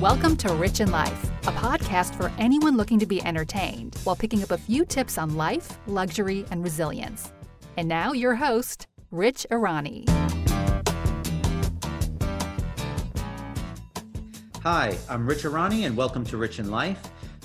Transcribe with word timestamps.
Welcome 0.00 0.38
to 0.38 0.54
Rich 0.54 0.80
in 0.80 0.90
Life, 0.90 1.30
a 1.42 1.52
podcast 1.52 2.14
for 2.14 2.32
anyone 2.38 2.74
looking 2.74 2.98
to 3.00 3.04
be 3.04 3.22
entertained 3.22 3.96
while 4.04 4.16
picking 4.16 4.42
up 4.42 4.50
a 4.50 4.56
few 4.56 4.86
tips 4.86 5.18
on 5.18 5.36
life, 5.36 5.78
luxury, 5.86 6.46
and 6.50 6.64
resilience. 6.64 7.34
And 7.76 7.86
now, 7.86 8.12
your 8.12 8.34
host, 8.34 8.86
Rich 9.10 9.46
Irani. 9.50 10.08
Hi, 14.62 14.96
I'm 15.10 15.26
Rich 15.26 15.42
Irani, 15.42 15.84
and 15.84 15.94
welcome 15.94 16.24
to 16.24 16.38
Rich 16.38 16.60
in 16.60 16.70
Life. 16.70 17.02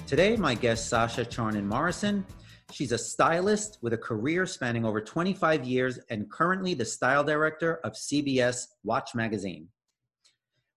Today, 0.07 0.37
my 0.37 0.55
guest, 0.55 0.87
Sasha 0.87 1.25
Charnin 1.25 1.65
Morrison. 1.65 2.25
She's 2.71 2.93
a 2.93 2.97
stylist 2.97 3.79
with 3.81 3.91
a 3.91 3.97
career 3.97 4.45
spanning 4.45 4.85
over 4.85 5.01
25 5.01 5.65
years 5.65 5.99
and 6.09 6.31
currently 6.31 6.73
the 6.73 6.85
style 6.85 7.25
director 7.25 7.81
of 7.83 7.95
CBS 7.95 8.67
Watch 8.85 9.13
Magazine. 9.13 9.67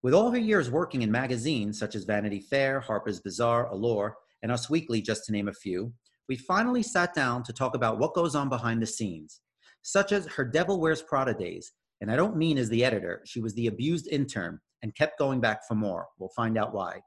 With 0.01 0.15
all 0.15 0.31
her 0.31 0.39
years 0.39 0.71
working 0.71 1.03
in 1.03 1.11
magazines 1.11 1.77
such 1.77 1.97
as 1.97 2.05
Vanity 2.05 2.39
Fair, 2.41 2.79
Harper's 2.79 3.19
Bazaar, 3.19 3.67
Allure, 3.67 4.17
and 4.43 4.53
Us 4.53 4.71
Weekly, 4.71 5.03
just 5.03 5.25
to 5.25 5.33
name 5.33 5.49
a 5.49 5.53
few, 5.53 5.93
we 6.29 6.37
finally 6.37 6.85
sat 6.85 7.15
down 7.15 7.43
to 7.43 7.53
talk 7.53 7.75
about 7.75 7.99
what 7.99 8.15
goes 8.15 8.37
on 8.37 8.49
behind 8.49 8.81
the 8.81 8.87
scenes, 8.87 9.41
such 9.83 10.13
as 10.13 10.27
her 10.27 10.45
Devil 10.45 10.81
Wears 10.81 11.03
Prada 11.03 11.35
days. 11.35 11.73
And 12.01 12.13
I 12.13 12.17
don't 12.17 12.37
mean 12.37 12.59
as 12.59 12.69
the 12.69 12.85
editor, 12.85 13.23
she 13.25 13.41
was 13.41 13.55
the 13.55 13.67
abused 13.67 14.07
intern 14.07 14.61
and 14.83 14.95
kept 14.95 15.19
going 15.19 15.41
back 15.41 15.67
for 15.67 15.75
more. 15.75 16.07
We'll 16.21 16.29
find 16.29 16.57
out 16.57 16.73
why. 16.73 17.01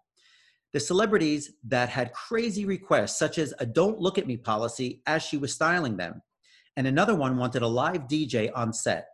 The 0.74 0.80
celebrities 0.82 1.54
that 1.68 1.88
had 1.88 2.12
crazy 2.12 2.66
requests, 2.66 3.18
such 3.18 3.38
as 3.38 3.54
a 3.60 3.66
don't 3.66 4.02
look 4.02 4.18
at 4.18 4.28
me 4.28 4.36
policy 4.36 5.02
as 5.06 5.24
she 5.24 5.38
was 5.38 5.54
styling 5.54 5.96
them, 5.96 6.22
and 6.76 6.88
another 6.88 7.16
one 7.16 7.38
wanted 7.38 7.62
a 7.62 7.68
live 7.68 8.08
DJ 8.08 8.52
on 8.54 8.74
set 8.74 9.06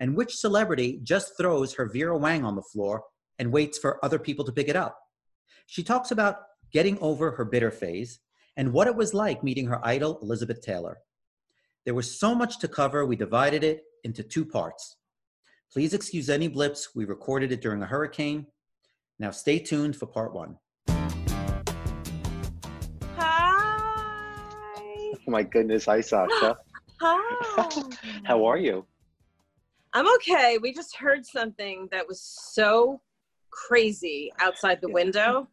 and 0.00 0.16
which 0.16 0.34
celebrity 0.34 1.00
just 1.02 1.32
throws 1.38 1.74
her 1.74 1.86
Vera 1.86 2.16
Wang 2.16 2.44
on 2.44 2.56
the 2.56 2.62
floor 2.62 3.04
and 3.38 3.52
waits 3.52 3.78
for 3.78 4.04
other 4.04 4.18
people 4.18 4.44
to 4.44 4.52
pick 4.52 4.68
it 4.68 4.76
up. 4.76 4.98
She 5.66 5.82
talks 5.82 6.10
about 6.10 6.36
getting 6.72 6.98
over 7.00 7.32
her 7.32 7.44
bitter 7.44 7.70
phase 7.70 8.20
and 8.56 8.72
what 8.72 8.86
it 8.86 8.96
was 8.96 9.14
like 9.14 9.42
meeting 9.42 9.66
her 9.66 9.84
idol, 9.86 10.18
Elizabeth 10.22 10.60
Taylor. 10.62 10.98
There 11.84 11.94
was 11.94 12.18
so 12.18 12.34
much 12.34 12.58
to 12.60 12.68
cover, 12.68 13.04
we 13.04 13.16
divided 13.16 13.64
it 13.64 13.82
into 14.04 14.22
two 14.22 14.44
parts. 14.44 14.96
Please 15.72 15.92
excuse 15.94 16.30
any 16.30 16.48
blips, 16.48 16.94
we 16.94 17.04
recorded 17.04 17.52
it 17.52 17.60
during 17.60 17.82
a 17.82 17.86
hurricane. 17.86 18.46
Now 19.18 19.30
stay 19.30 19.58
tuned 19.58 19.96
for 19.96 20.06
part 20.06 20.34
one. 20.34 20.56
Hi. 23.16 24.84
Oh 25.26 25.30
my 25.30 25.42
goodness. 25.42 25.86
Hi, 25.86 26.00
Sasha. 26.00 26.56
Hi. 27.00 27.82
How 28.24 28.44
are 28.44 28.58
you? 28.58 28.86
I'm 29.94 30.12
okay. 30.16 30.58
We 30.60 30.72
just 30.74 30.96
heard 30.96 31.24
something 31.24 31.88
that 31.92 32.06
was 32.06 32.20
so 32.20 33.00
crazy 33.50 34.32
outside 34.40 34.80
the 34.80 34.90
window. 34.90 35.48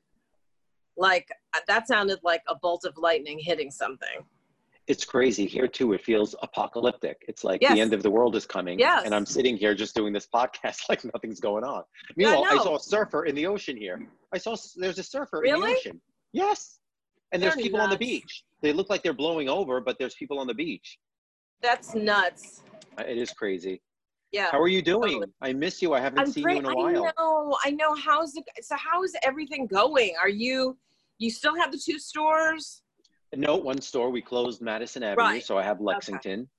Like 0.97 1.29
that 1.67 1.87
sounded 1.87 2.19
like 2.23 2.41
a 2.47 2.55
bolt 2.55 2.83
of 2.85 2.97
lightning 2.97 3.39
hitting 3.39 3.69
something. 3.71 4.25
It's 4.87 5.05
crazy 5.05 5.45
here 5.45 5.67
too. 5.67 5.93
It 5.93 6.03
feels 6.03 6.35
apocalyptic. 6.41 7.23
It's 7.27 7.43
like 7.43 7.61
Yes. 7.61 7.73
the 7.73 7.81
end 7.81 7.93
of 7.93 8.01
the 8.03 8.09
world 8.09 8.35
is 8.35 8.45
coming. 8.47 8.79
Yes. 8.79 9.03
And 9.05 9.13
I'm 9.13 9.25
sitting 9.27 9.55
here 9.55 9.75
just 9.75 9.95
doing 9.95 10.11
this 10.11 10.27
podcast 10.33 10.81
like 10.89 11.05
nothing's 11.13 11.39
going 11.39 11.63
on. 11.63 11.83
Meanwhile, 12.17 12.45
I, 12.49 12.55
know. 12.55 12.63
saw 12.63 12.75
a 12.77 12.79
surfer 12.79 13.25
in 13.25 13.35
the 13.35 13.45
ocean 13.45 13.77
here. 13.77 14.05
I 14.33 14.37
saw 14.39 14.55
there's 14.75 14.97
a 14.99 15.03
surfer 15.03 15.43
in 15.43 15.53
the 15.53 15.59
Really? 15.59 15.75
ocean. 15.75 16.01
Yes. 16.33 16.79
And 17.31 17.41
there's 17.41 17.55
They're 17.55 17.63
people 17.63 17.79
on 17.79 17.89
the 17.91 17.97
beach. 17.97 18.43
They 18.61 18.73
look 18.73 18.89
like 18.89 19.03
they're 19.03 19.13
blowing 19.13 19.47
over, 19.47 19.79
but 19.79 19.97
there's 19.99 20.15
people 20.15 20.39
on 20.39 20.47
the 20.47 20.53
beach. 20.53 20.97
That's 21.61 21.93
nuts. 21.95 22.61
It 22.99 23.17
is 23.17 23.31
crazy. 23.31 23.81
Yeah. 24.31 24.47
How 24.51 24.59
are 24.61 24.67
you 24.67 24.81
doing? 24.81 25.13
Totally. 25.13 25.31
I 25.41 25.53
miss 25.53 25.81
you. 25.81 25.93
I 25.93 25.99
haven't 25.99 26.19
I'm 26.19 26.31
seen 26.31 26.43
great. 26.43 26.53
you 26.53 26.59
in 26.59 26.65
a 26.65 26.75
while. 26.75 26.87
I 26.87 26.91
know. 27.17 27.57
I 27.65 27.71
know. 27.71 27.95
How's 27.95 28.35
it? 28.35 28.43
So 28.61 28.75
how's 28.77 29.11
everything 29.23 29.67
going? 29.67 30.13
Are 30.21 30.29
you? 30.29 30.77
You 31.17 31.29
still 31.29 31.55
have 31.55 31.71
the 31.71 31.77
two 31.77 31.99
stores? 31.99 32.81
No, 33.35 33.55
one 33.55 33.81
store. 33.81 34.09
We 34.09 34.21
closed 34.21 34.61
Madison 34.61 35.03
Avenue, 35.03 35.23
Right. 35.23 35.43
so 35.43 35.57
I 35.57 35.63
have 35.63 35.79
Lexington. 35.81 36.49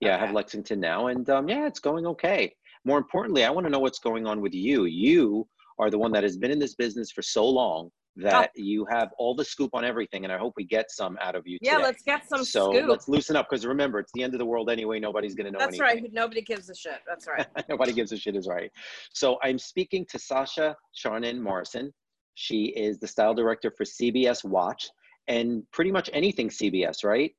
Yeah, 0.00 0.16
I 0.16 0.18
have 0.18 0.32
Lexington 0.32 0.80
now, 0.80 1.06
and 1.08 1.28
um, 1.30 1.48
yeah, 1.48 1.66
it's 1.66 1.78
going 1.80 2.06
okay. 2.06 2.52
More 2.84 2.98
importantly, 2.98 3.44
I 3.44 3.50
want 3.50 3.66
to 3.66 3.70
know 3.70 3.78
what's 3.78 4.00
going 4.00 4.26
on 4.26 4.40
with 4.40 4.52
you. 4.52 4.84
You 4.84 5.46
are 5.78 5.90
the 5.90 5.98
one 5.98 6.10
that 6.12 6.24
has 6.24 6.36
been 6.36 6.50
in 6.50 6.58
this 6.58 6.74
business 6.74 7.10
for 7.12 7.22
so 7.22 7.48
long 7.48 7.90
Oh. 8.18 8.22
that 8.24 8.50
you 8.54 8.84
have 8.90 9.10
all 9.18 9.34
the 9.34 9.44
scoop 9.44 9.70
on 9.72 9.84
everything, 9.86 10.24
and 10.24 10.32
I 10.32 10.36
hope 10.36 10.52
we 10.56 10.64
get 10.64 10.90
some 10.90 11.16
out 11.22 11.34
of 11.34 11.46
you 11.46 11.56
Yeah. 11.62 11.76
today. 11.76 11.84
Let's 11.84 12.02
get 12.02 12.28
some 12.28 12.44
so 12.44 12.70
scoop. 12.72 12.88
let's 12.88 13.08
loosen 13.08 13.36
up 13.36 13.48
because 13.48 13.64
remember, 13.64 13.98
it's 14.00 14.12
the 14.12 14.22
end 14.22 14.34
of 14.34 14.38
the 14.38 14.44
world 14.44 14.68
anyway. 14.68 15.00
Nobody's 15.00 15.34
going 15.34 15.46
to 15.46 15.50
know 15.50 15.58
That's 15.58 15.80
anything. 15.80 16.02
right. 16.04 16.12
Nobody 16.12 16.42
gives 16.42 16.68
a 16.68 16.74
shit. 16.74 16.98
That's 17.06 17.26
right. 17.26 17.46
Nobody 17.70 17.92
gives 17.92 18.12
a 18.12 18.18
shit 18.18 18.36
is 18.36 18.46
right. 18.46 18.70
So 19.14 19.38
I'm 19.42 19.58
speaking 19.58 20.04
to 20.10 20.18
Sasha 20.18 20.76
Charnin 20.94 21.40
Morrison. 21.40 21.92
She 22.34 22.66
is 22.66 22.98
the 22.98 23.06
style 23.06 23.32
director 23.34 23.70
for 23.70 23.84
CBS 23.84 24.44
Watch 24.44 24.90
and 25.28 25.62
pretty 25.72 25.90
much 25.90 26.10
anything 26.12 26.50
CBS, 26.50 27.04
right? 27.04 27.32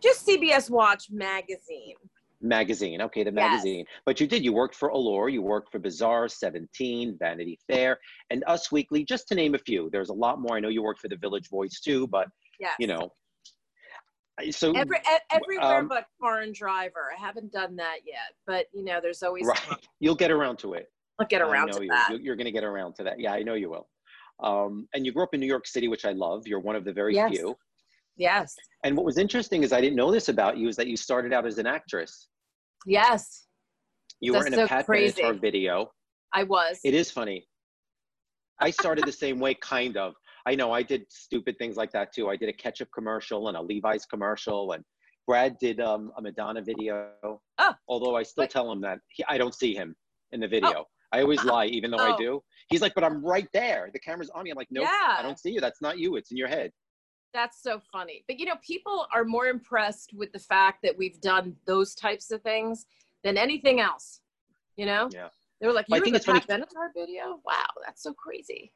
Just 0.00 0.26
CBS 0.26 0.70
Watch 0.70 1.10
magazine. 1.10 1.96
Magazine. 2.44 3.00
Okay, 3.02 3.24
the 3.24 3.32
Yes. 3.32 3.34
magazine. 3.50 3.86
But 4.04 4.20
you 4.20 4.26
did. 4.26 4.44
You 4.44 4.52
worked 4.52 4.74
for 4.74 4.90
Allure. 4.90 5.28
You 5.28 5.42
worked 5.42 5.72
for 5.72 5.78
Bazaar, 5.78 6.28
17, 6.28 7.16
Vanity 7.18 7.58
Fair, 7.66 7.98
and 8.30 8.44
Us 8.46 8.70
Weekly, 8.70 9.04
just 9.04 9.26
to 9.28 9.34
name 9.34 9.54
a 9.54 9.58
few. 9.58 9.88
There's 9.90 10.10
a 10.10 10.14
lot 10.14 10.40
more. 10.40 10.56
I 10.56 10.60
know 10.60 10.68
you 10.68 10.82
worked 10.82 11.00
for 11.00 11.08
the 11.08 11.16
Village 11.16 11.48
Voice 11.48 11.80
too, 11.80 12.06
but 12.06 12.28
Yes. 12.60 12.74
you 12.78 12.86
know. 12.86 13.12
So 14.50 14.72
Every, 14.72 14.98
everywhere 15.30 15.78
um, 15.78 15.88
but 15.88 16.06
Car 16.20 16.40
and 16.40 16.52
Driver. 16.52 17.12
I 17.16 17.20
haven't 17.20 17.52
done 17.52 17.76
that 17.76 17.98
yet, 18.04 18.34
but 18.48 18.66
you 18.72 18.82
know, 18.84 19.00
there's 19.00 19.22
always 19.22 19.46
right, 19.46 19.58
you'll 20.00 20.16
get 20.16 20.32
around 20.32 20.58
to 20.58 20.74
it. 20.74 20.90
I'll 21.20 21.26
get 21.26 21.40
around 21.40 21.70
to 21.74 21.82
you. 21.82 21.88
that. 21.90 22.08
You- 22.10 22.18
You're 22.18 22.36
going 22.36 22.46
to 22.46 22.52
get 22.52 22.64
around 22.64 22.94
to 22.96 23.04
that. 23.04 23.20
Yeah, 23.20 23.32
I 23.32 23.42
know 23.44 23.54
you 23.54 23.70
will. 23.70 23.88
Um, 24.42 24.88
and 24.92 25.06
you 25.06 25.12
grew 25.12 25.22
up 25.22 25.32
in 25.34 25.38
New 25.40 25.46
York 25.46 25.68
City, 25.68 25.86
which 25.86 26.04
I 26.04 26.10
love. 26.10 26.48
You're 26.48 26.58
one 26.58 26.74
of 26.74 26.84
the 26.84 26.92
very 26.92 27.14
Yes. 27.14 27.30
few. 27.30 27.56
Yes, 28.16 28.54
And 28.84 28.96
what 28.96 29.04
was 29.04 29.18
interesting 29.18 29.64
is 29.64 29.72
I 29.72 29.80
didn't 29.80 29.96
know 29.96 30.12
this 30.12 30.28
about 30.28 30.56
you 30.56 30.68
is 30.68 30.76
that 30.76 30.86
you 30.86 30.96
started 30.96 31.32
out 31.32 31.46
as 31.46 31.58
an 31.58 31.66
actress. 31.66 32.28
Yes, 32.86 33.46
You 34.20 34.32
were 34.32 34.38
That's 34.40 34.48
in 34.48 34.54
a 34.54 34.56
so 34.64 34.68
Pat 34.68 34.86
crazy. 34.86 35.22
Benatar 35.22 35.40
video. 35.40 35.90
I 36.32 36.42
was. 36.44 36.80
It 36.84 36.94
is 36.94 37.10
funny. 37.10 37.46
I 38.60 38.70
started 38.70 39.04
the 39.06 39.12
same 39.12 39.38
way, 39.40 39.54
kind 39.54 39.96
of. 39.96 40.14
I 40.46 40.54
know 40.54 40.72
I 40.72 40.82
did 40.82 41.04
stupid 41.10 41.56
things 41.58 41.76
like 41.76 41.90
that 41.92 42.12
too. 42.14 42.28
I 42.28 42.36
did 42.36 42.48
a 42.48 42.52
ketchup 42.52 42.88
commercial 42.94 43.48
and 43.48 43.56
a 43.56 43.62
Levi's 43.62 44.04
commercial, 44.06 44.72
and 44.72 44.84
Brad 45.26 45.56
did 45.58 45.80
um, 45.80 46.12
a 46.18 46.22
Madonna 46.22 46.62
video. 46.62 47.08
Oh. 47.22 47.74
Although 47.88 48.16
I 48.16 48.22
still 48.22 48.42
Wait. 48.42 48.50
tell 48.50 48.70
him 48.70 48.80
that 48.82 48.98
he, 49.08 49.24
I 49.28 49.38
don't 49.38 49.54
see 49.54 49.74
him 49.74 49.94
in 50.32 50.40
the 50.40 50.48
video. 50.48 50.84
I 51.12 51.20
always 51.22 51.42
lie, 51.54 51.66
even 51.66 51.90
though 51.90 51.98
I 51.98 52.14
Oh. 52.14 52.18
do. 52.18 52.42
He's 52.68 52.80
like, 52.82 52.94
"But 52.94 53.04
I'm 53.04 53.24
right 53.24 53.48
there. 53.52 53.90
The 53.92 53.98
camera's 54.00 54.30
on 54.30 54.44
me." 54.44 54.50
I'm 54.50 54.56
like, 54.56 54.68
"Nope, 54.70 54.84
Yeah. 54.90 55.16
I 55.18 55.22
don't 55.22 55.38
see 55.38 55.50
you. 55.50 55.60
That's 55.60 55.80
not 55.82 55.98
you. 55.98 56.16
It's 56.16 56.30
in 56.30 56.36
your 56.36 56.48
head." 56.48 56.70
That's 57.34 57.60
so 57.60 57.82
funny. 57.92 58.24
But 58.28 58.38
you 58.38 58.46
know, 58.46 58.54
people 58.62 59.06
are 59.12 59.24
more 59.24 59.46
impressed 59.48 60.14
with 60.14 60.32
the 60.32 60.38
fact 60.38 60.78
that 60.84 60.96
we've 60.96 61.20
done 61.20 61.56
those 61.66 61.94
types 61.94 62.30
of 62.30 62.40
things 62.42 62.86
than 63.24 63.36
anything 63.36 63.80
else. 63.80 64.20
You 64.76 64.86
know? 64.86 65.10
Yeah. 65.12 65.28
They 65.60 65.66
were 65.66 65.72
like, 65.72 65.86
"You 65.88 65.96
were 65.96 66.04
think 66.04 66.16
the 66.16 66.22
funny- 66.22 66.40
Benatar 66.40 66.92
video? 66.94 67.40
Wow, 67.44 67.66
that's 67.84 68.02
so 68.02 68.12
crazy." 68.14 68.72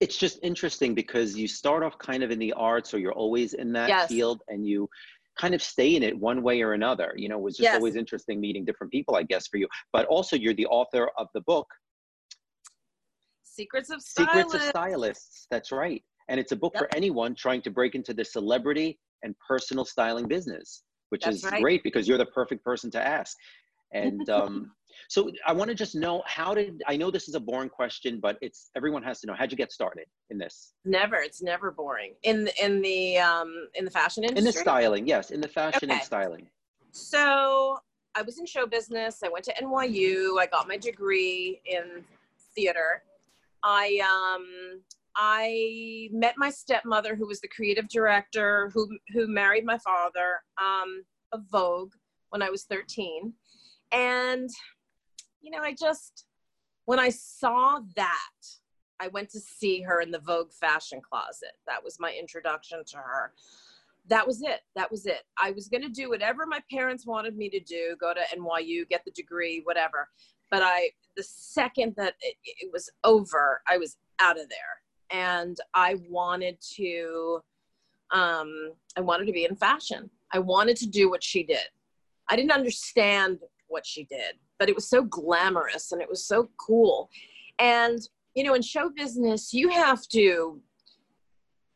It's 0.00 0.16
just 0.16 0.38
interesting 0.42 0.94
because 0.94 1.36
you 1.36 1.48
start 1.48 1.82
off 1.82 1.98
kind 1.98 2.22
of 2.22 2.30
in 2.30 2.38
the 2.38 2.52
arts, 2.54 2.94
or 2.94 2.98
you're 2.98 3.12
always 3.12 3.54
in 3.54 3.72
that 3.72 3.88
Yes. 3.88 4.08
field, 4.08 4.42
and 4.48 4.66
you 4.66 4.88
kind 5.36 5.54
of 5.54 5.62
stay 5.62 5.94
in 5.96 6.02
it 6.02 6.16
one 6.18 6.42
way 6.42 6.62
or 6.62 6.72
another. 6.72 7.12
You 7.16 7.28
know, 7.28 7.38
it 7.38 7.42
was 7.42 7.56
just 7.56 7.64
Yes. 7.64 7.76
always 7.76 7.96
interesting 7.96 8.40
meeting 8.40 8.64
different 8.64 8.92
people, 8.92 9.14
I 9.16 9.24
guess, 9.24 9.46
for 9.48 9.56
you. 9.56 9.68
But 9.92 10.06
also, 10.06 10.36
you're 10.36 10.54
the 10.54 10.66
author 10.66 11.08
of 11.16 11.28
the 11.34 11.40
book 11.42 11.68
Secrets 13.42 13.90
of 13.90 14.00
Style. 14.00 14.26
Secrets 14.26 14.54
of 14.54 14.62
Stylists. 14.62 15.46
That's 15.50 15.72
right. 15.72 16.04
And 16.28 16.38
it's 16.38 16.52
a 16.52 16.56
book 16.56 16.74
Yep. 16.74 16.82
for 16.82 16.94
anyone 16.94 17.34
trying 17.34 17.62
to 17.62 17.70
break 17.70 17.94
into 17.94 18.12
the 18.12 18.24
celebrity 18.24 18.98
and 19.22 19.34
personal 19.46 19.84
styling 19.84 20.28
business, 20.28 20.82
which 21.08 21.24
That's 21.24 21.38
is 21.38 21.44
right. 21.44 21.60
great 21.60 21.82
because 21.82 22.06
you're 22.06 22.18
the 22.18 22.26
perfect 22.26 22.64
person 22.64 22.90
to 22.92 23.04
ask. 23.04 23.36
And 23.92 24.28
um, 24.30 24.70
so 25.08 25.30
I 25.46 25.52
want 25.52 25.68
to 25.68 25.74
just 25.74 25.94
know 25.94 26.22
how 26.26 26.54
did 26.54 26.82
I 26.86 26.96
know 26.96 27.10
this 27.10 27.28
is 27.28 27.34
a 27.34 27.40
boring 27.40 27.70
question, 27.70 28.20
but 28.20 28.36
it's 28.42 28.70
everyone 28.76 29.02
has 29.04 29.20
to 29.20 29.26
know 29.26 29.34
how'd 29.34 29.50
you 29.50 29.56
get 29.56 29.72
started 29.72 30.06
in 30.30 30.38
this 30.38 30.74
Never. 30.84 31.16
It's 31.16 31.42
never 31.42 31.70
boring 31.70 32.14
in 32.24 32.48
in 32.62 32.82
the 32.82 33.18
um 33.18 33.68
in 33.74 33.84
the 33.84 33.90
fashion 33.90 34.24
industry. 34.24 34.38
in 34.40 34.44
the 34.44 34.52
styling? 34.52 35.06
Yes, 35.06 35.30
in 35.30 35.40
the 35.40 35.48
fashion 35.48 35.90
and 35.90 36.02
styling. 36.02 36.48
So 36.90 37.78
I 38.14 38.22
was 38.22 38.38
in 38.38 38.46
show 38.46 38.66
business. 38.66 39.22
I 39.22 39.28
went 39.28 39.44
to 39.46 39.54
NYU. 39.54 40.38
I 40.40 40.46
got 40.46 40.66
my 40.68 40.76
degree 40.76 41.60
in 41.64 42.04
theater. 42.54 43.02
I 43.62 44.00
um 44.04 44.80
I 45.20 46.08
met 46.12 46.34
my 46.38 46.48
stepmother, 46.48 47.16
who 47.16 47.26
was 47.26 47.40
the 47.40 47.48
creative 47.48 47.88
director, 47.88 48.70
who 48.72 48.88
who 49.12 49.26
married 49.26 49.64
my 49.64 49.78
father 49.78 50.40
um, 50.62 51.04
of 51.32 51.42
Vogue 51.50 51.92
when 52.30 52.42
I 52.42 52.50
was 52.50 52.64
13, 52.64 53.32
and 53.92 54.48
you 55.40 55.50
know 55.50 55.58
I 55.58 55.74
just 55.74 56.26
when 56.84 57.00
I 57.00 57.10
saw 57.10 57.80
that, 57.96 58.32
I 59.00 59.08
went 59.08 59.30
to 59.30 59.40
see 59.40 59.82
her 59.82 60.00
in 60.00 60.10
the 60.10 60.20
Vogue 60.20 60.52
fashion 60.52 61.00
closet. 61.00 61.52
That 61.66 61.82
was 61.82 61.98
my 61.98 62.14
introduction 62.18 62.82
to 62.86 62.96
her 62.98 63.32
that 64.08 64.26
was 64.26 64.42
it. 64.42 64.60
That 64.74 64.90
was 64.90 65.06
it. 65.06 65.22
I 65.36 65.50
was 65.52 65.68
going 65.68 65.82
to 65.82 65.88
do 65.88 66.08
whatever 66.08 66.46
my 66.46 66.60
parents 66.70 67.06
wanted 67.06 67.36
me 67.36 67.48
to 67.50 67.60
do, 67.60 67.96
go 68.00 68.12
to 68.14 68.20
NYU, 68.36 68.88
get 68.88 69.04
the 69.04 69.10
degree, 69.10 69.60
whatever. 69.64 70.08
but 70.50 70.62
I, 70.62 70.90
the 71.16 71.22
second 71.22 71.94
that 71.96 72.14
it, 72.20 72.36
it 72.44 72.70
was 72.72 72.90
over, 73.04 73.60
I 73.68 73.76
was 73.76 73.96
out 74.20 74.40
of 74.40 74.48
there. 74.48 74.87
And 75.10 75.56
I 75.74 75.96
wanted 76.08 76.58
to, 76.76 77.40
um, 78.10 78.72
I 78.96 79.00
wanted 79.00 79.26
to 79.26 79.32
be 79.32 79.44
in 79.44 79.56
fashion. 79.56 80.10
I 80.32 80.38
wanted 80.38 80.76
to 80.78 80.86
do 80.86 81.08
what 81.10 81.22
she 81.22 81.42
did. 81.42 81.66
I 82.28 82.36
didn't 82.36 82.52
understand 82.52 83.38
what 83.68 83.86
she 83.86 84.04
did, 84.04 84.34
but 84.58 84.68
it 84.68 84.74
was 84.74 84.88
so 84.88 85.02
glamorous 85.02 85.92
and 85.92 86.02
it 86.02 86.08
was 86.08 86.26
so 86.26 86.50
cool. 86.58 87.10
And, 87.58 87.98
you 88.34 88.44
know, 88.44 88.54
in 88.54 88.62
show 88.62 88.90
business, 88.90 89.52
you 89.52 89.68
have 89.70 90.06
to 90.08 90.60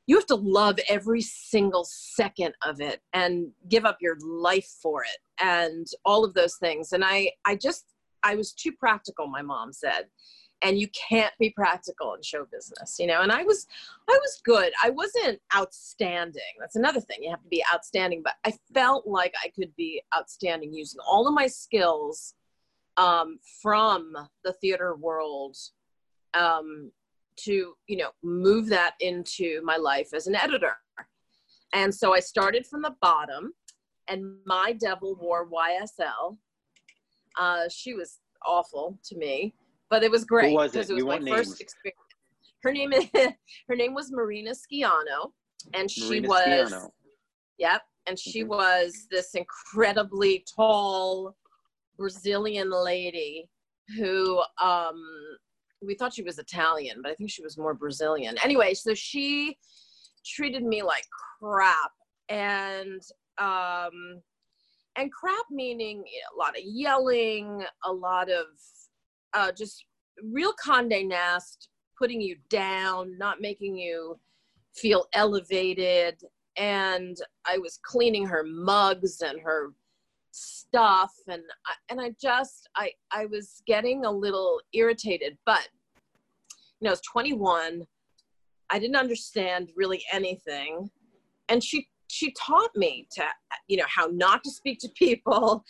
you 0.07 0.17
have 0.17 0.27
to 0.27 0.35
love 0.35 0.79
every 0.89 1.21
single 1.21 1.85
second 1.85 2.55
of 2.67 2.81
it 2.81 3.01
and 3.13 3.51
give 3.69 3.85
up 3.85 3.99
your 4.01 4.17
life 4.21 4.69
for 4.83 5.03
it 5.03 5.19
and 5.43 5.87
all 6.05 6.25
of 6.25 6.35
those 6.35 6.57
things 6.57 6.93
and 6.93 7.05
i 7.05 7.31
i 7.45 7.55
just 7.55 7.87
i 8.23 8.35
was 8.35 8.53
too 8.53 8.73
practical 8.73 9.27
my 9.27 9.43
mom 9.43 9.73
said 9.73 10.07
and 10.63 10.79
you 10.79 10.89
can't 10.89 11.33
be 11.39 11.51
practical 11.51 12.15
in 12.15 12.23
show 12.23 12.47
business 12.53 12.97
you 12.99 13.07
know? 13.07 13.23
And 13.23 13.33
i 13.33 13.43
was 13.43 13.67
i 14.09 14.19
was 14.21 14.41
good. 14.45 14.73
I 14.83 14.91
wasn't 14.91 15.41
outstanding. 15.57 16.43
That's 16.59 16.77
another 16.77 17.01
thing. 17.01 17.19
You 17.23 17.31
have 17.31 17.43
to 17.43 17.49
be 17.49 17.65
outstanding 17.73 18.23
but 18.23 18.35
i 18.45 18.53
felt 18.75 19.07
like 19.07 19.35
i 19.45 19.49
could 19.49 19.75
be 19.77 20.03
outstanding 20.17 20.73
using 20.73 21.01
all 21.07 21.27
of 21.27 21.35
my 21.35 21.47
skills 21.47 22.35
um, 22.99 23.39
from 23.63 24.13
the 24.45 24.53
theater 24.53 24.95
world 24.97 25.57
um, 26.35 26.91
to 27.37 27.75
you 27.87 27.97
know 27.97 28.11
move 28.23 28.69
that 28.69 28.95
into 29.01 29.61
my 29.65 29.77
life 29.77 30.09
as 30.15 30.27
an 30.27 30.35
editor. 30.35 30.77
And 31.73 31.95
so 31.95 32.15
i 32.15 32.21
started 32.21 32.67
from 32.67 32.83
the 32.83 32.95
bottom 33.01 33.55
and 34.09 34.37
my 34.45 34.73
devil 34.73 35.17
wore 35.21 35.49
ysl 35.49 36.37
uh, 37.41 37.69
she 37.71 37.95
was 37.95 38.19
awful 38.47 38.99
to 39.05 39.17
me 39.17 39.55
but 39.93 40.03
it 40.03 40.11
was 40.11 40.25
great 40.25 40.59
because 40.59 40.89
it? 40.89 40.95
it? 40.95 41.05
was 41.05 41.05
my 41.05 41.31
first 41.37 41.61
experience 41.61 41.99
her 42.63 42.73
name 42.73 42.93
is 42.95 43.07
her 43.69 43.77
name 43.77 43.95
was 43.95 44.11
marina 44.11 44.53
schiano 44.53 45.31
and 45.75 45.91
she 45.91 46.19
Marina 46.21 46.29
was 46.29 46.91
yep 47.59 47.83
and 48.07 48.19
she 48.19 48.43
Mhm. 48.43 48.49
was 48.49 49.07
this 49.11 49.35
incredibly 49.35 50.45
tall 50.57 51.37
brazilian 51.99 52.71
lady 52.71 53.51
who 53.99 54.43
um 54.63 54.99
we 55.85 55.97
thought 55.97 56.15
she 56.15 56.23
was 56.23 56.39
Italian, 56.39 57.03
but 57.03 57.11
I 57.11 57.15
think 57.17 57.29
she 57.29 57.43
was 57.43 57.59
more 57.59 57.75
Brazilian. 57.75 58.37
Anyway, 58.45 58.73
so 58.73 58.95
she 58.95 59.59
treated 60.25 60.63
me 60.63 60.81
like 60.81 61.05
crap, 61.41 61.91
and 62.29 63.03
um, 63.39 64.23
and 64.97 65.11
crap 65.13 65.47
meaning 65.51 66.05
a 66.33 66.39
lot 66.39 66.51
of 66.51 66.63
yelling, 66.65 67.65
a 67.85 67.93
lot 67.93 68.31
of 68.31 68.47
uh, 69.35 69.53
just 69.53 69.85
real 70.23 70.53
Condé 70.55 71.07
Nast, 71.07 71.69
putting 71.99 72.21
you 72.21 72.37
down, 72.51 73.17
not 73.19 73.41
making 73.41 73.77
you 73.77 74.19
feel 74.75 75.07
elevated. 75.13 76.21
And 76.57 77.17
I 77.47 77.59
was 77.59 77.79
cleaning 77.83 78.27
her 78.27 78.45
mugs 78.45 79.21
and 79.21 79.41
her 79.41 79.73
stuff. 80.33 81.13
And 81.29 81.43
I, 81.67 81.73
and 81.91 82.01
I 82.01 82.15
just 82.21 82.69
I 82.77 82.93
I 83.11 83.27
was 83.27 83.63
getting 83.67 84.05
a 84.05 84.11
little 84.11 84.61
irritated. 84.73 85.37
But 85.47 85.69
you 86.81 86.87
know 86.87 86.91
I 86.91 86.93
was 86.93 87.03
21 87.11 87.87
I 88.71 88.79
didn't 88.79 88.97
understand 88.97 89.71
really 89.77 90.03
anything. 90.13 90.91
And 91.49 91.63
she 91.63 91.89
she 92.09 92.33
taught 92.33 92.75
me 92.75 93.07
to 93.13 93.25
you 93.69 93.77
know 93.77 93.87
how 93.89 94.07
not 94.07 94.43
to 94.45 94.51
speak 94.51 94.79
to 94.81 94.89
people 94.97 95.65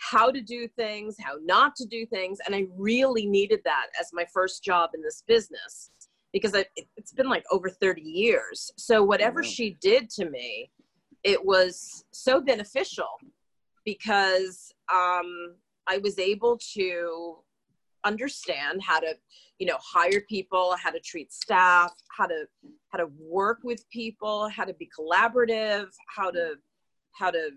how 0.00 0.30
to 0.30 0.40
do 0.40 0.68
things 0.68 1.16
how 1.20 1.34
not 1.44 1.74
to 1.76 1.86
do 1.86 2.06
things 2.06 2.38
and 2.46 2.54
I 2.54 2.66
really 2.76 3.26
needed 3.26 3.60
that 3.64 3.86
as 4.00 4.10
my 4.12 4.24
first 4.32 4.62
job 4.62 4.90
in 4.94 5.02
this 5.02 5.22
business 5.26 5.90
because 6.32 6.54
I, 6.54 6.66
it, 6.76 6.86
it's 6.96 7.12
been 7.12 7.28
like 7.28 7.44
over 7.50 7.68
30 7.68 8.02
years 8.02 8.70
so 8.76 9.02
whatever 9.02 9.42
Wow. 9.42 9.48
she 9.48 9.76
did 9.80 10.10
to 10.10 10.30
me 10.30 10.70
it 11.24 11.44
was 11.44 12.04
so 12.12 12.40
beneficial 12.40 13.08
because 13.84 14.72
um, 14.92 15.54
I 15.88 15.98
was 16.02 16.18
able 16.18 16.58
to 16.74 17.38
understand 18.04 18.82
how 18.82 19.00
to, 19.00 19.14
you 19.58 19.66
know, 19.66 19.78
hire 19.80 20.22
people, 20.28 20.76
how 20.82 20.90
to 20.90 21.00
treat 21.00 21.32
staff, 21.32 21.92
how 22.16 22.26
to 22.26 22.44
how 22.90 22.98
to 22.98 23.08
work 23.18 23.58
with 23.64 23.88
people, 23.90 24.48
how 24.48 24.64
to 24.64 24.74
be 24.74 24.88
collaborative, 24.98 25.86
how 26.14 26.30
to 26.30 26.54
how 27.12 27.30
to 27.30 27.50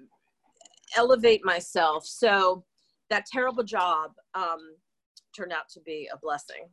elevate 0.96 1.44
myself. 1.44 2.06
So 2.06 2.64
that 3.10 3.26
terrible 3.26 3.64
job 3.64 4.12
um, 4.36 4.76
turned 5.36 5.52
out 5.52 5.70
to 5.74 5.80
be 5.82 6.10
a 6.14 6.18
blessing. 6.18 6.70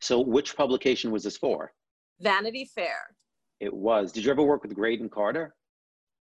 So, 0.00 0.20
which 0.20 0.56
publication 0.56 1.10
was 1.10 1.24
this 1.24 1.36
for? 1.36 1.72
Vanity 2.20 2.68
Fair. 2.74 3.16
It 3.60 3.72
was. 3.72 4.12
Did 4.12 4.24
you 4.24 4.30
ever 4.30 4.42
work 4.42 4.62
with 4.62 4.74
Graydon 4.74 5.08
Carter, 5.08 5.54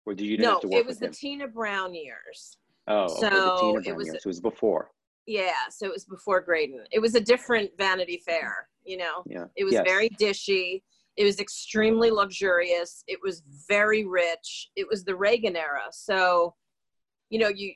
or 0.06 0.14
did 0.14 0.24
you 0.26 0.38
No, 0.38 0.52
have 0.52 0.60
to 0.60 0.68
work 0.68 0.80
it 0.80 0.86
was 0.86 0.98
the 0.98 1.06
him? 1.06 1.12
Tina 1.12 1.48
Brown 1.48 1.94
years. 1.94 2.56
oh, 2.88 3.04
okay, 3.04 3.14
the 3.14 3.30
so 3.30 3.60
Tina 3.60 3.78
it 3.78 3.84
Brown 3.84 3.96
was- 3.96 4.06
years. 4.06 4.22
So 4.22 4.26
it 4.28 4.30
was 4.30 4.40
before. 4.40 4.90
Yeah, 5.26 5.52
so 5.70 5.86
it 5.86 5.92
was 5.92 6.04
before 6.04 6.40
Graydon. 6.40 6.84
It 6.90 6.98
was 6.98 7.14
a 7.14 7.20
different 7.20 7.70
Vanity 7.78 8.20
Fair, 8.26 8.68
you 8.84 8.96
know. 8.96 9.22
Yeah. 9.26 9.44
It 9.54 9.62
was 9.64 9.74
Yes. 9.74 9.84
very 9.86 10.08
dishy. 10.10 10.82
It 11.16 11.22
was 11.24 11.38
extremely 11.38 12.10
luxurious. 12.10 13.04
It 13.06 13.20
was 13.22 13.42
very 13.68 14.04
rich. 14.04 14.70
It 14.74 14.88
was 14.90 15.04
the 15.04 15.14
Reagan 15.14 15.54
era. 15.54 15.84
So, 15.92 16.56
you 17.32 17.38
know, 17.38 17.48
you 17.48 17.72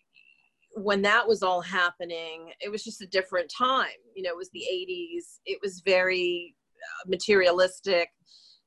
when 0.75 1.00
that 1.00 1.26
was 1.26 1.43
all 1.43 1.62
happening, 1.62 2.53
it 2.61 2.70
was 2.70 2.85
just 2.85 3.00
a 3.00 3.06
different 3.06 3.50
time. 3.50 3.99
You 4.14 4.23
know, 4.23 4.31
it 4.31 4.37
was 4.37 4.50
the 4.50 4.64
80s. 4.70 5.41
It 5.47 5.58
was 5.62 5.81
very 5.81 6.55
uh, 6.76 7.08
materialistic, 7.08 8.11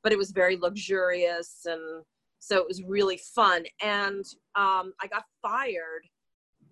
but 0.01 0.11
it 0.11 0.17
was 0.17 0.31
very 0.31 0.57
luxurious 0.57 1.59
and 1.65 2.03
so 2.39 2.57
it 2.57 2.65
was 2.67 2.81
really 2.83 3.19
fun. 3.35 3.65
And 3.83 4.25
um, 4.55 4.93
I 5.01 5.07
got 5.07 5.25
fired 5.41 6.01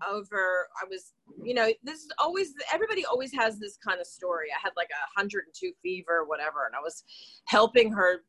over 0.07 0.67
i 0.79 0.85
was 0.87 1.13
you 1.43 1.55
know 1.55 1.71
this 1.83 2.01
is 2.01 2.09
always 2.19 2.53
everybody 2.71 3.03
always 3.05 3.33
has 3.33 3.57
this 3.57 3.77
kind 3.77 3.99
of 3.99 4.05
story 4.05 4.45
i 4.55 4.59
had 4.61 4.71
like 4.77 4.89
a 4.91 5.19
102 5.19 5.71
fever 5.81 6.23
whatever 6.27 6.67
and 6.67 6.75
i 6.75 6.79
was 6.79 7.03
helping 7.45 7.91
her 7.91 8.23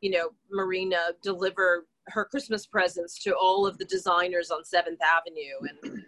you 0.00 0.10
know 0.10 0.28
marina 0.48 0.96
deliver 1.20 1.88
her 2.08 2.24
christmas 2.24 2.66
presents 2.66 3.22
to 3.22 3.34
all 3.34 3.66
of 3.66 3.78
the 3.78 3.84
designers 3.84 4.50
on 4.50 4.64
seventh 4.64 4.98
avenue 5.02 5.68
and 5.92 6.02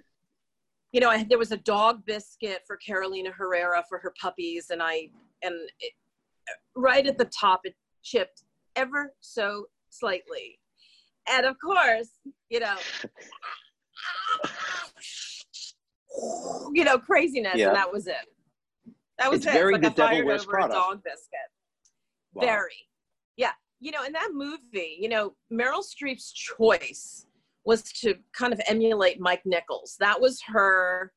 you 0.93 1.00
know 1.00 1.08
I, 1.11 1.25
there 1.25 1.38
was 1.38 1.52
a 1.52 1.56
dog 1.58 2.05
biscuit 2.06 2.61
for 2.67 2.76
carolina 2.76 3.31
herrera 3.31 3.85
for 3.88 3.99
her 3.99 4.12
puppies 4.20 4.70
and 4.70 4.82
i 4.82 5.08
and 5.43 5.55
it, 5.81 5.93
right 6.76 7.06
at 7.06 7.19
the 7.19 7.27
top 7.27 7.60
it 7.65 7.74
chipped 8.03 8.43
ever 8.77 9.13
so 9.20 9.67
slightly 9.91 10.58
and 11.31 11.46
of 11.46 11.56
course 11.63 12.10
you 12.48 12.60
know 12.60 12.77
you 16.72 16.84
know, 16.84 16.98
craziness, 16.98 17.56
Yeah. 17.56 17.69
and 17.69 17.77
that 17.77 17.93
was 17.93 18.06
it. 18.06 18.15
That 19.19 19.31
was 19.31 19.39
It's 19.41 19.46
it. 19.46 19.53
very 19.53 19.74
like 19.74 19.82
the 19.82 19.89
I 20.05 20.08
fired 20.08 20.27
wears 20.27 20.43
over 20.43 20.51
Prada. 20.53 20.72
a 20.72 20.77
dog 20.77 21.03
biscuit. 21.05 21.39
Wow. 22.34 22.44
Very. 22.46 22.89
You 23.81 23.93
know, 23.93 24.05
in 24.05 24.13
that 24.13 24.31
movie, 24.32 24.99
you 25.01 25.08
know, 25.08 25.34
Meryl 25.53 25.82
Streep's 25.82 26.32
choice 26.32 27.27
was 27.65 27.82
to 27.82 28.15
kind 28.32 28.53
of 28.53 28.60
emulate 28.67 29.20
Mike 29.20 29.43
Nichols. 29.44 29.96
That 30.01 30.20
was 30.20 30.41
her, 30.46 31.13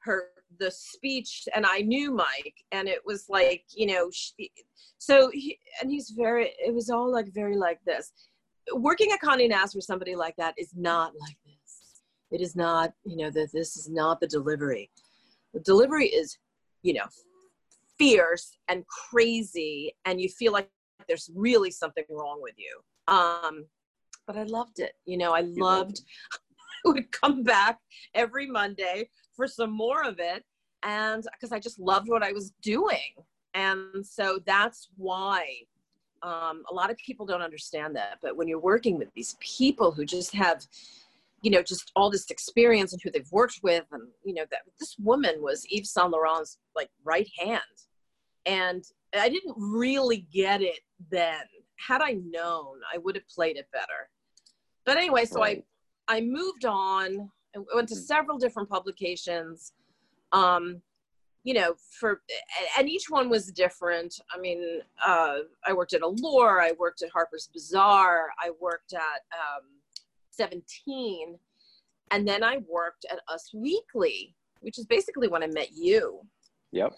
her 0.00 0.24
the 0.58 0.70
speech, 0.70 1.48
and 1.54 1.64
I 1.64 1.78
knew 1.80 2.12
Mike, 2.12 2.64
and 2.72 2.88
it 2.88 3.00
was 3.04 3.26
like, 3.28 3.64
you 3.74 3.86
know, 3.86 4.10
she, 4.12 4.50
so 4.98 5.30
he, 5.32 5.58
and 5.80 5.90
he's 5.90 6.10
very. 6.10 6.52
It 6.58 6.74
was 6.74 6.90
all 6.90 7.10
like 7.12 7.32
very 7.32 7.56
like 7.56 7.78
this. 7.86 8.12
Working 8.74 9.12
at 9.12 9.20
Condé 9.20 9.48
Nast 9.48 9.74
for 9.74 9.80
somebody 9.80 10.16
like 10.16 10.36
that 10.36 10.54
is 10.58 10.72
not 10.76 11.12
like 11.20 11.36
this. 11.46 12.02
It 12.30 12.40
is 12.40 12.54
not, 12.54 12.92
you 13.04 13.16
know, 13.16 13.30
that 13.30 13.50
this 13.52 13.76
is 13.76 13.88
not 13.88 14.20
the 14.20 14.26
delivery. 14.26 14.90
The 15.54 15.60
delivery 15.60 16.06
is, 16.06 16.38
you 16.82 16.94
know, 16.94 17.06
fierce 17.98 18.56
and 18.68 18.84
crazy, 18.86 19.94
and 20.04 20.20
you 20.20 20.28
feel 20.28 20.52
like 20.52 20.70
there's 21.08 21.30
really 21.34 21.70
something 21.70 22.04
wrong 22.10 22.40
with 22.40 22.54
you. 22.56 22.80
Um, 23.12 23.66
but 24.26 24.36
I 24.36 24.44
loved 24.44 24.78
it. 24.78 24.92
You 25.06 25.18
know, 25.18 25.32
I 25.32 25.40
loved. 25.40 26.02
I 26.86 26.88
would 26.88 27.12
come 27.12 27.42
back 27.42 27.78
every 28.14 28.46
Monday 28.46 29.10
for 29.36 29.46
some 29.46 29.70
more 29.70 30.02
of 30.02 30.18
it, 30.18 30.44
and 30.82 31.22
because 31.32 31.52
I 31.52 31.58
just 31.58 31.78
loved 31.78 32.08
what 32.08 32.22
I 32.22 32.32
was 32.32 32.52
doing, 32.62 33.14
and 33.54 34.04
so 34.04 34.38
that's 34.46 34.88
why. 34.96 35.46
Um, 36.22 36.64
a 36.70 36.74
lot 36.74 36.90
of 36.90 36.98
people 36.98 37.24
don't 37.24 37.40
understand 37.40 37.96
that, 37.96 38.18
but 38.20 38.36
when 38.36 38.46
you're 38.46 38.60
working 38.60 38.98
with 38.98 39.08
these 39.14 39.38
people 39.40 39.90
who 39.90 40.04
just 40.04 40.34
have 40.34 40.66
you 41.42 41.50
know, 41.50 41.62
just 41.62 41.90
all 41.96 42.10
this 42.10 42.30
experience 42.30 42.92
and 42.92 43.00
who 43.02 43.10
they've 43.10 43.30
worked 43.32 43.60
with. 43.62 43.84
And, 43.92 44.02
you 44.24 44.34
know, 44.34 44.44
that 44.50 44.60
this 44.78 44.96
woman 44.98 45.36
was 45.40 45.66
Yves 45.70 45.90
Saint 45.90 46.10
Laurent's 46.10 46.58
like 46.76 46.90
right 47.04 47.28
hand. 47.38 47.60
And 48.46 48.84
I 49.14 49.28
didn't 49.28 49.54
really 49.58 50.26
get 50.32 50.62
it 50.62 50.80
then. 51.10 51.42
Had 51.76 52.02
I 52.02 52.12
known, 52.12 52.80
I 52.92 52.98
would 52.98 53.14
have 53.16 53.28
played 53.28 53.56
it 53.56 53.68
better. 53.72 54.08
But 54.84 54.96
anyway, 54.96 55.24
so 55.24 55.40
Right. 55.40 55.64
I, 56.08 56.16
I 56.18 56.20
moved 56.20 56.64
on. 56.64 57.30
I 57.54 57.58
went 57.74 57.88
to 57.90 57.94
Mhm. 57.94 58.06
several 58.06 58.38
different 58.38 58.68
publications. 58.68 59.72
Um, 60.32 60.82
you 61.42 61.54
know, 61.54 61.74
for 61.98 62.22
and 62.76 62.88
each 62.88 63.08
one 63.08 63.30
was 63.30 63.50
different. 63.50 64.20
I 64.32 64.38
mean, 64.38 64.82
uh, 65.04 65.38
I 65.66 65.72
worked 65.72 65.94
at 65.94 66.02
Allure, 66.02 66.60
I 66.60 66.72
worked 66.72 67.00
at 67.02 67.10
Harper's 67.10 67.48
Bazaar, 67.52 68.28
I 68.38 68.50
worked 68.60 68.92
at 68.92 69.22
um, 69.32 69.62
17, 70.30 71.38
and 72.10 72.28
then 72.28 72.44
I 72.44 72.58
worked 72.68 73.06
at 73.10 73.20
Us 73.28 73.52
Weekly, 73.54 74.36
which 74.60 74.78
is 74.78 74.84
basically 74.84 75.28
when 75.28 75.42
I 75.42 75.46
met 75.46 75.72
you. 75.72 76.20
Yep. 76.72 76.92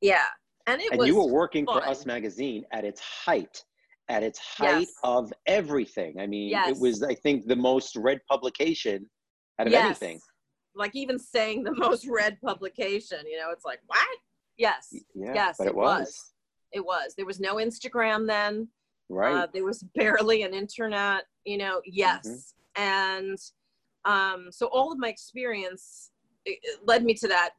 Yeah, 0.00 0.24
and 0.66 0.80
it 0.80 0.90
and 0.92 0.98
was 0.98 1.08
you 1.08 1.16
were 1.16 1.26
working 1.26 1.66
fun. 1.66 1.82
for 1.82 1.88
Us 1.88 2.06
Magazine 2.06 2.64
at 2.72 2.84
its 2.84 3.00
height, 3.00 3.62
at 4.08 4.22
its 4.22 4.38
height 4.38 4.80
Yes. 4.80 4.94
of 5.02 5.32
everything. 5.46 6.18
I 6.20 6.26
mean, 6.26 6.50
Yes. 6.50 6.70
it 6.76 6.80
was, 6.80 7.02
I 7.02 7.14
think, 7.14 7.46
the 7.46 7.56
most 7.56 7.96
read 7.96 8.20
publication 8.30 9.08
out 9.58 9.66
of 9.66 9.72
Yes. 9.72 9.84
anything. 9.84 10.20
Like 10.74 10.94
even 10.94 11.18
saying 11.18 11.64
the 11.64 11.74
most 11.74 12.06
read 12.06 12.38
publication, 12.42 13.18
you 13.26 13.38
know, 13.38 13.50
it's 13.50 13.64
like 13.64 13.80
what? 13.86 14.18
Yes, 14.56 14.88
Yeah, 15.14 15.34
Yes, 15.34 15.56
but 15.58 15.66
it, 15.66 15.70
it 15.70 15.76
was. 15.76 15.98
was. 16.00 16.32
it 16.72 16.84
was. 16.84 17.14
There 17.16 17.26
was 17.26 17.40
no 17.40 17.56
Instagram 17.56 18.26
then. 18.26 18.68
right. 19.08 19.34
Uh, 19.34 19.46
there 19.52 19.64
was 19.64 19.82
barely 19.94 20.42
an 20.42 20.54
internet, 20.54 21.24
you 21.44 21.58
know, 21.58 21.80
yes. 21.84 22.54
And 22.76 23.36
um, 24.04 24.48
so 24.50 24.66
all 24.68 24.90
of 24.92 24.98
my 24.98 25.08
experience 25.08 26.10
led 26.84 27.04
me 27.04 27.14
to 27.14 27.28
that 27.28 27.50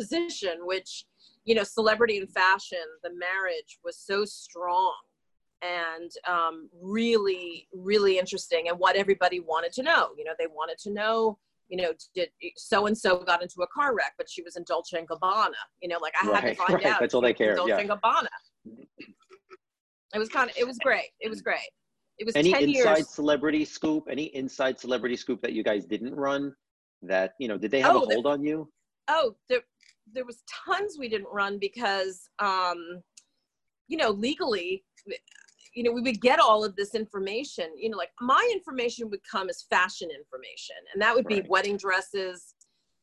position, 0.00 0.56
which, 0.64 1.04
you 1.44 1.54
know, 1.54 1.62
celebrity 1.64 2.18
and 2.18 2.30
fashion, 2.30 2.78
the 3.02 3.10
marriage 3.10 3.78
was 3.84 3.96
so 3.98 4.24
strong 4.24 4.94
and 5.62 6.10
um, 6.26 6.68
really, 6.80 7.68
really 7.72 8.18
interesting 8.18 8.68
and 8.68 8.78
what 8.78 8.96
everybody 8.96 9.40
wanted 9.40 9.72
to 9.74 9.82
know. 9.82 10.08
You 10.16 10.24
know, 10.24 10.32
they 10.38 10.46
wanted 10.46 10.78
to 10.78 10.90
know, 10.90 11.38
you 11.68 11.76
know, 11.76 11.92
did 12.14 12.30
so 12.56 12.86
and 12.86 12.96
so 12.96 13.18
got 13.18 13.42
into 13.42 13.60
a 13.62 13.66
car 13.66 13.94
wreck, 13.94 14.14
but 14.16 14.28
she 14.28 14.42
was 14.42 14.56
in 14.56 14.64
Dolce 14.66 14.98
and 14.98 15.08
Gabbana. 15.08 15.50
You 15.82 15.88
know, 15.90 15.98
like 16.00 16.14
I 16.20 16.26
had 16.26 16.40
to 16.40 16.54
find 16.62 16.74
right. 16.74 16.86
out. 16.86 17.00
That's 17.00 17.14
all 17.14 17.20
they 17.20 17.34
care. 17.34 17.54
Dolce 17.54 17.70
yeah. 17.70 17.78
and 17.78 17.90
Gabbana. 17.90 18.28
It 20.14 20.18
was 20.18 20.28
kind 20.28 20.50
of, 20.50 20.56
it 20.56 20.66
was 20.66 20.78
great. 20.78 21.10
It 21.20 21.28
was 21.28 21.40
great. 21.42 21.70
It 22.18 22.26
was 22.26 22.36
any 22.36 22.52
10 22.52 22.62
inside 22.64 22.96
years. 22.98 23.08
celebrity 23.08 23.64
scoop? 23.64 24.04
Any 24.10 24.24
inside 24.24 24.78
celebrity 24.78 25.16
scoop 25.16 25.40
that 25.42 25.52
you 25.52 25.62
guys 25.62 25.86
didn't 25.86 26.14
run? 26.14 26.52
That 27.02 27.32
you 27.38 27.48
know, 27.48 27.56
did 27.56 27.70
they 27.70 27.80
have 27.80 27.96
Oh, 27.96 28.02
a 28.02 28.06
the- 28.06 28.14
hold 28.14 28.26
on 28.26 28.42
you? 28.44 28.70
oh 29.08 29.34
there 30.14 30.24
was 30.24 30.42
tons 30.66 30.96
we 30.98 31.08
didn't 31.08 31.28
run 31.32 31.58
because 31.58 32.28
um 32.38 33.02
you 33.88 33.96
know 33.96 34.10
legally 34.10 34.84
you 35.74 35.82
know 35.82 35.92
we 35.92 36.00
would 36.00 36.20
get 36.20 36.40
all 36.40 36.64
of 36.64 36.74
this 36.76 36.94
information. 36.94 37.66
You 37.76 37.90
know 37.90 37.96
like 37.96 38.10
my 38.20 38.48
information 38.52 39.10
would 39.10 39.20
come 39.30 39.48
as 39.48 39.62
fashion 39.70 40.08
information 40.10 40.76
and 40.92 41.00
that 41.02 41.14
would 41.14 41.26
be 41.26 41.36
Right. 41.36 41.48
wedding 41.48 41.76
dresses. 41.76 42.54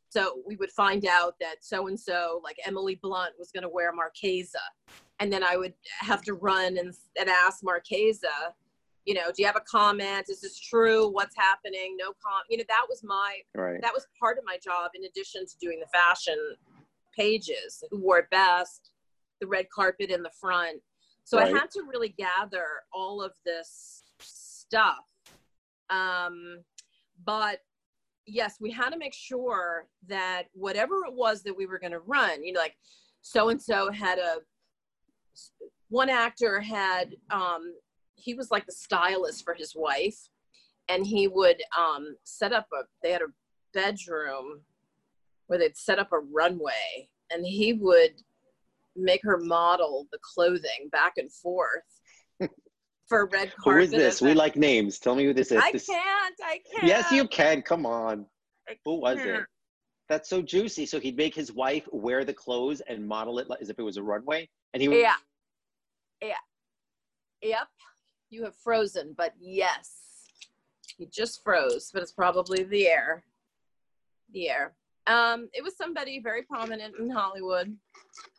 So 0.09 0.41
we 0.47 0.55
would 0.55 0.71
find 0.71 1.05
out 1.05 1.35
that 1.39 1.57
so 1.61 1.87
and 1.87 1.99
so 1.99 2.41
like 2.43 2.57
emily 2.65 2.95
blunt 2.95 3.33
was 3.37 3.51
going 3.51 3.63
to 3.63 3.69
wear 3.69 3.91
marchesa 3.91 4.59
and 5.19 5.31
then 5.31 5.43
i 5.43 5.57
would 5.57 5.73
have 5.99 6.21
to 6.23 6.33
run 6.33 6.77
and, 6.77 6.93
and 7.19 7.29
ask 7.29 7.63
marchesa 7.63 8.53
you 9.05 9.13
know 9.13 9.27
do 9.33 9.41
you 9.41 9.45
have 9.45 9.55
a 9.55 9.61
comment? 9.61 10.25
Is 10.29 10.41
this 10.41 10.59
true? 10.59 11.09
What's 11.09 11.35
happening? 11.35 11.95
No 11.97 12.07
com 12.23 12.41
you 12.49 12.57
know 12.57 12.65
that 12.67 12.85
was 12.89 13.03
my 13.03 13.37
Right. 13.55 13.81
that 13.81 13.93
was 13.93 14.05
part 14.19 14.37
of 14.37 14.43
my 14.45 14.57
job 14.63 14.91
in 14.95 15.05
addition 15.05 15.45
to 15.45 15.57
doing 15.61 15.79
the 15.79 15.87
fashion 15.87 16.37
pages 17.17 17.83
who 17.89 17.99
wore 17.99 18.19
it 18.19 18.29
best 18.29 18.91
the 19.41 19.47
red 19.47 19.67
carpet 19.73 20.09
in 20.09 20.21
the 20.23 20.31
front 20.39 20.79
so 21.23 21.37
Right. 21.37 21.53
i 21.53 21.57
had 21.57 21.69
to 21.71 21.83
really 21.91 22.09
gather 22.09 22.65
all 22.93 23.21
of 23.21 23.31
this 23.45 24.03
stuff 24.21 25.05
um, 25.89 26.59
but 27.25 27.59
yes 28.25 28.55
we 28.59 28.71
had 28.71 28.89
to 28.89 28.97
make 28.97 29.13
sure 29.13 29.87
that 30.07 30.43
whatever 30.53 30.95
it 31.07 31.13
was 31.13 31.43
that 31.43 31.55
we 31.57 31.65
were 31.65 31.79
going 31.79 31.93
to 31.93 31.99
run 31.99 32.43
you 32.43 32.51
know 32.53 32.59
like 32.59 32.75
so 33.21 33.49
and 33.49 33.61
so 33.61 33.91
had 33.91 34.19
a 34.19 34.37
one 35.89 36.09
actor 36.09 36.59
had 36.59 37.15
um, 37.31 37.73
he 38.15 38.33
was 38.33 38.51
like 38.51 38.65
the 38.65 38.71
stylist 38.71 39.43
for 39.45 39.53
his 39.53 39.73
wife 39.75 40.17
and 40.89 41.05
he 41.05 41.27
would 41.27 41.61
um, 41.77 42.15
set 42.23 42.51
up 42.51 42.67
a 42.73 42.81
they 43.01 43.11
had 43.11 43.21
a 43.21 43.27
bedroom 43.73 44.61
where 45.47 45.59
they'd 45.59 45.77
set 45.77 45.99
up 45.99 46.11
a 46.11 46.19
runway 46.19 47.09
and 47.31 47.45
he 47.45 47.73
would 47.73 48.11
make 48.95 49.21
her 49.23 49.37
model 49.37 50.07
the 50.11 50.19
clothing 50.21 50.89
back 50.91 51.13
and 51.17 51.31
forth 51.31 51.83
for 53.07 53.27
red 53.27 53.49
Who 53.57 53.63
carpet 53.63 53.83
is 53.85 53.91
this? 53.91 54.21
We 54.21 54.33
like 54.33 54.55
names. 54.55 54.99
Tell 54.99 55.15
me 55.15 55.25
who 55.25 55.33
this 55.33 55.51
is. 55.51 55.61
I 55.61 55.71
This- 55.71 55.87
can't. 55.87 56.35
I 56.43 56.59
can't. 56.71 56.83
Yes, 56.87 57.11
you 57.11 57.27
can. 57.27 57.61
Come 57.61 57.85
on. 57.85 58.25
Who 58.85 58.99
was 58.99 59.19
it? 59.19 59.45
That's 60.09 60.29
so 60.29 60.41
juicy. 60.41 60.85
So 60.85 60.99
he'd 60.99 61.17
make 61.17 61.35
his 61.35 61.51
wife 61.51 61.87
wear 61.91 62.23
the 62.23 62.33
clothes 62.33 62.81
and 62.87 63.05
model 63.07 63.39
it 63.39 63.47
as 63.61 63.69
if 63.69 63.77
it 63.77 63.83
was 63.83 63.97
a 63.97 64.03
runway, 64.03 64.49
and 64.73 64.81
he 64.81 64.87
would 64.87 64.97
Yeah. 64.99 65.15
Yeah. 66.21 66.33
Yep. 67.41 67.67
You 68.29 68.43
have 68.45 68.55
frozen, 68.55 69.13
but 69.17 69.33
yes, 69.39 69.93
you 70.97 71.07
just 71.11 71.43
froze, 71.43 71.91
but 71.93 72.01
it's 72.01 72.11
probably 72.11 72.63
the 72.63 72.87
air. 72.87 73.23
The 74.33 74.49
air. 74.49 74.73
Um, 75.07 75.49
it 75.53 75.63
was 75.63 75.77
somebody 75.77 76.19
very 76.21 76.43
prominent 76.43 76.95
in 76.99 77.09
Hollywood. 77.09 77.75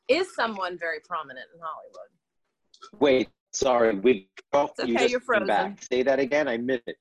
Is 0.09 0.35
someone 0.35 0.79
very 0.79 0.99
prominent 1.07 1.47
in 1.55 1.61
Hollywood? 1.61 3.01
Wait, 3.01 3.29
sorry, 3.53 3.99
we. 3.99 4.29
Oh, 4.53 4.71
It's 4.79 4.89
you 4.89 4.99
just 4.99 5.11
you're 5.11 5.21
frozen. 5.21 5.47
Back. 5.47 5.83
Say 5.83 6.03
that 6.03 6.19
again. 6.19 6.49
I 6.49 6.57
missed 6.57 6.85
it. 6.87 6.97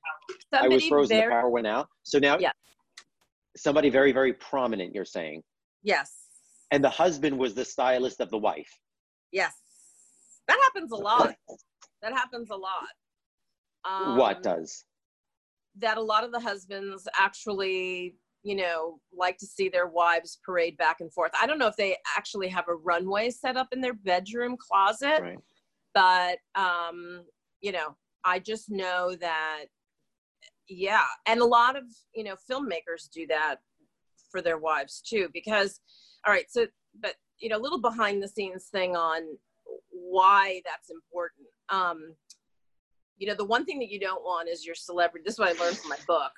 I 0.52 0.68
was 0.68 0.86
frozen. 0.86 1.16
very 1.16 1.28
The 1.28 1.40
power 1.40 1.48
went 1.50 1.66
out. 1.66 1.88
So 2.02 2.18
now, 2.18 2.38
Yeah. 2.38 2.52
somebody 3.56 3.90
very, 3.90 4.12
very 4.12 4.32
prominent. 4.34 4.94
You're 4.94 5.04
saying, 5.04 5.42
yes. 5.82 6.12
and 6.70 6.82
the 6.82 6.90
husband 6.90 7.38
was 7.38 7.54
the 7.54 7.64
stylist 7.64 8.20
of 8.20 8.30
the 8.30 8.38
wife. 8.38 8.78
Yes. 9.32 9.54
That 10.48 10.58
happens 10.62 10.92
a 10.92 10.96
lot. 10.96 11.34
That 12.02 12.12
happens 12.12 12.48
a 12.50 12.56
lot. 12.56 12.88
Um, 13.84 14.16
what 14.16 14.42
does? 14.42 14.84
that 15.80 15.96
a 15.96 16.02
lot 16.02 16.24
of 16.24 16.32
the 16.32 16.40
husbands 16.40 17.06
actually 17.16 18.16
you 18.42 18.54
know 18.56 19.00
like 19.16 19.36
to 19.38 19.46
see 19.46 19.68
their 19.68 19.86
wives 19.88 20.38
parade 20.44 20.76
back 20.76 21.00
and 21.00 21.12
forth. 21.12 21.32
I 21.40 21.46
don't 21.46 21.58
know 21.58 21.66
if 21.66 21.76
they 21.76 21.96
actually 22.16 22.48
have 22.48 22.68
a 22.68 22.74
runway 22.74 23.30
set 23.30 23.56
up 23.56 23.68
in 23.72 23.80
their 23.80 23.94
bedroom 23.94 24.56
closet 24.56 25.20
Right. 25.20 25.38
but 25.94 26.38
um 26.60 27.24
you 27.60 27.72
know 27.72 27.96
i 28.24 28.38
just 28.38 28.70
know 28.70 29.14
that 29.20 29.64
yeah. 30.70 31.04
And 31.26 31.40
a 31.40 31.44
lot 31.46 31.76
of 31.76 31.84
you 32.14 32.24
know 32.24 32.36
filmmakers 32.50 33.10
do 33.12 33.26
that 33.28 33.56
for 34.30 34.42
their 34.42 34.58
wives 34.58 35.00
too 35.00 35.28
because 35.32 35.80
all 36.26 36.32
right 36.32 36.44
so 36.50 36.66
but 37.00 37.14
you 37.38 37.48
know 37.48 37.56
a 37.56 37.64
little 37.64 37.80
behind 37.80 38.22
the 38.22 38.28
scenes 38.28 38.66
thing 38.66 38.94
on 38.94 39.22
why 39.90 40.60
that's 40.64 40.90
important. 40.90 41.48
Um 41.70 42.14
you 43.16 43.26
know 43.26 43.34
the 43.34 43.44
one 43.44 43.64
thing 43.64 43.78
that 43.80 43.88
you 43.90 43.98
don't 43.98 44.22
want 44.22 44.48
is 44.48 44.64
your 44.66 44.74
celebrity 44.74 45.24
this 45.24 45.34
is 45.34 45.38
what 45.40 45.48
i 45.48 45.60
learned 45.60 45.76
from 45.78 45.88
my 45.90 45.96
book 46.06 46.32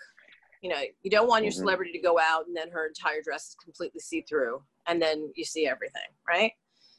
you 0.60 0.68
know 0.70 0.80
you 1.02 1.10
don't 1.10 1.28
want 1.28 1.44
your 1.44 1.52
Mhm. 1.52 1.56
celebrity 1.56 1.92
to 1.92 1.98
go 1.98 2.18
out 2.18 2.46
and 2.46 2.56
then 2.56 2.70
her 2.70 2.86
entire 2.86 3.22
dress 3.22 3.48
is 3.48 3.54
completely 3.56 4.00
see-through 4.00 4.62
and 4.86 5.00
then 5.00 5.32
you 5.34 5.44
see 5.44 5.66
everything 5.66 6.10
right 6.28 6.52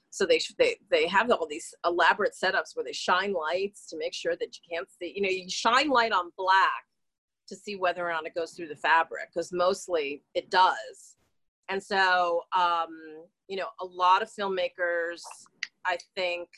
so 0.10 0.26
they 0.26 0.40
they 0.58 0.78
they 0.90 1.08
have 1.08 1.30
all 1.32 1.48
these 1.48 1.74
elaborate 1.86 2.34
setups 2.34 2.76
where 2.76 2.84
they 2.84 2.94
shine 2.94 3.34
lights 3.34 3.88
to 3.88 3.98
make 3.98 4.14
sure 4.14 4.36
that 4.36 4.56
you 4.56 4.62
can't 4.70 4.90
see 4.92 5.14
you 5.16 5.22
know 5.22 5.30
you 5.30 5.50
shine 5.50 5.90
light 5.90 6.12
on 6.12 6.32
black 6.38 6.86
to 7.48 7.56
see 7.56 7.76
whether 7.76 8.08
or 8.08 8.12
not 8.12 8.26
it 8.26 8.36
goes 8.36 8.54
through 8.54 8.68
the 8.68 8.76
fabric 8.76 9.30
because 9.34 9.52
mostly 9.52 10.24
it 10.34 10.50
does 10.50 11.18
and 11.70 11.82
so 11.82 12.44
um 12.56 13.24
you 13.48 13.58
know 13.58 13.68
a 13.80 13.86
lot 13.86 14.22
of 14.22 14.30
filmmakers 14.30 15.22
i 15.86 15.98
think 16.16 16.50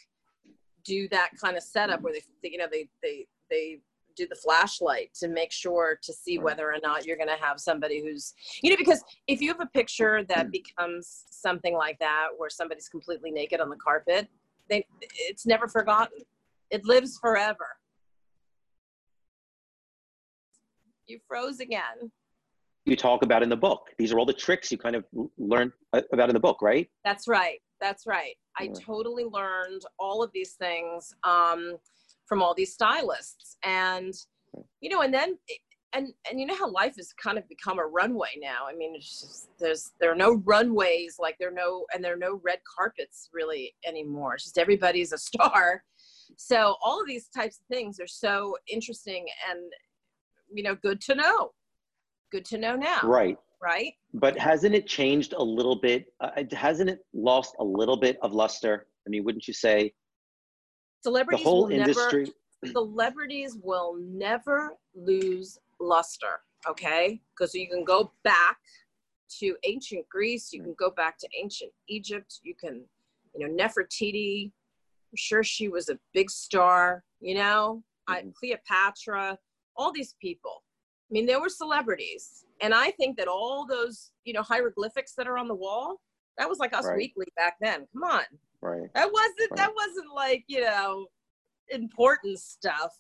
do 0.83 1.07
that 1.09 1.29
kind 1.39 1.55
of 1.55 1.63
setup 1.63 2.01
where 2.01 2.13
they, 2.13 2.21
they 2.41 2.49
you 2.49 2.57
know 2.57 2.67
they 2.71 2.87
they 3.01 3.25
they 3.49 3.79
do 4.15 4.27
the 4.27 4.35
flashlight 4.35 5.13
to 5.15 5.27
make 5.27 5.51
sure 5.51 5.99
to 6.01 6.13
see 6.13 6.37
whether 6.37 6.67
or 6.71 6.77
not 6.81 7.05
you're 7.05 7.17
going 7.17 7.29
to 7.29 7.43
have 7.43 7.59
somebody 7.59 8.01
who's 8.01 8.33
you 8.61 8.69
know 8.69 8.77
because 8.77 9.03
if 9.27 9.41
you 9.41 9.49
have 9.49 9.59
a 9.61 9.65
picture 9.67 10.23
that 10.23 10.51
becomes 10.51 11.25
something 11.29 11.75
like 11.75 11.97
that 11.99 12.27
where 12.37 12.49
somebody's 12.49 12.89
completely 12.89 13.31
naked 13.31 13.59
on 13.59 13.69
the 13.69 13.75
carpet 13.77 14.27
they 14.69 14.85
it's 15.29 15.45
never 15.45 15.67
forgotten 15.67 16.19
it 16.69 16.85
lives 16.85 17.17
forever 17.19 17.67
you 21.07 21.19
froze 21.27 21.59
again 21.59 22.11
You 22.85 22.95
talk 22.97 23.23
about 23.23 23.43
in 23.43 23.49
the 23.49 23.55
book. 23.55 23.91
These 23.97 24.11
are 24.11 24.19
all 24.19 24.25
the 24.25 24.33
tricks 24.33 24.69
you 24.71 24.77
kind 24.77 24.95
of 24.95 25.05
l- 25.15 25.31
learned 25.37 25.71
uh, 25.93 26.01
about 26.11 26.29
in 26.29 26.33
the 26.33 26.39
book, 26.39 26.61
right? 26.61 26.89
That's 27.05 27.27
right. 27.29 27.59
That's 27.79 28.05
right. 28.05 28.35
I 28.57 28.67
totally 28.67 29.23
learned 29.23 29.83
all 29.99 30.21
of 30.21 30.31
these 30.33 30.53
things 30.53 31.13
um, 31.23 31.77
from 32.25 32.41
all 32.41 32.53
these 32.53 32.73
stylists, 32.73 33.57
and 33.63 34.13
you 34.81 34.89
know, 34.89 35.01
and 35.01 35.13
then 35.13 35.37
and 35.93 36.13
and 36.29 36.39
you 36.39 36.45
know 36.45 36.55
how 36.55 36.69
life 36.69 36.95
has 36.97 37.13
kind 37.13 37.37
of 37.37 37.47
become 37.47 37.79
a 37.79 37.85
runway 37.85 38.29
now. 38.41 38.65
I 38.67 38.75
mean, 38.75 38.95
it's 38.95 39.21
just, 39.21 39.49
there's 39.59 39.91
there 39.99 40.11
are 40.11 40.15
no 40.15 40.41
runways 40.45 41.17
like 41.19 41.37
there 41.39 41.49
are 41.49 41.51
no 41.51 41.85
and 41.93 42.03
there 42.03 42.13
are 42.13 42.17
no 42.17 42.39
red 42.43 42.59
carpets 42.77 43.29
really 43.33 43.73
anymore. 43.85 44.35
It's 44.35 44.43
just 44.45 44.57
everybody's 44.57 45.13
a 45.13 45.17
star. 45.17 45.83
So 46.37 46.75
all 46.83 46.99
of 46.99 47.07
these 47.07 47.27
types 47.27 47.59
of 47.59 47.65
things 47.67 47.99
are 47.99 48.07
so 48.07 48.55
interesting 48.67 49.25
and 49.49 49.71
you 50.51 50.63
know 50.63 50.75
good 50.75 50.99
to 51.01 51.15
know. 51.15 51.51
Good 52.31 52.45
to 52.45 52.57
know 52.57 52.75
now 52.75 53.01
Right. 53.03 53.37
right? 53.61 53.93
But 54.15 54.37
hasn't 54.39 54.73
it 54.73 54.87
changed 54.87 55.33
a 55.33 55.43
little 55.43 55.75
bit? 55.75 56.05
Uh, 56.19 56.31
hasn't 56.51 56.89
it 56.89 56.99
lost 57.13 57.55
a 57.59 57.63
little 57.63 57.97
bit 57.97 58.17
of 58.23 58.33
luster? 58.33 58.87
I 59.05 59.09
mean, 59.11 59.23
wouldn't 59.23 59.47
you 59.47 59.53
say? 59.53 59.93
Celebrities 61.03 61.43
the 61.43 61.49
whole 61.49 61.63
will 61.63 61.71
industry. 61.71 62.33
never 62.63 62.71
celebrities 62.71 63.57
will 63.61 63.97
never 63.99 64.77
lose 64.95 65.57
luster, 65.79 66.39
okay? 66.67 67.21
Because 67.35 67.53
you 67.53 67.67
can 67.67 67.83
go 67.83 68.13
back 68.23 68.57
to 69.39 69.55
ancient 69.65 70.07
Greece, 70.07 70.53
you 70.53 70.61
can 70.61 70.73
go 70.79 70.89
back 70.89 71.17
to 71.17 71.27
ancient 71.37 71.71
Egypt, 71.89 72.39
you 72.43 72.55
can, 72.55 72.85
you 73.35 73.45
know, 73.47 73.53
Nefertiti. 73.53 74.45
I'm 74.45 75.17
sure 75.17 75.43
she 75.43 75.67
was 75.67 75.89
a 75.89 75.99
big 76.13 76.29
star, 76.29 77.03
you 77.19 77.35
know, 77.35 77.83
I, 78.07 78.21
Mhm. 78.21 78.33
Cleopatra, 78.35 79.37
all 79.75 79.91
these 79.91 80.13
people. 80.21 80.63
I 81.09 81.13
mean, 81.13 81.25
they 81.25 81.35
were 81.35 81.49
celebrities, 81.49 82.45
and 82.61 82.73
I 82.73 82.91
think 82.91 83.17
that 83.17 83.27
all 83.27 83.65
those, 83.65 84.13
you 84.23 84.33
know, 84.33 84.41
hieroglyphics 84.41 85.13
that 85.15 85.27
are 85.27 85.37
on 85.37 85.47
the 85.47 85.53
wall, 85.55 85.99
that 86.37 86.47
was 86.49 86.59
like 86.59 86.73
Us 86.73 86.85
Right. 86.85 86.97
Weekly 86.97 87.27
back 87.35 87.57
then. 87.59 87.87
Come 87.93 88.03
on, 88.03 88.23
Right. 88.63 88.89
that 88.95 89.11
wasn't 89.11 89.51
Right. 89.51 89.57
that 89.57 89.71
wasn't 89.75 90.13
like 90.15 90.45
you 90.47 90.61
know 90.61 91.07
important 91.69 92.39
stuff. 92.39 92.93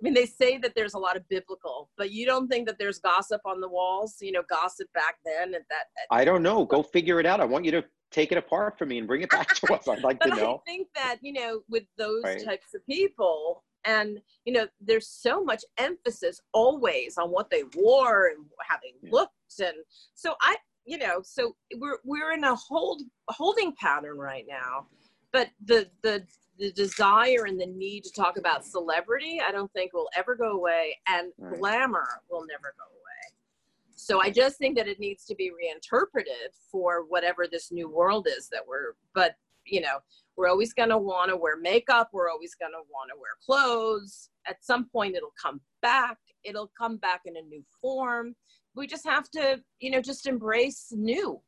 I 0.00 0.04
mean, 0.04 0.14
they 0.14 0.26
say 0.26 0.58
that 0.58 0.74
there's 0.76 0.94
a 0.94 0.98
lot 0.98 1.16
of 1.16 1.28
biblical, 1.28 1.90
but 1.96 2.12
you 2.12 2.24
don't 2.24 2.46
think 2.46 2.68
that 2.68 2.78
there's 2.78 3.00
gossip 3.00 3.40
on 3.44 3.60
the 3.60 3.68
walls. 3.68 4.16
You 4.20 4.32
know, 4.32 4.42
gossip 4.48 4.92
back 4.92 5.16
then 5.24 5.54
at 5.54 5.62
that. 5.70 5.86
At, 5.96 6.06
I 6.10 6.24
don't 6.24 6.42
know. 6.42 6.64
Go 6.64 6.82
figure 6.82 7.18
it 7.20 7.26
out. 7.26 7.40
I 7.40 7.44
want 7.44 7.64
you 7.64 7.72
to 7.72 7.84
take 8.10 8.30
it 8.30 8.38
apart 8.38 8.78
for 8.78 8.86
me 8.86 8.98
and 8.98 9.06
bring 9.06 9.22
it 9.22 9.30
back 9.30 9.48
to 9.54 9.66
us. 9.74 9.88
I'd 9.88 10.02
like 10.02 10.20
to 10.20 10.28
but 10.30 10.38
I 10.38 10.56
think 10.66 10.88
that 10.94 11.16
you 11.22 11.32
know, 11.32 11.62
with 11.68 11.84
those 11.96 12.22
Right. 12.24 12.44
types 12.44 12.74
of 12.74 12.84
people, 12.86 13.64
and 13.84 14.20
you 14.44 14.52
know, 14.52 14.68
there's 14.80 15.08
so 15.08 15.42
much 15.42 15.64
emphasis 15.78 16.40
always 16.52 17.16
on 17.18 17.30
what 17.30 17.50
they 17.50 17.64
wore 17.74 18.26
and 18.28 18.44
how 18.60 18.76
they 18.82 18.92
Yeah. 19.02 19.10
looked, 19.12 19.32
and 19.60 19.76
so 20.14 20.34
I, 20.42 20.56
you 20.84 20.98
know, 20.98 21.22
so 21.22 21.56
we're 21.76 21.98
we're 22.04 22.32
in 22.32 22.44
a 22.44 22.54
hold 22.54 23.02
holding 23.30 23.72
pattern 23.74 24.16
right 24.18 24.44
now. 24.48 24.86
But 25.32 25.50
the 25.64 25.88
the 26.02 26.24
the 26.58 26.72
desire 26.72 27.44
and 27.46 27.60
the 27.60 27.66
need 27.66 28.02
to 28.04 28.12
talk 28.12 28.36
about 28.36 28.64
celebrity, 28.64 29.40
I 29.46 29.52
don't 29.52 29.72
think 29.72 29.92
will 29.92 30.10
ever 30.16 30.34
go 30.34 30.52
away, 30.52 30.96
and 31.06 31.32
Right. 31.38 31.60
glamour 31.60 32.08
will 32.30 32.44
never 32.46 32.74
go 32.76 32.84
away. 32.84 33.34
So 33.94 34.20
I 34.22 34.30
just 34.30 34.58
think 34.58 34.76
that 34.76 34.88
it 34.88 34.98
needs 34.98 35.24
to 35.26 35.34
be 35.34 35.50
reinterpreted 35.50 36.52
for 36.70 37.04
whatever 37.04 37.46
this 37.46 37.70
new 37.70 37.88
world 37.88 38.26
is 38.28 38.48
that 38.48 38.66
we're. 38.66 38.94
But 39.14 39.36
you 39.66 39.80
know, 39.82 39.98
we're 40.36 40.48
always 40.48 40.72
going 40.72 40.88
to 40.88 40.98
want 40.98 41.30
to 41.30 41.36
wear 41.36 41.56
makeup. 41.58 42.08
We're 42.12 42.30
always 42.30 42.54
going 42.54 42.72
to 42.72 42.82
want 42.90 43.10
to 43.12 43.20
wear 43.20 43.32
clothes. 43.44 44.30
At 44.46 44.64
some 44.64 44.88
point, 44.88 45.14
it'll 45.14 45.34
come 45.40 45.60
back. 45.82 46.16
It'll 46.44 46.70
come 46.78 46.96
back 46.96 47.22
in 47.26 47.36
a 47.36 47.42
new 47.42 47.62
form. 47.82 48.34
We 48.74 48.86
just 48.86 49.06
have 49.06 49.28
to, 49.32 49.60
you 49.80 49.90
know, 49.90 50.00
just 50.00 50.26
embrace 50.26 50.92
new. 50.92 51.40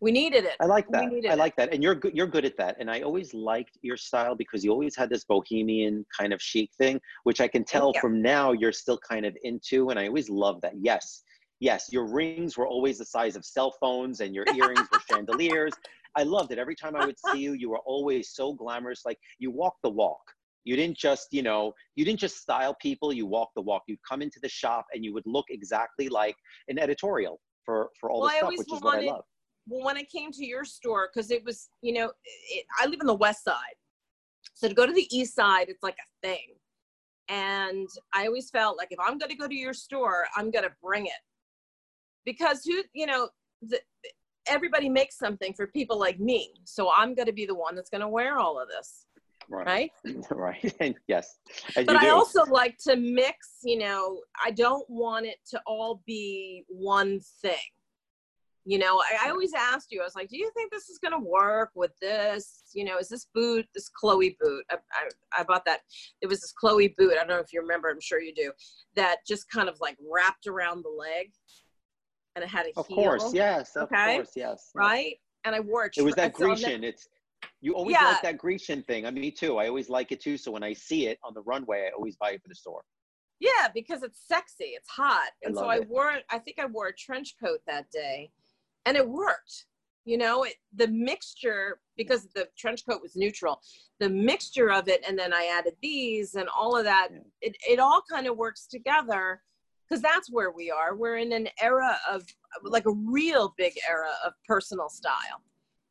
We 0.00 0.12
needed 0.12 0.44
it. 0.44 0.56
I 0.60 0.64
like 0.64 0.88
that. 0.92 1.04
I 1.04 1.32
it. 1.32 1.38
like 1.38 1.54
that. 1.56 1.74
And 1.74 1.82
you're 1.82 1.94
good. 1.94 2.16
You're 2.16 2.26
good 2.26 2.46
at 2.46 2.56
that. 2.56 2.76
And 2.80 2.90
I 2.90 3.02
always 3.02 3.34
liked 3.34 3.76
your 3.82 3.98
style 3.98 4.34
because 4.34 4.64
you 4.64 4.70
always 4.70 4.96
had 4.96 5.10
this 5.10 5.24
bohemian 5.24 6.06
kind 6.18 6.32
of 6.32 6.40
chic 6.40 6.70
thing, 6.78 7.00
which 7.24 7.40
I 7.40 7.48
can 7.48 7.64
tell 7.64 7.92
from 8.00 8.22
now 8.22 8.52
you're 8.52 8.72
still 8.72 8.98
kind 8.98 9.26
of 9.26 9.36
into. 9.42 9.90
And 9.90 9.98
I 9.98 10.06
always 10.06 10.30
love 10.30 10.60
that. 10.62 10.72
Yes, 10.80 11.22
yes. 11.60 11.88
Your 11.92 12.10
rings 12.10 12.56
were 12.56 12.66
always 12.66 12.98
the 12.98 13.04
size 13.04 13.36
of 13.36 13.44
cell 13.44 13.74
phones, 13.78 14.20
and 14.20 14.34
your 14.34 14.46
earrings 14.56 14.88
were 14.90 15.00
chandeliers. 15.10 15.72
I 16.16 16.22
loved 16.22 16.50
it. 16.50 16.58
Every 16.58 16.74
time 16.74 16.96
I 16.96 17.04
would 17.04 17.18
see 17.32 17.38
you, 17.38 17.52
you 17.52 17.68
were 17.68 17.80
always 17.84 18.30
so 18.30 18.54
glamorous. 18.54 19.02
Like 19.04 19.18
you 19.38 19.50
walked 19.50 19.82
the 19.82 19.90
walk. 19.90 20.22
You 20.64 20.76
didn't 20.76 20.96
just, 20.96 21.28
you 21.30 21.42
know, 21.42 21.72
you 21.94 22.04
didn't 22.04 22.20
just 22.20 22.38
style 22.38 22.76
people. 22.80 23.12
You 23.12 23.26
walked 23.26 23.54
the 23.54 23.62
walk. 23.62 23.82
You'd 23.86 24.00
come 24.08 24.22
into 24.22 24.38
the 24.42 24.48
shop 24.48 24.86
and 24.92 25.04
you 25.04 25.12
would 25.14 25.22
look 25.26 25.46
exactly 25.50 26.08
like 26.08 26.36
an 26.68 26.78
editorial 26.78 27.40
for 27.64 27.90
for 28.00 28.10
all 28.10 28.22
Well, 28.22 28.30
the 28.30 28.36
stuff, 28.36 28.50
which 28.58 28.72
is 28.72 28.82
what 28.82 28.98
I 28.98 29.02
love. 29.02 29.24
Well, 29.66 29.84
when 29.84 29.96
I 29.96 30.04
came 30.04 30.32
to 30.32 30.44
your 30.44 30.64
store, 30.64 31.08
because 31.12 31.30
it 31.30 31.44
was, 31.44 31.68
you 31.82 31.92
know, 31.92 32.12
it, 32.24 32.64
I 32.80 32.86
live 32.86 33.00
in 33.00 33.06
the 33.06 33.14
west 33.14 33.44
side. 33.44 33.56
So 34.54 34.68
to 34.68 34.74
go 34.74 34.86
to 34.86 34.92
the 34.92 35.06
east 35.16 35.34
side, 35.34 35.68
it's 35.68 35.82
like 35.82 35.96
a 35.98 36.26
thing. 36.26 36.54
And 37.28 37.88
I 38.12 38.26
always 38.26 38.50
felt 38.50 38.76
like 38.76 38.88
if 38.90 38.98
I'm 38.98 39.16
going 39.18 39.30
to 39.30 39.36
go 39.36 39.46
to 39.46 39.54
your 39.54 39.72
store, 39.72 40.26
I'm 40.36 40.50
going 40.50 40.64
to 40.64 40.72
bring 40.82 41.06
it. 41.06 41.12
Because 42.24 42.64
who, 42.64 42.82
you 42.92 43.06
know, 43.06 43.28
the, 43.62 43.80
everybody 44.46 44.88
makes 44.88 45.16
something 45.16 45.54
for 45.54 45.68
people 45.68 45.98
like 45.98 46.18
me. 46.18 46.52
So 46.64 46.90
I'm 46.94 47.14
going 47.14 47.26
to 47.26 47.32
be 47.32 47.46
the 47.46 47.54
one 47.54 47.76
that's 47.76 47.90
going 47.90 48.00
to 48.00 48.08
wear 48.08 48.38
all 48.38 48.60
of 48.60 48.68
this. 48.68 49.06
Right. 49.48 49.90
right 50.30 50.74
and 50.80 50.94
yes 51.08 51.38
and 51.74 51.84
But 51.84 51.96
I 51.96 52.10
also 52.10 52.44
like 52.44 52.76
to 52.86 52.94
mix, 52.96 53.58
you 53.64 53.78
know, 53.78 54.20
I 54.44 54.52
don't 54.52 54.88
want 54.88 55.26
it 55.26 55.38
to 55.50 55.60
all 55.66 56.02
be 56.06 56.64
one 56.68 57.20
thing. 57.42 57.56
You 58.66 58.78
know, 58.78 58.98
I, 59.00 59.26
I 59.26 59.30
always 59.30 59.52
asked 59.54 59.90
you, 59.90 60.00
I 60.00 60.04
was 60.04 60.14
like, 60.14 60.28
do 60.28 60.36
you 60.36 60.50
think 60.54 60.70
this 60.70 60.88
is 60.90 60.98
going 60.98 61.12
to 61.14 61.18
work 61.26 61.70
with 61.74 61.92
this? 62.00 62.64
You 62.74 62.84
know, 62.84 62.98
is 62.98 63.08
this 63.08 63.26
boot, 63.34 63.66
this 63.74 63.88
Chloe 63.88 64.36
boot? 64.40 64.64
I, 64.70 64.76
I, 64.92 65.40
I 65.40 65.44
bought 65.44 65.64
that. 65.64 65.80
It 66.20 66.26
was 66.26 66.40
this 66.40 66.52
Chloe 66.52 66.94
boot. 66.98 67.12
I 67.12 67.16
don't 67.16 67.28
know 67.28 67.38
if 67.38 67.52
you 67.52 67.60
remember, 67.62 67.88
I'm 67.88 68.00
sure 68.00 68.20
you 68.20 68.34
do, 68.34 68.52
that 68.96 69.16
just 69.26 69.48
kind 69.50 69.68
of 69.68 69.78
like 69.80 69.96
wrapped 70.10 70.46
around 70.46 70.84
the 70.84 70.90
leg 70.90 71.32
and 72.36 72.44
it 72.44 72.48
had 72.48 72.66
a 72.66 72.70
of 72.78 72.86
heel. 72.86 72.96
course 72.96 73.34
yes 73.34 73.74
of 73.76 73.90
Okay. 73.92 74.14
course 74.16 74.30
yes. 74.36 74.70
Right. 74.74 75.16
And 75.44 75.52
I 75.54 75.60
wore 75.60 75.86
it. 75.86 75.94
it 75.96 76.02
was 76.02 76.14
that 76.14 76.36
so 76.36 76.44
I'll 76.44 76.48
never- 76.50 76.60
grecian 76.62 76.84
it's 76.84 77.08
you 77.60 77.74
always 77.74 77.96
Yeah. 77.98 78.04
like 78.08 78.22
that 78.22 78.38
grecian 78.38 78.82
thing 78.84 79.04
i 79.04 79.10
me 79.10 79.30
too 79.32 79.56
i 79.56 79.66
always 79.66 79.88
like 79.88 80.12
it 80.12 80.20
too 80.20 80.36
so 80.36 80.50
when 80.52 80.62
i 80.62 80.72
see 80.72 81.08
it 81.08 81.18
on 81.24 81.34
the 81.34 81.40
runway 81.42 81.86
i 81.88 81.90
always 81.96 82.14
buy 82.16 82.30
it 82.32 82.42
for 82.42 82.48
the 82.48 82.54
store 82.54 82.82
Yeah, 83.40 83.66
because 83.74 84.02
it's 84.04 84.20
sexy, 84.28 84.64
it's 84.78 84.88
hot. 84.88 85.30
I 85.44 85.46
And 85.48 85.56
so 85.56 85.64
I 85.66 85.76
it. 85.78 85.88
wore 85.88 86.12
it, 86.12 86.24
I 86.30 86.38
think 86.38 86.58
I 86.60 86.66
wore 86.66 86.86
a 86.88 86.94
trench 86.94 87.34
coat 87.42 87.60
that 87.66 87.90
day 87.90 88.30
and 88.86 88.96
it 88.96 89.08
worked. 89.08 89.66
You 90.06 90.16
know, 90.16 90.44
it, 90.44 90.54
the 90.74 90.88
mixture, 90.88 91.80
because 91.96 92.26
the 92.34 92.48
trench 92.58 92.86
coat 92.88 93.02
was 93.02 93.16
neutral, 93.16 93.60
the 93.98 94.08
mixture 94.08 94.70
of 94.70 94.88
it, 94.88 95.04
and 95.06 95.18
then 95.18 95.32
I 95.32 95.54
added 95.56 95.74
these 95.82 96.34
and 96.34 96.48
all 96.48 96.76
of 96.76 96.84
that, 96.84 97.08
Yeah. 97.12 97.18
it, 97.42 97.56
it 97.68 97.78
all 97.78 98.02
kind 98.10 98.26
of 98.26 98.36
works 98.36 98.66
together 98.66 99.42
because 99.88 100.00
that's 100.02 100.30
where 100.32 100.50
we 100.52 100.70
are. 100.70 100.96
We're 100.96 101.18
in 101.18 101.32
an 101.32 101.48
era 101.60 101.98
of 102.10 102.24
like 102.62 102.86
a 102.86 102.92
real 102.92 103.54
big 103.58 103.74
era 103.88 104.10
of 104.24 104.32
personal 104.46 104.88
style 104.88 105.42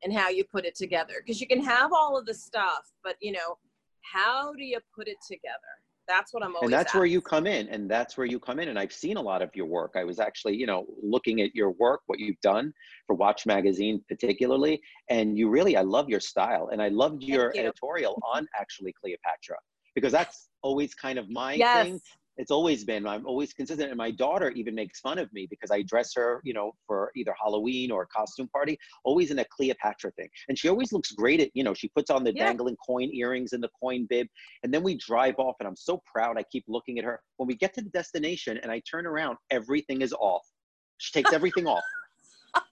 and 0.04 0.12
how 0.14 0.30
you 0.30 0.44
put 0.44 0.66
it 0.66 0.76
together. 0.76 1.16
Because 1.24 1.40
you 1.40 1.48
can 1.48 1.64
have 1.64 1.92
all 1.94 2.18
of 2.18 2.26
the 2.26 2.34
stuff, 2.34 2.92
but 3.04 3.16
you 3.22 3.32
know, 3.32 3.58
how 4.02 4.54
do 4.54 4.64
you 4.64 4.80
put 4.96 5.08
it 5.08 5.18
together? 5.28 5.54
That's 6.10 6.34
what 6.34 6.44
I'm 6.44 6.56
always 6.56 6.66
and 6.66 6.74
that's 6.74 6.96
where 6.96 7.06
you 7.06 7.22
come 7.22 7.46
in 7.46 7.68
and 7.70 7.90
that's 7.90 8.18
where 8.18 8.26
you 8.26 8.40
come 8.40 8.60
in 8.60 8.70
and 8.70 8.80
i've 8.80 8.92
seen 8.92 9.16
a 9.18 9.22
lot 9.22 9.42
of 9.42 9.50
your 9.54 9.68
work 9.68 9.94
i 9.96 10.04
was 10.04 10.20
actually 10.20 10.56
you 10.56 10.66
know 10.66 10.86
looking 11.02 11.42
at 11.42 11.54
your 11.54 11.72
work 11.72 12.02
what 12.08 12.20
you've 12.20 12.40
done 12.42 12.74
for 13.06 13.16
watch 13.16 13.46
magazine 13.46 14.02
particularly 14.08 14.82
and 15.10 15.38
you 15.38 15.50
really 15.50 15.78
i 15.78 15.82
love 15.82 16.10
your 16.10 16.20
style 16.20 16.70
and 16.72 16.82
i 16.82 16.88
loved 16.88 17.22
your 17.24 17.52
you. 17.54 17.62
editorial 17.62 18.20
on 18.34 18.48
actually 18.60 18.94
cleopatra 19.00 19.56
because 19.96 20.12
that's 20.12 20.50
always 20.64 20.94
kind 20.94 21.20
of 21.20 21.30
my 21.30 21.54
yes. 21.54 21.86
thing 21.86 22.02
it's 22.40 22.52
always 22.52 22.84
been 22.86 23.06
i'm 23.06 23.26
always 23.28 23.54
consistent 23.54 23.90
and 23.90 23.98
my 23.98 24.10
daughter 24.10 24.50
even 24.52 24.74
makes 24.74 25.00
fun 25.02 25.20
of 25.20 25.32
me 25.34 25.46
because 25.50 25.70
i 25.70 25.82
dress 25.84 26.14
her 26.16 26.42
you 26.44 26.54
know 26.54 26.72
for 26.88 27.12
either 27.16 27.36
halloween 27.40 27.92
or 27.92 28.04
a 28.04 28.08
costume 28.08 28.48
party 28.48 28.78
always 29.04 29.30
in 29.30 29.40
a 29.40 29.46
cleopatra 29.46 30.12
thing. 30.12 30.30
And 30.48 30.58
she 30.58 30.70
always 30.70 30.92
looks 30.94 31.12
great 31.12 31.42
at 31.42 31.50
you 31.54 31.64
know 31.64 31.74
she 31.74 31.90
puts 31.90 32.10
on 32.10 32.24
the 32.24 32.32
Yeah. 32.34 32.46
dangling 32.46 32.78
coin 32.88 33.10
earrings 33.14 33.54
and 33.54 33.62
the 33.62 33.70
coin 33.80 34.08
bib 34.10 34.28
and 34.64 34.74
then 34.74 34.84
we 34.84 34.96
drive 34.98 35.36
off 35.38 35.56
and 35.60 35.68
i'm 35.68 35.76
so 35.76 36.02
proud 36.12 36.38
i 36.38 36.44
keep 36.52 36.64
looking 36.68 36.98
at 36.98 37.06
her. 37.06 37.22
When 37.38 37.48
we 37.48 37.56
get 37.56 37.74
to 37.76 37.82
the 37.82 37.90
destination 37.90 38.58
and 38.64 38.72
i 38.72 38.82
turn 38.90 39.06
around 39.06 39.38
everything 39.52 40.02
is 40.02 40.14
off. 40.14 40.46
She 40.98 41.12
takes 41.12 41.34
everything 41.34 41.68
off. 41.68 41.84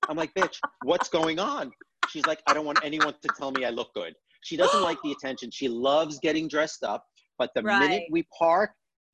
I'm 0.08 0.16
like 0.16 0.34
bitch 0.34 0.56
what's 0.80 1.10
going 1.10 1.40
on? 1.40 1.74
She's 2.06 2.26
like 2.26 2.42
i 2.48 2.54
don't 2.54 2.66
want 2.66 2.80
anyone 2.84 3.16
to 3.22 3.30
tell 3.30 3.52
me 3.52 3.66
i 3.66 3.70
look 3.70 3.94
good. 3.94 4.14
She 4.44 4.56
doesn't 4.56 4.82
like 4.82 5.02
the 5.04 5.12
attention. 5.18 5.52
She 5.52 5.68
loves 5.68 6.20
getting 6.20 6.48
dressed 6.48 6.84
up 6.84 7.04
but 7.38 7.52
the 7.56 7.62
minute 7.62 8.04
we 8.12 8.24
park 8.38 8.72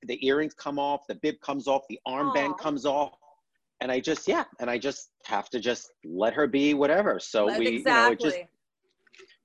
the 0.08 0.26
earrings 0.26 0.54
come 0.54 0.80
off 0.80 1.02
the 1.08 1.16
bib 1.16 1.40
comes 1.42 1.68
off 1.68 1.84
the 1.90 2.00
armband 2.08 2.52
Aw. 2.52 2.54
comes 2.54 2.86
off 2.86 3.14
and 3.82 3.92
i 3.92 4.00
just 4.00 4.28
yeah 4.28 4.44
and 4.60 4.70
i 4.70 4.78
just 4.78 5.10
have 5.26 5.50
to 5.50 5.60
just 5.60 5.92
let 6.06 6.34
her 6.34 6.48
be 6.48 6.74
whatever 6.74 7.20
so 7.20 7.46
we 7.58 7.70
you 7.70 7.78
exactly. 7.78 7.94
know 7.94 8.12
it 8.12 8.20
just 8.20 8.38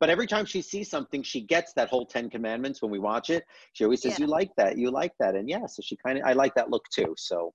but 0.00 0.08
every 0.10 0.26
time 0.26 0.44
she 0.46 0.62
sees 0.62 0.88
something 0.88 1.22
she 1.22 1.40
gets 1.40 1.72
that 1.74 1.88
whole 1.88 2.06
10 2.06 2.30
commandments 2.30 2.80
when 2.82 2.90
we 2.90 2.98
watch 2.98 3.30
it 3.30 3.44
she 3.72 3.84
always 3.84 4.02
says 4.02 4.18
Yeah. 4.18 4.24
you 4.24 4.30
like 4.30 4.50
that 4.56 4.78
you 4.78 4.90
like 4.90 5.12
that 5.20 5.34
and 5.34 5.48
yeah 5.48 5.66
so 5.66 5.82
she 5.82 5.96
kind 5.96 6.18
of 6.18 6.24
i 6.24 6.32
like 6.32 6.54
that 6.54 6.70
look 6.70 6.84
too 6.92 7.14
so 7.16 7.52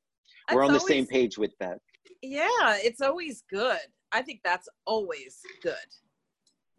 we're 0.52 0.62
That's 0.62 0.68
on 0.70 0.74
the 0.74 0.80
same 0.80 1.06
page 1.08 1.38
with 1.38 1.54
that 1.60 1.78
Yeah, 2.22 2.76
it's 2.88 3.00
always 3.02 3.44
good. 3.50 3.80
I 4.12 4.22
think 4.22 4.42
that's 4.44 4.68
always 4.86 5.39
good. 5.62 5.88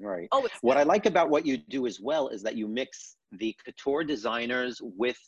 right 0.01 0.29
Always. 0.33 0.53
what 0.61 0.77
i 0.77 0.83
like 0.83 1.07
about 1.07 1.31
what 1.31 1.47
you 1.47 1.57
do 1.57 1.87
as 1.87 2.01
well 2.01 2.29
is 2.29 2.43
that 2.43 2.57
you 2.57 2.67
mix 2.69 3.17
the 3.33 3.55
couture 3.65 4.05
designers 4.05 4.81
with 4.83 5.19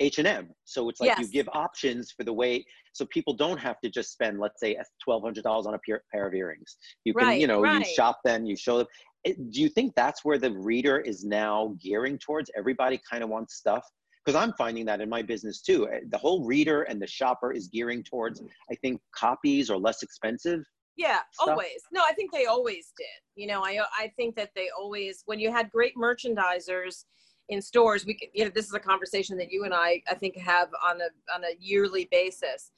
h&m 0.00 0.48
so 0.64 0.88
it's 0.88 1.00
like 1.00 1.18
you 1.18 1.28
give 1.28 1.48
options 1.52 2.10
for 2.10 2.24
the 2.24 2.32
way 2.32 2.64
so 2.92 3.06
people 3.06 3.34
don't 3.34 3.58
have 3.58 3.80
to 3.80 3.88
just 3.88 4.12
spend 4.12 4.38
let's 4.38 4.60
say 4.60 4.76
$1200 5.08 5.66
on 5.66 5.74
a 5.74 5.78
pair, 5.78 6.02
pair 6.12 6.26
of 6.26 6.34
earrings 6.34 6.76
you 7.04 7.14
can 7.14 7.28
Right, 7.28 7.40
you 7.40 7.46
know 7.46 7.60
right. 7.60 7.86
you 7.86 7.94
shop 7.94 8.18
them 8.24 8.44
you 8.44 8.56
show 8.56 8.78
them 8.78 8.86
do 9.24 9.60
you 9.60 9.68
think 9.68 9.92
that's 9.96 10.24
where 10.24 10.38
the 10.38 10.52
reader 10.52 10.98
is 10.98 11.24
now 11.24 11.74
gearing 11.82 12.18
towards 12.18 12.50
everybody 12.56 13.00
kind 13.10 13.24
of 13.24 13.30
wants 13.30 13.56
stuff 13.56 13.84
because 14.26 14.40
I'm 14.40 14.52
finding 14.54 14.84
that 14.86 15.00
in 15.00 15.08
my 15.08 15.22
business 15.22 15.62
too. 15.62 15.88
Eh, 15.88 16.00
the 16.10 16.18
whole 16.18 16.44
reader 16.44 16.82
and 16.82 17.00
the 17.00 17.06
shopper 17.06 17.52
is 17.52 17.68
gearing 17.68 18.02
towards, 18.02 18.42
I 18.70 18.74
think, 18.74 19.00
copies 19.14 19.70
or 19.70 19.78
less 19.78 20.02
expensive. 20.02 20.64
Yeah, 20.96 21.20
stuff. 21.32 21.50
always. 21.50 21.82
No, 21.92 22.02
I 22.02 22.12
think 22.14 22.32
they 22.32 22.46
always 22.46 22.92
did. 22.96 23.40
You 23.40 23.46
know, 23.46 23.62
I 23.64 23.78
I 23.96 24.12
think 24.16 24.34
that 24.36 24.50
they 24.56 24.68
always 24.76 25.22
when 25.26 25.38
you 25.38 25.52
had 25.52 25.70
great 25.70 25.94
merchandisers 25.96 27.04
in 27.48 27.62
stores, 27.62 28.04
we 28.04 28.14
could, 28.14 28.28
you 28.34 28.44
know, 28.44 28.50
this 28.54 28.66
is 28.66 28.74
a 28.74 28.80
conversation 28.80 29.36
that 29.38 29.50
you 29.52 29.64
and 29.64 29.74
I 29.74 30.02
I 30.10 30.14
think 30.14 30.36
have 30.36 30.68
on 30.84 31.00
a 31.00 31.08
on 31.34 31.44
a 31.44 31.56
yearly 31.60 32.08
basis. 32.10 32.72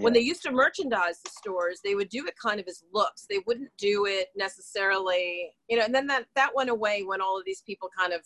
When 0.00 0.14
they 0.14 0.20
used 0.20 0.42
to 0.44 0.50
merchandise 0.52 1.20
the 1.22 1.28
stores, 1.28 1.80
they 1.84 1.94
would 1.94 2.08
do 2.08 2.26
it 2.26 2.32
kind 2.42 2.58
of 2.58 2.66
as 2.66 2.82
looks. 2.94 3.26
They 3.28 3.40
wouldn't 3.46 3.68
do 3.76 4.06
it 4.06 4.28
necessarily, 4.34 5.50
you 5.68 5.76
know, 5.76 5.84
and 5.84 5.94
then 5.94 6.06
that 6.06 6.24
that 6.34 6.50
went 6.54 6.70
away 6.70 7.02
when 7.02 7.20
all 7.20 7.38
of 7.38 7.44
these 7.44 7.60
people 7.66 7.90
kind 7.96 8.14
of 8.14 8.22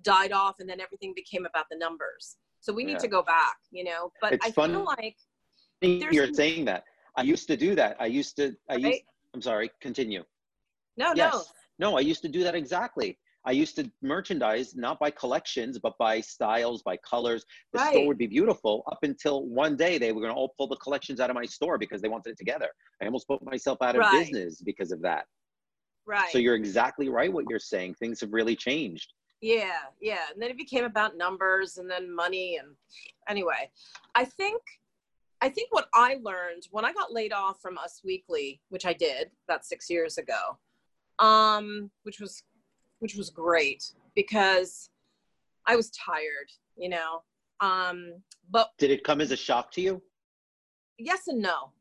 died 0.00 0.32
off 0.32 0.56
and 0.60 0.68
then 0.68 0.80
everything 0.80 1.12
became 1.14 1.44
about 1.44 1.66
the 1.70 1.76
numbers. 1.76 2.38
So 2.60 2.72
we 2.72 2.84
need 2.84 2.92
Yeah. 2.92 2.98
to 2.98 3.08
go 3.08 3.22
back, 3.22 3.56
you 3.70 3.84
know. 3.84 4.10
But 4.22 4.32
It's 4.34 4.46
I 4.46 4.50
feel 4.52 4.84
like 4.84 5.16
You're 5.82 6.32
saying 6.32 6.64
that. 6.66 6.84
I 7.16 7.22
used 7.22 7.46
to 7.48 7.56
do 7.58 7.74
that. 7.74 7.96
I 8.00 8.06
used 8.06 8.36
to. 8.36 8.56
I 8.70 8.76
used. 8.76 9.02
I'm 9.34 9.42
sorry. 9.42 9.70
Continue. 9.80 10.24
no, 10.96 11.12
no. 11.12 11.42
No, 11.78 11.96
I 11.96 12.00
used 12.00 12.22
to 12.22 12.28
do 12.28 12.42
that 12.44 12.54
exactly. 12.54 13.18
I 13.44 13.50
used 13.50 13.74
to 13.76 13.90
merchandise 14.02 14.76
not 14.76 15.00
by 15.00 15.10
collections, 15.10 15.78
but 15.78 15.98
by 15.98 16.20
styles, 16.20 16.82
by 16.82 16.96
colors. 16.98 17.44
The 17.72 17.80
store 17.90 18.06
would 18.06 18.18
be 18.18 18.28
beautiful 18.28 18.84
up 18.90 19.00
until 19.02 19.46
one 19.46 19.76
day 19.76 19.98
they 19.98 20.12
were 20.12 20.20
going 20.20 20.32
to 20.32 20.38
all 20.38 20.54
pull 20.56 20.68
the 20.68 20.76
collections 20.76 21.18
out 21.18 21.28
of 21.28 21.34
my 21.34 21.44
store 21.44 21.76
because 21.76 22.00
they 22.00 22.08
wanted 22.08 22.30
it 22.30 22.38
together. 22.38 22.68
I 23.00 23.06
almost 23.06 23.26
put 23.26 23.42
myself 23.42 23.78
out 23.82 23.96
of 23.96 24.00
Right. 24.00 24.12
business 24.12 24.60
because 24.60 24.92
of 24.92 25.02
that. 25.02 25.26
Right. 26.06 26.30
So 26.30 26.38
you're 26.38 26.54
exactly 26.54 27.08
right 27.08 27.32
what 27.32 27.46
you're 27.48 27.58
saying. 27.58 27.94
Things 27.94 28.20
have 28.20 28.32
really 28.32 28.54
changed. 28.54 29.12
Yeah, 29.40 29.80
yeah. 30.00 30.26
And 30.32 30.40
then 30.40 30.50
it 30.50 30.56
became 30.56 30.84
about 30.84 31.16
numbers 31.16 31.78
and 31.78 31.90
then 31.90 32.14
money 32.14 32.58
and 32.58 32.76
anyway, 33.28 33.70
I 34.14 34.24
think 34.24 34.62
I 35.40 35.48
think 35.48 35.74
what 35.74 35.88
I 35.92 36.20
learned 36.22 36.68
when 36.70 36.84
I 36.84 36.92
got 36.92 37.12
laid 37.12 37.32
off 37.32 37.60
from 37.60 37.76
Us 37.76 38.00
Weekly, 38.04 38.60
which 38.68 38.86
I 38.86 38.92
did 38.92 39.32
about 39.48 39.64
6 39.64 39.90
years 39.90 40.16
ago. 40.16 40.58
Um 41.18 41.90
which 42.04 42.20
was 42.20 42.44
which 43.02 43.16
was 43.16 43.30
great 43.30 43.82
because 44.14 44.88
I 45.66 45.74
was 45.74 45.90
tired, 45.90 46.50
you 46.76 46.88
know. 46.88 47.22
Um 47.60 48.14
but 48.50 48.70
Did 48.78 48.90
it 48.92 49.02
come 49.04 49.20
as 49.20 49.32
a 49.32 49.36
shock 49.36 49.70
to 49.72 49.80
you? 49.80 50.00
yes 50.98 51.26
and 51.26 51.42
no. 51.42 51.72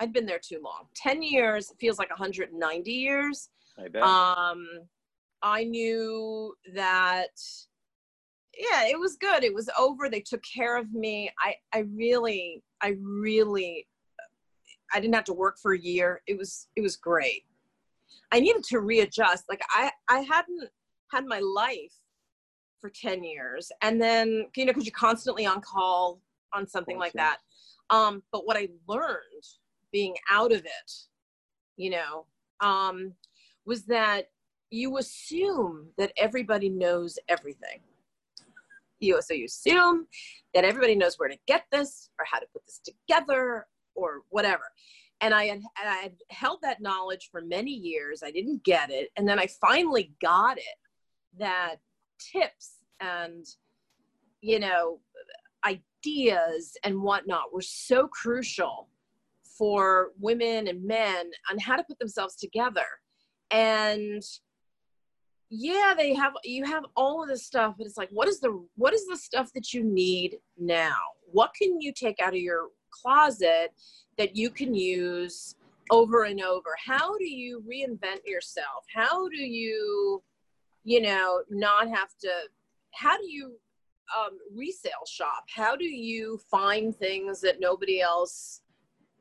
I'd 0.00 0.12
been 0.12 0.26
there 0.26 0.40
too 0.40 0.60
long. 0.62 0.86
10 0.96 1.22
years 1.22 1.72
feels 1.80 1.98
like 2.00 2.10
190 2.10 2.90
years. 2.90 3.48
I 3.78 3.88
bet. 3.88 4.02
um 4.02 4.66
i 5.42 5.62
knew 5.64 6.54
that 6.74 7.34
yeah 8.56 8.86
it 8.86 8.98
was 8.98 9.16
good 9.16 9.42
it 9.44 9.52
was 9.52 9.68
over 9.78 10.08
they 10.08 10.20
took 10.20 10.42
care 10.44 10.76
of 10.78 10.92
me 10.92 11.28
i 11.44 11.54
i 11.72 11.80
really 11.94 12.62
i 12.82 12.94
really 13.02 13.86
i 14.94 15.00
didn't 15.00 15.14
have 15.14 15.24
to 15.24 15.32
work 15.32 15.58
for 15.60 15.72
a 15.74 15.78
year 15.78 16.22
it 16.28 16.38
was 16.38 16.68
it 16.76 16.82
was 16.82 16.94
great 16.96 17.44
i 18.32 18.40
needed 18.40 18.62
to 18.62 18.80
readjust 18.80 19.44
like 19.48 19.60
i 19.70 19.90
i 20.08 20.20
hadn't 20.20 20.68
had 21.12 21.24
my 21.26 21.40
life 21.40 21.94
for 22.80 22.90
10 22.90 23.24
years 23.24 23.70
and 23.82 24.00
then 24.00 24.46
you 24.56 24.64
know 24.64 24.72
because 24.72 24.86
you're 24.86 24.92
constantly 24.92 25.46
on 25.46 25.60
call 25.60 26.20
on 26.52 26.66
something 26.66 26.98
like 26.98 27.12
that 27.12 27.38
um 27.90 28.22
but 28.32 28.46
what 28.46 28.56
i 28.56 28.68
learned 28.88 29.44
being 29.92 30.14
out 30.30 30.52
of 30.52 30.60
it 30.60 30.92
you 31.76 31.90
know 31.90 32.26
um 32.60 33.12
was 33.66 33.84
that 33.84 34.28
you 34.74 34.98
assume 34.98 35.86
that 35.96 36.12
everybody 36.16 36.68
knows 36.68 37.18
everything. 37.28 37.80
You 38.98 39.20
so 39.22 39.34
you 39.34 39.44
assume 39.44 40.06
that 40.54 40.64
everybody 40.64 40.94
knows 40.94 41.18
where 41.18 41.28
to 41.28 41.38
get 41.46 41.64
this 41.70 42.10
or 42.18 42.24
how 42.30 42.38
to 42.38 42.46
put 42.52 42.64
this 42.66 42.80
together 42.84 43.66
or 43.94 44.22
whatever. 44.30 44.64
And 45.20 45.32
I 45.32 45.44
had, 45.46 45.62
I 45.76 45.96
had 46.02 46.14
held 46.30 46.60
that 46.62 46.82
knowledge 46.82 47.28
for 47.30 47.40
many 47.40 47.70
years. 47.70 48.22
I 48.22 48.30
didn't 48.30 48.62
get 48.64 48.90
it, 48.90 49.10
and 49.16 49.26
then 49.26 49.38
I 49.38 49.46
finally 49.60 50.12
got 50.20 50.58
it. 50.58 50.64
That 51.38 51.76
tips 52.18 52.78
and 53.00 53.44
you 54.40 54.58
know 54.58 55.00
ideas 55.66 56.76
and 56.84 57.00
whatnot 57.00 57.52
were 57.52 57.62
so 57.62 58.06
crucial 58.08 58.88
for 59.58 60.10
women 60.18 60.68
and 60.68 60.84
men 60.84 61.30
on 61.50 61.58
how 61.58 61.76
to 61.76 61.84
put 61.84 61.98
themselves 61.98 62.36
together 62.36 62.86
and 63.50 64.22
yeah 65.50 65.94
they 65.96 66.12
have 66.14 66.32
you 66.44 66.64
have 66.64 66.84
all 66.96 67.22
of 67.22 67.28
this 67.28 67.46
stuff 67.46 67.74
but 67.78 67.86
it's 67.86 67.96
like 67.96 68.08
what 68.10 68.28
is 68.28 68.40
the 68.40 68.66
what 68.76 68.92
is 68.92 69.06
the 69.06 69.16
stuff 69.16 69.50
that 69.54 69.72
you 69.72 69.82
need 69.82 70.38
now 70.58 70.96
what 71.30 71.50
can 71.60 71.80
you 71.80 71.92
take 71.92 72.20
out 72.20 72.34
of 72.34 72.40
your 72.40 72.68
closet 73.02 73.72
that 74.18 74.36
you 74.36 74.50
can 74.50 74.74
use 74.74 75.56
over 75.90 76.24
and 76.24 76.40
over. 76.40 76.70
How 76.84 77.16
do 77.18 77.28
you 77.28 77.62
reinvent 77.68 78.26
yourself? 78.26 78.84
How 78.94 79.28
do 79.28 79.42
you 79.42 80.22
you 80.84 81.00
know 81.00 81.42
not 81.50 81.88
have 81.88 82.10
to 82.20 82.30
how 82.92 83.16
do 83.16 83.30
you 83.30 83.56
um, 84.16 84.38
resale 84.54 85.06
shop? 85.08 85.44
How 85.54 85.76
do 85.76 85.84
you 85.84 86.40
find 86.50 86.94
things 86.94 87.40
that 87.40 87.60
nobody 87.60 88.00
else 88.00 88.60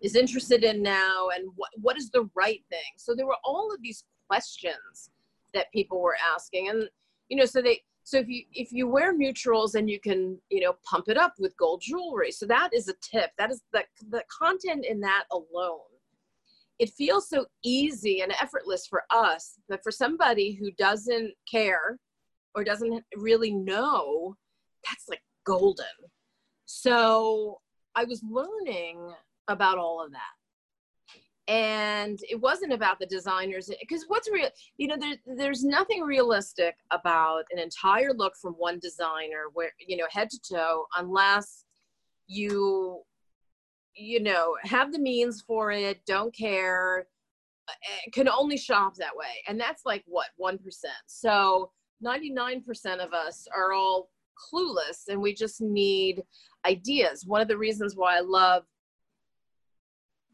is 0.01 0.15
interested 0.15 0.63
in 0.63 0.83
now? 0.83 1.29
And 1.35 1.49
what, 1.55 1.69
what 1.81 1.97
is 1.97 2.09
the 2.09 2.29
right 2.35 2.61
thing? 2.69 2.91
So 2.97 3.15
there 3.15 3.25
were 3.25 3.37
all 3.43 3.73
of 3.73 3.81
these 3.81 4.03
questions 4.27 5.09
that 5.53 5.71
people 5.71 6.01
were 6.01 6.17
asking. 6.35 6.69
And 6.69 6.89
you 7.29 7.37
know 7.37 7.45
so 7.45 7.61
they 7.61 7.81
so 8.03 8.17
if 8.17 8.27
you 8.27 8.43
if 8.53 8.71
you 8.71 8.87
wear 8.87 9.13
neutrals 9.13 9.75
and 9.75 9.89
you 9.89 9.99
can 9.99 10.37
you 10.49 10.61
know 10.61 10.73
pump 10.89 11.07
it 11.07 11.17
up 11.17 11.33
with 11.39 11.55
gold 11.57 11.81
jewelry. 11.81 12.31
So 12.31 12.45
that 12.47 12.69
is 12.73 12.89
a 12.89 12.93
tip. 13.01 13.31
That 13.37 13.51
is 13.51 13.61
the 13.71 13.83
the 14.09 14.23
content 14.29 14.85
in 14.87 14.99
that 15.01 15.23
alone. 15.31 15.79
It 16.79 16.89
feels 16.89 17.29
so 17.29 17.45
easy 17.63 18.21
and 18.21 18.33
effortless 18.41 18.87
for 18.87 19.03
us 19.09 19.59
but 19.69 19.81
for 19.83 19.91
somebody 19.91 20.53
who 20.53 20.71
doesn't 20.71 21.33
care 21.49 21.97
or 22.55 22.63
doesn't 22.63 23.03
really 23.15 23.51
know 23.51 24.35
that's 24.85 25.07
like 25.07 25.23
golden. 25.45 25.85
So 26.65 27.59
i 27.95 28.03
was 28.03 28.21
learning 28.23 29.13
about 29.47 29.77
all 29.77 30.03
of 30.03 30.11
that 30.11 30.42
and 31.49 32.19
it 32.29 32.39
wasn't 32.39 32.71
about 32.71 32.99
the 32.99 33.05
designers 33.05 33.69
because 33.81 34.05
what's 34.07 34.29
real 34.31 34.47
you 34.77 34.87
know 34.87 34.95
there, 34.97 35.15
there's 35.35 35.63
nothing 35.63 36.01
realistic 36.01 36.75
about 36.91 37.43
an 37.51 37.59
entire 37.59 38.13
look 38.13 38.33
from 38.41 38.53
one 38.53 38.79
designer 38.79 39.45
where 39.53 39.71
you 39.77 39.97
know 39.97 40.05
head 40.09 40.29
to 40.29 40.39
toe 40.49 40.85
unless 40.97 41.65
you 42.27 43.01
you 43.95 44.21
know 44.21 44.55
have 44.63 44.91
the 44.91 44.99
means 44.99 45.43
for 45.45 45.71
it 45.71 45.99
don't 46.05 46.35
care 46.35 47.07
eh, 47.69 48.09
can 48.11 48.27
only 48.27 48.57
shop 48.57 48.95
that 48.95 49.15
way. 49.15 49.43
And 49.47 49.59
that's 49.59 49.83
like 49.85 50.03
what 50.07 50.27
1% 50.41 50.59
so 51.07 51.71
99% 52.03 52.63
of 52.99 53.13
us 53.13 53.47
are 53.55 53.73
all 53.73 54.09
clueless 54.51 55.07
and 55.07 55.21
we 55.21 55.33
just 55.33 55.61
need 55.61 56.23
ideas. 56.65 57.25
One 57.25 57.41
of 57.41 57.47
the 57.47 57.57
reasons 57.57 57.95
why 57.95 58.17
i 58.17 58.21
love 58.21 58.63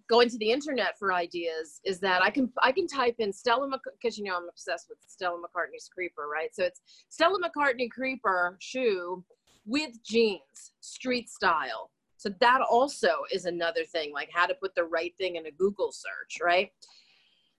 going 0.10 0.28
to 0.30 0.38
the 0.40 0.52
internet 0.52 0.98
for 0.98 1.14
ideas 1.14 1.80
is 1.86 2.00
that 2.00 2.22
I 2.24 2.30
can 2.30 2.52
I 2.62 2.72
can 2.72 2.88
type 2.88 3.16
in 3.20 3.32
Stella 3.32 3.70
because 4.02 4.18
you 4.18 4.26
know 4.26 4.36
I'm 4.36 4.50
obsessed 4.50 4.88
with 4.90 4.98
Stella 5.08 5.38
McCartney's 5.38 5.88
Creeper, 5.88 6.28
right? 6.32 6.54
So 6.54 6.64
it's 6.64 6.82
Stella 7.10 7.38
McCartney 7.40 7.90
Creeper 7.90 8.58
shoe 8.60 9.24
with 9.66 10.04
jeans, 10.04 10.74
street 10.82 11.30
style. 11.30 11.92
So 12.18 12.30
that 12.42 12.62
also 12.70 13.10
is 13.32 13.46
another 13.46 13.86
thing, 13.86 14.12
like 14.12 14.30
how 14.34 14.46
to 14.46 14.56
put 14.56 14.76
the 14.76 14.84
right 14.84 15.14
thing 15.18 15.38
in 15.38 15.46
a 15.46 15.52
Google 15.52 15.92
search, 15.92 16.40
right? 16.44 16.72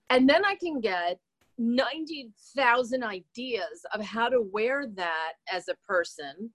And 0.09 0.29
then 0.29 0.45
I 0.45 0.55
can 0.55 0.79
get 0.81 1.19
90,000 1.57 3.03
ideas 3.03 3.85
of 3.93 4.01
how 4.01 4.29
to 4.29 4.41
wear 4.41 4.85
that 4.95 5.33
as 5.51 5.67
a 5.67 5.75
person 5.87 6.51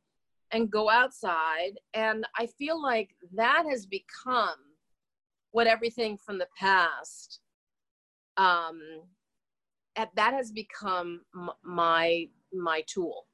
and 0.52 0.70
go 0.70 0.88
outside. 0.88 1.72
And 1.94 2.24
I 2.38 2.46
feel 2.46 2.80
like 2.80 3.10
that 3.34 3.64
has 3.68 3.86
become 3.86 4.56
what 5.56 5.66
everything 5.66 6.18
from 6.18 6.36
the 6.36 6.46
past 6.60 7.40
um 8.36 8.78
at- 9.96 10.14
that 10.14 10.34
has 10.34 10.52
become 10.52 11.22
m- 11.34 11.48
my 11.64 12.26
my 12.52 12.82
tool. 12.86 13.24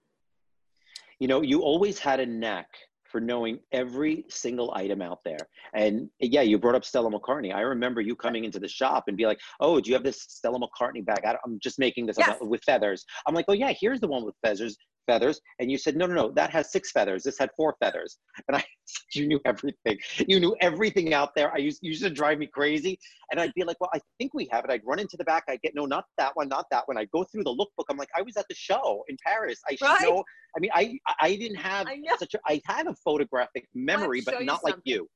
You 1.19 1.27
know 1.27 1.41
you 1.43 1.63
always 1.63 1.99
had 1.99 2.21
a 2.21 2.27
knack 2.27 2.69
for 3.11 3.21
knowing 3.21 3.59
every 3.73 4.25
single 4.29 4.73
item 4.75 5.03
out 5.03 5.19
there. 5.25 5.49
And 5.75 6.09
yeah 6.21 6.43
you 6.43 6.59
brought 6.61 6.77
up 6.77 6.85
stella 6.85 7.11
mccartney. 7.11 7.53
I 7.53 7.63
remember 7.63 8.01
you 8.01 8.15
coming 8.15 8.45
into 8.45 8.61
the 8.61 8.69
shop 8.69 9.05
and 9.09 9.17
be 9.17 9.27
like 9.27 9.41
oh 9.59 9.81
do 9.81 9.91
you 9.91 9.95
have 9.95 10.05
this 10.05 10.23
stella 10.29 10.61
mccartney 10.61 11.05
bag? 11.05 11.23
I, 11.27 11.35
i'm 11.45 11.59
just 11.61 11.81
making 11.81 12.07
this 12.07 12.19
Yes. 12.21 12.29
up 12.31 12.41
with 12.41 12.63
feathers. 12.63 13.05
I'm 13.27 13.35
like 13.35 13.47
oh 13.49 13.53
yeah 13.65 13.73
here's 13.81 13.99
the 13.99 14.07
one 14.07 14.25
with 14.25 14.37
feathers 14.45 14.77
feathers. 15.07 15.41
And 15.59 15.71
you 15.71 15.79
said, 15.79 15.97
no, 15.97 16.07
no, 16.07 16.15
no, 16.15 16.31
that 16.33 16.51
has 16.51 16.71
six 16.73 16.91
feathers. 16.93 17.23
This 17.23 17.39
had 17.39 17.51
four 17.57 17.77
feathers. 17.81 18.19
And 18.49 18.57
I 18.57 18.65
you 19.15 19.27
knew 19.27 19.41
everything. 19.45 19.99
You 20.27 20.41
knew 20.41 20.57
everything 20.61 21.15
out 21.15 21.35
there. 21.35 21.53
I 21.53 21.59
used, 21.59 21.81
you 21.83 21.91
used 21.91 22.03
to 22.03 22.11
drive 22.11 22.39
me 22.39 22.47
crazy. 22.47 22.99
And 23.31 23.41
I'd 23.41 23.53
be 23.55 23.65
like, 23.65 23.77
well, 23.81 23.91
I 23.95 24.01
think 24.19 24.35
we 24.35 24.49
have 24.53 24.65
it. 24.65 24.71
I'd 24.71 24.83
run 24.85 24.99
into 24.99 25.17
the 25.17 25.25
back. 25.25 25.45
I'd 25.49 25.61
get, 25.63 25.75
no, 25.75 25.87
not 25.87 26.05
that 26.19 26.33
one, 26.35 26.49
not 26.49 26.67
that 26.71 26.87
one. 26.87 26.97
I'd 26.99 27.11
go 27.11 27.25
through 27.25 27.45
the 27.45 27.55
lookbook. 27.55 27.85
I'm 27.91 27.97
like, 27.97 28.11
I 28.17 28.23
was 28.23 28.37
at 28.37 28.47
the 28.49 28.55
show 28.55 29.05
in 29.09 29.17
Paris. 29.25 29.61
I 29.69 29.75
should 29.75 29.85
Right. 29.87 30.03
know. 30.03 30.25
I 30.57 30.61
mean, 30.61 30.71
I, 30.75 30.99
I 31.21 31.37
didn't 31.37 31.57
have 31.57 31.87
I 31.87 31.99
such 32.19 32.35
a, 32.35 32.41
I 32.47 32.61
had 32.67 32.87
a 32.87 32.95
photographic 33.05 33.67
memory, 33.75 34.21
show 34.21 34.33
but 34.33 34.41
you 34.41 34.47
not 34.47 34.63
like 34.65 34.77
you. 34.85 35.09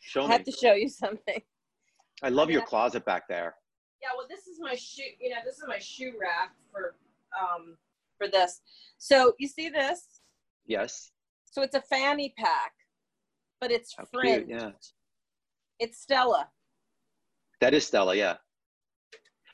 Show 0.00 0.22
I 0.24 0.26
me. 0.26 0.32
have 0.32 0.44
to 0.44 0.52
show 0.52 0.72
you 0.74 0.88
something. 0.88 1.40
I 2.22 2.28
love 2.28 2.48
I 2.48 2.52
your 2.52 2.60
have- 2.60 2.68
closet 2.68 3.04
back 3.04 3.24
there. 3.28 3.54
Yeah, 4.02 4.08
well, 4.16 4.26
this 4.28 4.46
is 4.46 4.58
my 4.60 4.74
shoe. 4.74 5.02
You 5.20 5.30
know, 5.30 5.36
this 5.44 5.56
is 5.56 5.64
my 5.66 5.78
shoe 5.78 6.12
rack 6.20 6.52
for 6.70 6.94
um 7.40 7.76
for 8.18 8.28
this. 8.28 8.60
So 8.98 9.32
you 9.38 9.48
see 9.48 9.68
this? 9.68 10.20
Yes. 10.66 11.10
So 11.44 11.62
it's 11.62 11.74
a 11.74 11.82
fanny 11.82 12.34
pack, 12.38 12.72
but 13.60 13.70
it's 13.70 13.94
How 13.96 14.04
fringed. 14.12 14.48
cute. 14.48 14.60
Yeah. 14.60 14.70
It's 15.78 15.98
Stella. 16.00 16.48
That 17.60 17.74
is 17.74 17.86
Stella. 17.86 18.14
Yeah. 18.14 18.36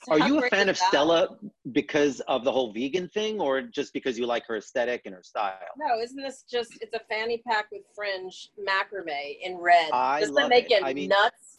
So 0.04 0.12
Are 0.14 0.26
you 0.28 0.44
a 0.44 0.48
fan 0.48 0.68
of 0.68 0.76
that? 0.78 0.88
Stella 0.88 1.36
because 1.70 2.18
of 2.26 2.42
the 2.42 2.50
whole 2.50 2.72
vegan 2.72 3.08
thing 3.10 3.40
or 3.40 3.62
just 3.62 3.92
because 3.92 4.18
you 4.18 4.26
like 4.26 4.44
her 4.46 4.56
aesthetic 4.56 5.02
and 5.04 5.14
her 5.14 5.22
style? 5.22 5.52
No, 5.78 6.00
isn't 6.00 6.16
this 6.20 6.42
just? 6.50 6.72
It's 6.80 6.92
a 6.94 7.00
fanny 7.08 7.40
pack 7.46 7.66
with 7.70 7.82
fringe 7.94 8.50
macrame 8.58 9.36
in 9.42 9.58
red. 9.58 9.90
I 9.92 10.20
Doesn't 10.20 10.34
that 10.34 10.40
love 10.42 10.50
make 10.50 10.70
it. 10.72 10.82
I 10.82 10.92
mean- 10.92 11.08
nuts? 11.08 11.58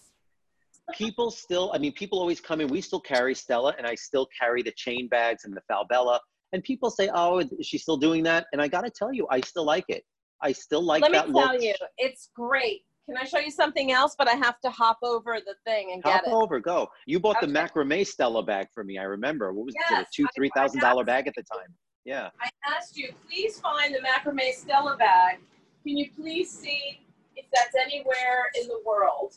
People 0.93 1.31
still, 1.31 1.71
I 1.73 1.77
mean, 1.77 1.93
people 1.93 2.19
always 2.19 2.41
come 2.41 2.59
in. 2.59 2.67
We 2.67 2.81
still 2.81 2.99
carry 2.99 3.33
Stella 3.33 3.73
and 3.77 3.87
I 3.87 3.95
still 3.95 4.27
carry 4.37 4.61
the 4.61 4.73
chain 4.73 5.07
bags 5.07 5.45
and 5.45 5.55
the 5.55 5.61
Falabella. 5.71 6.19
And 6.53 6.63
people 6.63 6.91
say, 6.91 7.09
oh, 7.13 7.39
is 7.39 7.49
she 7.65 7.79
still 7.79 7.97
doing 7.97 8.23
that? 8.23 8.45
And 8.53 8.61
I 8.61 8.67
got 8.67 8.81
to 8.81 8.91
tell 8.91 9.11
you, 9.11 9.27
I 9.29 9.41
still 9.41 9.65
like 9.65 9.85
it. 9.89 10.03
I 10.41 10.51
still 10.51 10.83
like 10.83 11.01
Let 11.01 11.11
me 11.11 11.17
tell 11.17 11.29
look. 11.29 11.61
you, 11.61 11.73
it's 11.97 12.29
great. 12.35 12.83
Can 13.07 13.17
I 13.17 13.25
show 13.25 13.39
you 13.39 13.51
something 13.51 13.91
else? 13.91 14.15
But 14.17 14.27
I 14.29 14.33
have 14.33 14.61
to 14.61 14.69
hop 14.69 14.99
over 15.03 15.39
the 15.45 15.55
thing 15.65 15.91
and 15.93 16.03
Hop 16.03 16.21
get 16.21 16.27
it. 16.27 16.31
Hop 16.31 16.43
over, 16.43 16.59
go. 16.59 16.89
You 17.07 17.19
bought 17.19 17.41
the 17.41 17.47
macrame 17.47 18.05
Stella 18.05 18.43
bag 18.43 18.67
for 18.73 18.83
me. 18.83 18.97
I 18.97 19.03
remember. 19.03 19.51
What 19.51 19.65
was 19.65 19.75
it? 19.75 19.81
A 19.93 19.99
Yes, 19.99 20.09
two, 20.13 20.25
three 20.35 20.51
thousand 20.55 20.79
dollar 20.79 21.03
bag 21.03 21.27
at 21.27 21.33
the 21.35 21.43
time. 21.43 21.67
Yeah. 22.05 22.29
I 22.39 22.49
asked 22.75 22.97
you, 22.97 23.09
please 23.27 23.59
find 23.59 23.93
the 23.93 23.99
macrame 23.99 24.53
Stella 24.53 24.95
bag. 24.97 25.39
Can 25.85 25.97
you 25.97 26.11
please 26.15 26.49
see 26.51 27.01
if 27.35 27.45
that's 27.53 27.75
anywhere 27.75 28.51
in 28.61 28.67
the 28.67 28.79
world? 28.85 29.33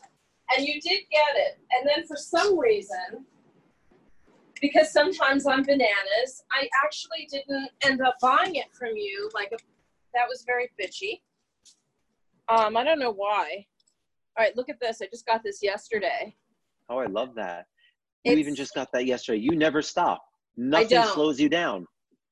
And 0.56 0.66
you 0.66 0.80
did 0.80 1.00
get 1.10 1.34
it. 1.34 1.58
And 1.72 1.88
then 1.88 2.06
for 2.06 2.16
some 2.16 2.58
reason, 2.58 3.24
because 4.60 4.92
sometimes 4.92 5.46
I'm 5.46 5.62
bananas, 5.62 6.44
I 6.50 6.68
actually 6.84 7.28
didn't 7.30 7.70
end 7.82 8.00
up 8.00 8.14
buying 8.20 8.56
it 8.56 8.66
from 8.72 8.96
you. 8.96 9.30
Like 9.34 9.52
a, 9.52 9.56
that 10.14 10.26
was 10.28 10.44
very 10.46 10.70
bitchy. 10.80 11.20
Um, 12.48 12.76
I 12.76 12.84
don't 12.84 12.98
know 12.98 13.12
why. 13.12 13.66
All 14.38 14.44
right, 14.44 14.56
look 14.56 14.68
at 14.68 14.80
this. 14.80 15.00
I 15.02 15.06
just 15.06 15.26
got 15.26 15.42
this 15.42 15.62
yesterday. 15.62 16.34
Oh, 16.88 16.98
I 16.98 17.06
love 17.06 17.34
that. 17.36 17.66
You 18.24 18.36
even 18.36 18.54
just 18.54 18.74
got 18.74 18.88
that 18.92 19.06
yesterday. 19.06 19.38
You 19.38 19.56
never 19.56 19.82
stop. 19.82 20.24
Nothing 20.56 21.02
slows 21.04 21.40
you 21.40 21.48
down. 21.48 21.86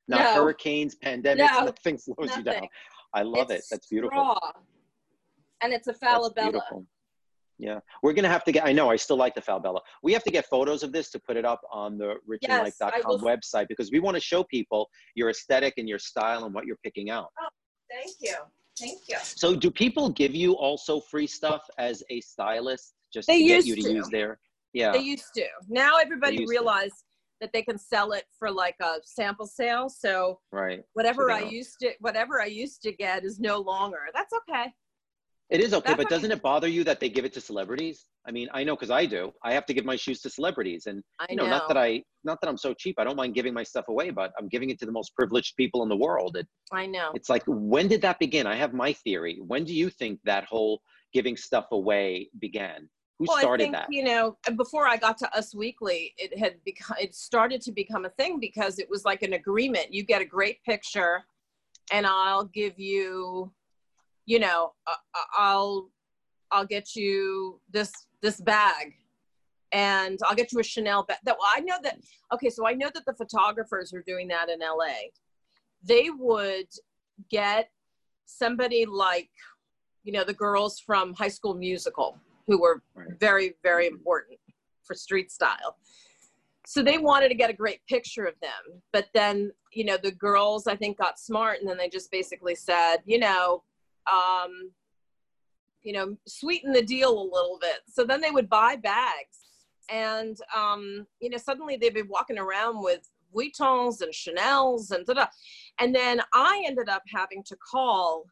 Not 0.08 0.20
No. 0.20 0.32
hurricanes, 0.42 0.96
pandemics, 0.96 1.36
No, 1.36 1.64
nothing 1.66 1.98
slows 1.98 2.36
you 2.36 2.42
down. 2.42 2.68
I 3.14 3.22
love 3.22 3.50
it. 3.50 3.62
That's 3.70 3.86
beautiful. 3.86 4.24
straw. 4.24 4.52
And 5.62 5.72
it's 5.72 5.86
a 5.88 5.94
falabella. 5.94 6.60
Yeah, 7.58 7.78
we're 8.02 8.12
gonna 8.12 8.28
have 8.28 8.44
to 8.44 8.52
get. 8.52 8.66
I 8.66 8.72
know. 8.72 8.90
I 8.90 8.96
still 8.96 9.16
like 9.16 9.34
the 9.34 9.40
Falabella. 9.40 9.80
We 10.02 10.12
have 10.12 10.24
to 10.24 10.30
get 10.30 10.46
photos 10.46 10.82
of 10.82 10.92
this 10.92 11.10
to 11.12 11.20
put 11.20 11.36
it 11.36 11.44
up 11.44 11.60
on 11.72 11.96
the 11.98 12.14
Yes, 12.40 12.80
I 12.80 12.90
richinlife.com 12.90 13.02
will- 13.06 13.18
website 13.20 13.68
because 13.68 13.90
we 13.92 14.00
want 14.00 14.16
to 14.16 14.20
show 14.20 14.42
people 14.44 14.88
your 15.14 15.30
aesthetic 15.30 15.74
and 15.76 15.88
your 15.88 15.98
style 16.00 16.44
and 16.44 16.54
what 16.54 16.66
you're 16.66 16.78
picking 16.82 17.10
out. 17.10 17.28
Oh, 17.40 17.48
Thank 17.90 18.16
you. 18.20 18.34
Thank 18.78 19.02
you. 19.08 19.18
So, 19.22 19.54
do 19.54 19.70
people 19.70 20.08
give 20.08 20.34
you 20.34 20.54
also 20.54 21.00
free 21.00 21.28
stuff 21.28 21.62
as 21.78 22.02
a 22.10 22.20
stylist 22.22 22.94
just 23.12 23.28
They 23.28 23.38
to 23.42 23.44
get 23.48 23.66
you 23.66 23.76
to, 23.76 23.82
to. 23.82 23.92
use 23.92 24.08
their? 24.08 24.40
Yeah, 24.72 24.90
They 24.90 24.98
used 24.98 25.32
to. 25.36 25.44
Now 25.68 25.98
everybody 25.98 26.38
to. 26.38 26.46
realized 26.48 27.04
that 27.40 27.52
they 27.52 27.62
can 27.62 27.78
sell 27.78 28.12
it 28.12 28.24
for 28.36 28.50
like 28.50 28.74
a 28.82 28.94
sample 29.04 29.46
sale. 29.46 29.88
So 29.88 30.40
right. 30.50 30.82
whatever 30.94 31.26
they 31.28 31.34
I 31.34 31.40
used 31.48 31.78
to 31.80 31.92
whatever 32.00 32.40
I 32.40 32.46
used 32.46 32.82
to 32.82 32.92
get 32.92 33.24
is 33.24 33.38
no 33.38 33.58
longer. 33.60 33.98
That's 34.12 34.32
okay. 34.48 34.72
It 35.50 35.60
is 35.60 35.74
okay, 35.74 35.90
That's 35.90 36.04
but 36.04 36.08
doesn't 36.08 36.32
it 36.32 36.40
bother 36.40 36.68
you 36.68 36.84
that 36.84 37.00
they 37.00 37.08
give 37.10 37.26
it 37.26 37.32
to 37.34 37.40
celebrities? 37.40 38.06
I 38.26 38.30
mean, 38.30 38.48
I 38.54 38.64
know 38.64 38.74
because 38.74 38.90
I 38.90 39.04
do. 39.04 39.30
I 39.42 39.52
have 39.52 39.66
to 39.66 39.74
give 39.74 39.84
my 39.84 39.94
shoes 39.94 40.20
to 40.22 40.30
celebrities, 40.30 40.86
and 40.86 41.02
I 41.20 41.26
you 41.28 41.36
know, 41.36 41.46
not 41.46 41.68
that 41.68 41.76
I, 41.76 42.02
not 42.24 42.40
that 42.40 42.48
I'm 42.48 42.56
so 42.56 42.72
cheap. 42.72 42.94
I 42.98 43.04
don't 43.04 43.16
mind 43.16 43.34
giving 43.34 43.52
my 43.52 43.62
stuff 43.62 43.84
away, 43.88 44.10
but 44.10 44.32
I'm 44.38 44.48
giving 44.48 44.70
it 44.70 44.78
to 44.80 44.86
the 44.86 44.92
most 44.92 45.14
privileged 45.14 45.54
people 45.56 45.82
in 45.82 45.90
the 45.90 45.96
world. 45.96 46.36
It, 46.38 46.46
I 46.72 46.86
know. 46.86 47.12
it's 47.14 47.28
like, 47.28 47.42
when 47.46 47.88
did 47.88 48.00
that 48.02 48.18
begin? 48.18 48.46
I 48.46 48.54
have 48.54 48.72
my 48.72 48.94
theory. 48.94 49.38
When 49.46 49.64
do 49.64 49.74
you 49.74 49.90
think 49.90 50.18
that 50.24 50.44
whole 50.44 50.80
giving 51.12 51.36
stuff 51.36 51.66
away 51.72 52.30
began? 52.40 52.88
Who 53.18 53.26
well, 53.28 53.36
I 53.36 53.40
started 53.42 53.64
think 53.64 53.74
that? 53.74 53.86
you 53.90 54.02
know 54.02 54.36
before 54.56 54.88
I 54.88 54.96
got 54.96 55.18
to 55.18 55.36
Us 55.36 55.54
Weekly, 55.54 56.14
it 56.16 56.36
had 56.36 56.54
become 56.64 56.96
it 57.00 57.14
started 57.14 57.60
to 57.62 57.72
become 57.72 58.06
a 58.06 58.10
thing 58.10 58.40
because 58.40 58.78
it 58.78 58.88
was 58.90 59.04
like 59.04 59.22
an 59.22 59.34
agreement. 59.34 59.92
You 59.92 60.04
get 60.04 60.20
a 60.20 60.24
great 60.24 60.62
picture, 60.64 61.24
and 61.92 62.06
I'll 62.06 62.46
give 62.46 62.78
you, 62.78 63.52
you 64.26 64.38
know, 64.38 64.72
uh, 64.86 64.94
I'll 65.36 65.90
I'll 66.50 66.66
get 66.66 66.94
you 66.96 67.60
this 67.70 67.92
this 68.22 68.40
bag, 68.40 68.94
and 69.72 70.18
I'll 70.26 70.34
get 70.36 70.52
you 70.52 70.60
a 70.60 70.62
Chanel 70.62 71.02
bag. 71.04 71.18
That 71.24 71.36
well, 71.38 71.48
I 71.54 71.60
know 71.60 71.76
that. 71.82 71.98
Okay, 72.32 72.50
so 72.50 72.66
I 72.66 72.72
know 72.74 72.90
that 72.94 73.04
the 73.06 73.14
photographers 73.14 73.92
are 73.92 74.02
doing 74.06 74.28
that 74.28 74.48
in 74.48 74.60
LA. 74.60 75.10
They 75.82 76.10
would 76.10 76.68
get 77.30 77.70
somebody 78.24 78.86
like, 78.86 79.28
you 80.02 80.12
know, 80.12 80.24
the 80.24 80.32
girls 80.32 80.80
from 80.80 81.12
High 81.14 81.28
School 81.28 81.54
Musical 81.54 82.18
who 82.46 82.60
were 82.60 82.82
Right. 82.94 83.08
very 83.18 83.54
very 83.62 83.86
important 83.86 84.38
for 84.84 84.94
street 84.94 85.30
style 85.32 85.76
so 86.66 86.82
they 86.82 86.98
wanted 86.98 87.28
to 87.28 87.34
get 87.34 87.50
a 87.50 87.54
great 87.54 87.80
picture 87.86 88.24
of 88.26 88.34
them 88.40 88.82
but 88.92 89.06
then 89.14 89.50
you 89.72 89.84
know 89.84 89.96
the 89.96 90.12
girls 90.12 90.66
i 90.66 90.76
think 90.76 90.98
got 90.98 91.18
smart 91.18 91.60
and 91.60 91.68
then 91.68 91.78
they 91.78 91.88
just 91.88 92.10
basically 92.10 92.54
said 92.54 92.98
you 93.06 93.18
know 93.18 93.62
um 94.12 94.70
you 95.82 95.92
know 95.92 96.16
sweeten 96.26 96.72
the 96.72 96.82
deal 96.82 97.10
a 97.10 97.30
little 97.34 97.58
bit 97.60 97.80
so 97.88 98.04
then 98.04 98.20
they 98.20 98.30
would 98.30 98.48
buy 98.48 98.76
bags 98.76 99.38
and 99.90 100.38
um 100.56 101.06
you 101.20 101.30
know 101.30 101.38
suddenly 101.38 101.76
they'd 101.76 101.94
be 101.94 102.02
walking 102.02 102.38
around 102.38 102.82
with 102.82 103.08
Vuittons 103.34 104.00
and 104.00 104.14
Chanel's 104.14 104.92
and 104.92 105.04
da-da. 105.04 105.26
and 105.80 105.94
then 105.94 106.20
I 106.32 106.62
ended 106.66 106.88
up 106.88 107.02
having 107.12 107.42
to 107.46 107.56
call 107.56 108.26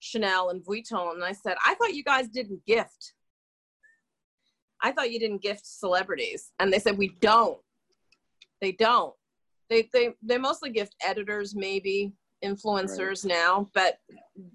Chanel 0.00 0.50
and 0.50 0.62
Vuitton 0.64 1.14
and 1.14 1.24
I 1.24 1.32
said 1.32 1.56
I 1.64 1.74
thought 1.74 1.94
you 1.94 2.04
guys 2.04 2.28
didn't 2.28 2.64
gift 2.66 3.14
I 4.84 4.92
thought 4.92 5.10
you 5.10 5.18
didn't 5.18 5.42
gift 5.42 5.66
celebrities. 5.66 6.52
And 6.60 6.70
they 6.70 6.78
said, 6.78 6.98
we 6.98 7.08
don't. 7.20 7.58
They 8.60 8.72
don't. 8.72 9.14
They, 9.70 9.88
they, 9.94 10.10
they 10.22 10.36
mostly 10.36 10.70
gift 10.70 10.94
editors, 11.02 11.54
maybe 11.56 12.12
influencers 12.44 13.24
now, 13.24 13.68
but 13.74 13.98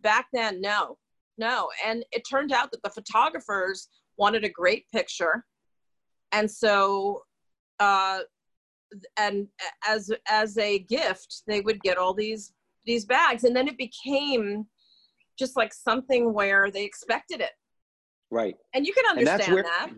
back 0.01 0.27
then, 0.31 0.61
no, 0.61 0.97
no. 1.37 1.69
And 1.85 2.05
it 2.11 2.23
turned 2.29 2.51
out 2.51 2.71
that 2.71 2.83
the 2.83 2.89
photographers 2.89 3.87
wanted 4.17 4.43
a 4.43 4.49
great 4.49 4.85
picture. 4.91 5.45
And 6.31 6.49
so, 6.49 7.23
uh, 7.79 8.19
and 9.17 9.47
as, 9.87 10.11
as 10.27 10.57
a 10.57 10.79
gift, 10.79 11.43
they 11.47 11.61
would 11.61 11.81
get 11.81 11.97
all 11.97 12.13
these, 12.13 12.53
these 12.85 13.05
bags. 13.05 13.43
And 13.43 13.55
then 13.55 13.67
it 13.67 13.77
became 13.77 14.65
just 15.37 15.55
like 15.55 15.73
something 15.73 16.33
where 16.33 16.69
they 16.69 16.83
expected 16.83 17.39
it. 17.41 17.51
right. 18.29 18.55
And 18.73 18.85
you 18.85 18.93
can 18.93 19.05
and 19.09 19.19
understand 19.19 19.53
where 19.53 19.63
that. 19.63 19.89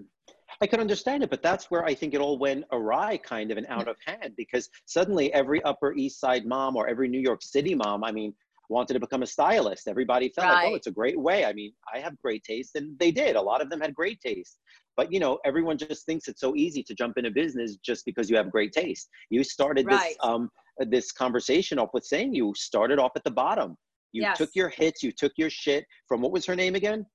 I 0.60 0.68
can 0.68 0.80
understand 0.80 1.24
it, 1.24 1.30
but 1.30 1.42
that's 1.42 1.72
where 1.72 1.86
I 1.86 1.94
think 1.94 2.14
it 2.14 2.20
all 2.22 2.38
went 2.38 2.66
awry, 2.72 3.18
kind 3.18 3.52
of, 3.52 3.58
and 3.58 3.68
out 3.68 3.88
of 3.88 3.96
hand, 4.06 4.34
because 4.36 4.70
suddenly 4.86 5.32
every 5.34 5.62
Upper 5.64 5.94
East 5.96 6.20
Side 6.20 6.46
mom 6.46 6.76
or 6.76 6.88
every 6.88 7.08
New 7.08 7.20
York 7.22 7.42
City 7.42 7.74
mom, 7.74 8.04
I 8.04 8.12
mean, 8.12 8.34
wanted 8.70 8.94
to 8.94 9.00
become 9.00 9.22
a 9.22 9.28
stylist. 9.28 9.88
Everybody 9.88 10.30
felt 10.30 10.48
like, 10.50 10.60
oh, 10.64 10.76
it's 10.76 10.88
a 10.88 10.92
great 10.92 11.20
way. 11.20 11.46
I 11.46 11.54
mean, 11.54 11.74
I 11.94 12.00
have 12.00 12.18
great 12.20 12.44
taste, 12.44 12.76
and 12.76 12.98
they 13.00 13.12
did. 13.12 13.36
A 13.36 13.42
lot 13.42 13.62
of 13.62 13.70
them 13.70 13.82
had 13.82 13.94
great 13.94 14.20
taste. 14.22 14.60
But 14.98 15.12
you 15.12 15.20
know, 15.20 15.40
everyone 15.46 15.78
just 15.78 16.06
thinks 16.06 16.28
it's 16.28 16.42
so 16.42 16.56
easy 16.56 16.84
to 16.84 16.94
jump 16.94 17.18
into 17.18 17.32
business 17.32 17.78
just 17.78 18.06
because 18.06 18.30
you 18.30 18.36
have 18.36 18.52
great 18.52 18.72
taste. 18.72 19.10
You 19.30 19.44
started 19.44 19.86
Right. 19.86 20.02
this 20.02 20.18
um 20.22 20.50
this 20.80 21.12
conversation 21.12 21.80
off 21.80 21.90
with 21.94 22.06
saying 22.06 22.34
you 22.34 22.54
started 22.56 22.98
off 23.00 23.12
at 23.16 23.24
the 23.24 23.32
bottom. 23.32 23.78
You 24.14 24.24
Yes. 24.24 24.38
took 24.38 24.50
your 24.54 24.70
hits, 24.70 25.02
you 25.04 25.12
took 25.12 25.32
your 25.38 25.50
shit 25.50 25.86
from 26.08 26.22
what 26.22 26.32
was 26.32 26.46
her 26.46 26.56
name 26.56 26.76
again? 26.76 27.06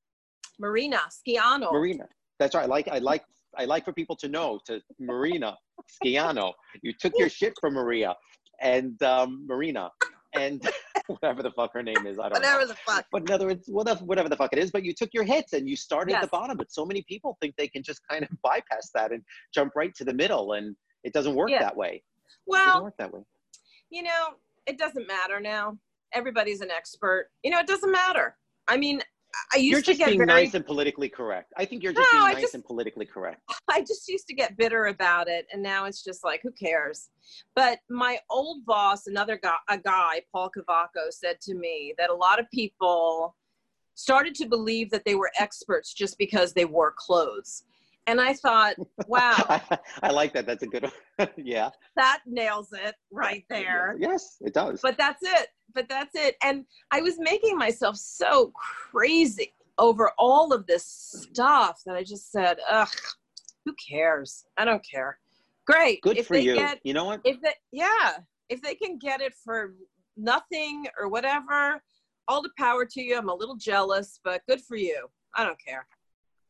Marina 0.58 1.00
Schiano. 1.10 1.72
Marina. 1.72 2.08
That's 2.38 2.54
right. 2.54 2.64
I 2.64 2.66
like 2.66 2.88
I 2.88 2.98
like 2.98 3.24
I 3.58 3.64
like 3.64 3.84
for 3.84 3.92
people 3.92 4.16
to 4.16 4.28
know 4.28 4.60
to 4.66 4.80
Marina 4.98 5.56
Schiano. 6.04 6.52
You 6.82 6.92
took 6.92 7.12
your 7.16 7.28
shit 7.28 7.54
from 7.60 7.74
Maria 7.74 8.14
and 8.60 9.00
um, 9.02 9.46
Marina 9.46 9.90
and 10.34 10.68
whatever 11.06 11.42
the 11.42 11.50
fuck 11.52 11.72
her 11.72 11.82
name 11.82 12.06
is. 12.06 12.18
I 12.18 12.24
don't 12.28 12.32
Whatever 12.32 12.60
know. 12.60 12.66
the 12.68 12.74
fuck. 12.74 13.06
But 13.10 13.22
in 13.22 13.30
other 13.30 13.46
words, 13.46 13.68
whatever, 13.68 14.04
whatever 14.04 14.28
the 14.28 14.36
fuck 14.36 14.52
it 14.52 14.58
is, 14.58 14.70
but 14.70 14.82
you 14.84 14.92
took 14.92 15.10
your 15.14 15.24
hits 15.24 15.54
and 15.54 15.66
you 15.68 15.76
started 15.76 16.14
at 16.14 16.20
the 16.20 16.26
bottom. 16.28 16.56
But 16.58 16.70
so 16.70 16.84
many 16.84 17.02
people 17.08 17.38
think 17.40 17.54
they 17.56 17.68
can 17.68 17.82
just 17.82 18.00
kind 18.10 18.22
of 18.22 18.28
bypass 18.42 18.90
that 18.94 19.12
and 19.12 19.22
jump 19.54 19.72
right 19.74 19.94
to 19.94 20.04
the 20.04 20.12
middle, 20.12 20.52
and 20.52 20.76
it 21.04 21.12
doesn't 21.14 21.34
work 21.34 21.48
Yeah. 21.50 21.60
that 21.60 21.76
way. 21.76 22.02
It 22.46 22.50
doesn't 22.52 22.66
Well, 22.74 22.82
work 22.84 22.94
that 22.98 23.12
way. 23.12 23.20
you 23.90 24.02
know, 24.02 24.34
it 24.66 24.76
doesn't 24.78 25.06
matter 25.06 25.40
now. 25.40 25.78
everybody's 26.12 26.60
an 26.60 26.70
expert. 26.70 27.28
You 27.42 27.50
know, 27.50 27.58
it 27.58 27.66
doesn't 27.66 27.90
matter. 27.90 28.36
I 28.68 28.76
mean, 28.76 29.00
I 29.52 29.58
used 29.58 29.70
you're 29.70 29.80
to 29.80 29.86
just 29.86 29.98
get 29.98 30.06
being 30.08 30.18
very, 30.18 30.26
nice 30.26 30.54
and 30.54 30.64
politically 30.64 31.08
correct. 31.08 31.52
I 31.56 31.64
think 31.64 31.82
you're 31.82 31.92
just 31.92 32.08
No, 32.12 32.20
being 32.20 32.32
nice 32.34 32.42
just- 32.42 32.54
and 32.54 32.64
politically 32.64 33.06
correct. 33.06 33.42
I 33.68 33.80
just 33.80 34.08
used 34.08 34.26
to 34.28 34.34
get 34.34 34.56
bitter 34.56 34.86
about 34.86 35.28
it, 35.28 35.46
and 35.52 35.62
now 35.62 35.84
it's 35.84 36.02
just 36.02 36.24
like, 36.24 36.40
who 36.42 36.50
cares? 36.52 37.10
But 37.54 37.80
my 37.90 38.18
old 38.30 38.64
boss, 38.64 39.06
another 39.06 39.36
guy, 39.36 39.54
a 39.68 39.78
guy, 39.78 40.22
Paul 40.32 40.50
Cavaco, 40.56 41.10
said 41.10 41.40
to 41.42 41.54
me 41.54 41.94
that 41.98 42.10
a 42.10 42.14
lot 42.14 42.38
of 42.38 42.50
people 42.50 43.36
started 43.94 44.34
to 44.36 44.46
believe 44.46 44.90
that 44.90 45.04
they 45.04 45.14
were 45.14 45.30
experts 45.38 45.92
just 45.94 46.18
because 46.18 46.52
they 46.52 46.64
wore 46.64 46.94
clothes. 46.96 47.64
And 48.06 48.20
I 48.20 48.34
thought, 48.34 48.76
wow, 49.06 49.34
I, 49.48 49.78
I 50.02 50.10
like 50.10 50.32
that. 50.34 50.46
That's 50.46 50.62
a 50.62 50.66
good 50.66 50.84
one. 50.84 51.28
yeah. 51.36 51.70
that 51.96 52.20
nails 52.26 52.68
it 52.72 52.94
right 53.10 53.44
there. 53.50 53.96
Yes, 53.98 54.36
it 54.40 54.54
does. 54.54 54.80
But 54.80 54.96
that's 54.96 55.22
it. 55.22 55.48
But 55.74 55.88
that's 55.88 56.14
it. 56.14 56.36
And 56.42 56.64
I 56.92 57.00
was 57.00 57.16
making 57.18 57.58
myself 57.58 57.96
so 57.96 58.52
crazy 58.90 59.52
over 59.78 60.12
all 60.18 60.52
of 60.52 60.66
this 60.66 60.86
stuff 60.86 61.82
that 61.84 61.96
I 61.96 62.02
just 62.02 62.30
said, 62.30 62.58
ugh, 62.70 62.88
who 63.64 63.74
cares? 63.88 64.44
I 64.56 64.64
don't 64.64 64.84
care. 64.88 65.18
Great. 65.66 66.00
good 66.02 66.18
if 66.18 66.28
for 66.28 66.36
you. 66.36 66.54
Get, 66.54 66.78
you 66.84 66.94
know 66.94 67.04
what? 67.04 67.20
if 67.24 67.40
they, 67.40 67.54
yeah, 67.72 68.18
if 68.48 68.62
they 68.62 68.74
can 68.74 68.98
get 68.98 69.20
it 69.20 69.34
for 69.44 69.74
nothing 70.16 70.86
or 70.98 71.08
whatever, 71.08 71.82
all 72.28 72.40
the 72.42 72.50
power 72.58 72.84
to 72.84 73.02
you. 73.02 73.18
I'm 73.18 73.28
a 73.28 73.34
little 73.34 73.56
jealous, 73.56 74.20
but 74.24 74.42
good 74.48 74.60
for 74.62 74.76
you. 74.76 75.08
I 75.36 75.44
don't 75.44 75.58
care. 75.64 75.86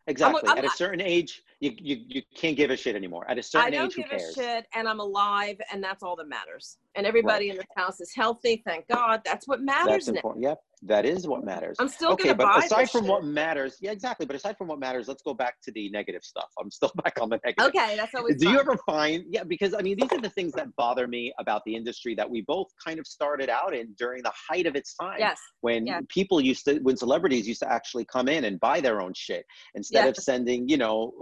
Exactly. 0.09 0.49
I'm- 0.49 0.59
At 0.59 0.65
a 0.65 0.71
certain 0.71 1.01
age, 1.01 1.43
you, 1.61 1.73
you, 1.79 1.97
you 2.07 2.23
can't 2.35 2.57
give 2.57 2.71
a 2.71 2.77
shit 2.77 2.95
anymore. 2.95 3.29
At 3.29 3.39
a 3.39 3.43
certain 3.43 3.75
age, 3.75 3.79
I 3.79 3.83
don't 3.83 3.95
give 3.95 4.13
a 4.13 4.33
shit, 4.33 4.67
and 4.75 4.89
I'm 4.89 5.01
alive, 5.01 5.61
and 5.73 5.83
that's 5.83 6.03
all 6.03 6.15
that 6.17 6.29
matters. 6.29 6.79
And 6.95 7.07
everybody 7.07 7.51
in 7.51 7.57
this 7.57 7.67
house 7.77 8.01
is 8.01 8.15
healthy. 8.15 8.63
Thank 8.65 8.87
God. 8.89 9.23
That's 9.25 9.49
what 9.49 9.63
matters 9.63 9.87
That's 9.87 10.09
now. 10.09 10.15
important. 10.15 10.45
Yep, 10.45 10.59
that 10.87 11.05
is 11.05 11.27
what 11.27 11.45
matters. 11.45 11.77
I'm 11.79 11.89
still 11.89 12.13
okay, 12.13 12.33
but 12.33 12.65
aside 12.65 12.91
from 12.91 13.03
shit. 13.03 13.11
what 13.11 13.25
matters, 13.25 13.77
yeah, 13.81 13.91
exactly. 13.91 14.27
But 14.27 14.37
aside 14.37 14.57
from 14.57 14.69
what 14.69 14.79
matters, 14.79 15.09
let's 15.09 15.23
go 15.23 15.35
back 15.35 15.57
to 15.65 15.73
the 15.73 15.91
negative 15.91 16.23
stuff. 16.23 16.49
I'm 16.61 16.71
still 16.71 16.93
back 17.05 17.21
on 17.21 17.29
the 17.29 17.41
negative. 17.45 17.69
Okay, 17.69 17.97
that's 17.97 18.15
always. 18.15 18.37
Do 18.37 18.51
you 18.51 18.59
ever 18.59 18.77
find, 18.87 19.25
yeah, 19.29 19.45
because 19.45 19.75
I 19.75 19.83
mean, 19.83 19.97
these 20.01 20.13
are 20.13 20.21
the 20.21 20.31
things 20.31 20.53
that 20.55 20.75
bother 20.77 21.07
me 21.07 21.33
about 21.39 21.63
the 21.67 21.75
industry 21.75 22.15
that 22.15 22.29
we 22.29 22.43
both 22.43 22.69
kind 22.85 22.99
of 22.99 23.07
started 23.07 23.49
out 23.49 23.75
in 23.75 23.95
during 23.99 24.23
the 24.23 24.33
height 24.49 24.67
of 24.67 24.77
its 24.77 24.95
time. 24.95 25.17
Yes. 25.19 25.39
When 25.61 25.87
yeah. 25.87 26.01
people 26.09 26.41
used 26.41 26.65
to, 26.67 26.79
when 26.79 26.97
celebrities 26.97 27.47
used 27.49 27.61
to 27.61 27.73
actually 27.73 28.05
come 28.05 28.29
in 28.29 28.45
and 28.45 28.61
buy 28.61 28.81
their 28.81 29.01
own 29.01 29.13
shit 29.15 29.45
instead 29.75 30.09
of 30.09 30.17
sending, 30.17 30.69
you 30.69 30.77
know, 30.77 31.13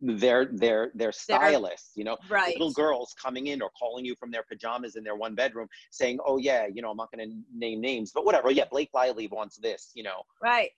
their 0.00 0.46
their 0.52 0.90
their 0.94 1.12
stylists, 1.12 1.92
you 1.94 2.04
know, 2.04 2.16
Right. 2.28 2.54
little 2.54 2.72
girls 2.72 3.14
coming 3.20 3.46
in 3.48 3.62
or 3.62 3.70
calling 3.78 4.04
you 4.04 4.14
from 4.16 4.30
their 4.30 4.42
pajamas 4.42 4.96
in 4.96 5.04
their 5.04 5.16
one 5.16 5.34
bedroom 5.34 5.68
saying, 5.90 6.18
"Oh 6.26 6.36
yeah, 6.38 6.66
you 6.66 6.82
know, 6.82 6.90
I'm 6.90 6.96
not 6.96 7.10
going 7.12 7.28
to 7.28 7.36
name 7.54 7.80
names, 7.80 8.12
but 8.12 8.24
whatever. 8.24 8.50
Yeah, 8.50 8.64
Blake 8.70 8.90
Lively 8.94 9.26
wants 9.28 9.56
this, 9.56 9.92
you 9.94 10.02
know." 10.02 10.22
Right. 10.42 10.70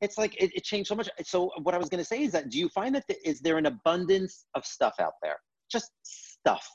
It's 0.00 0.18
like 0.18 0.34
it, 0.42 0.54
it 0.54 0.64
changed 0.64 0.88
so 0.88 0.94
much. 0.96 1.08
So 1.24 1.50
what 1.62 1.74
I 1.74 1.78
was 1.78 1.88
going 1.88 2.00
to 2.00 2.04
say 2.04 2.22
is 2.22 2.32
that 2.32 2.50
do 2.50 2.58
you 2.58 2.68
find 2.68 2.94
that 2.94 3.06
the, 3.08 3.16
is 3.28 3.40
there 3.40 3.56
an 3.56 3.66
abundance 3.66 4.46
of 4.54 4.66
stuff 4.66 4.94
out 4.98 5.14
there? 5.22 5.36
Just 5.70 5.92
stuff. 6.02 6.68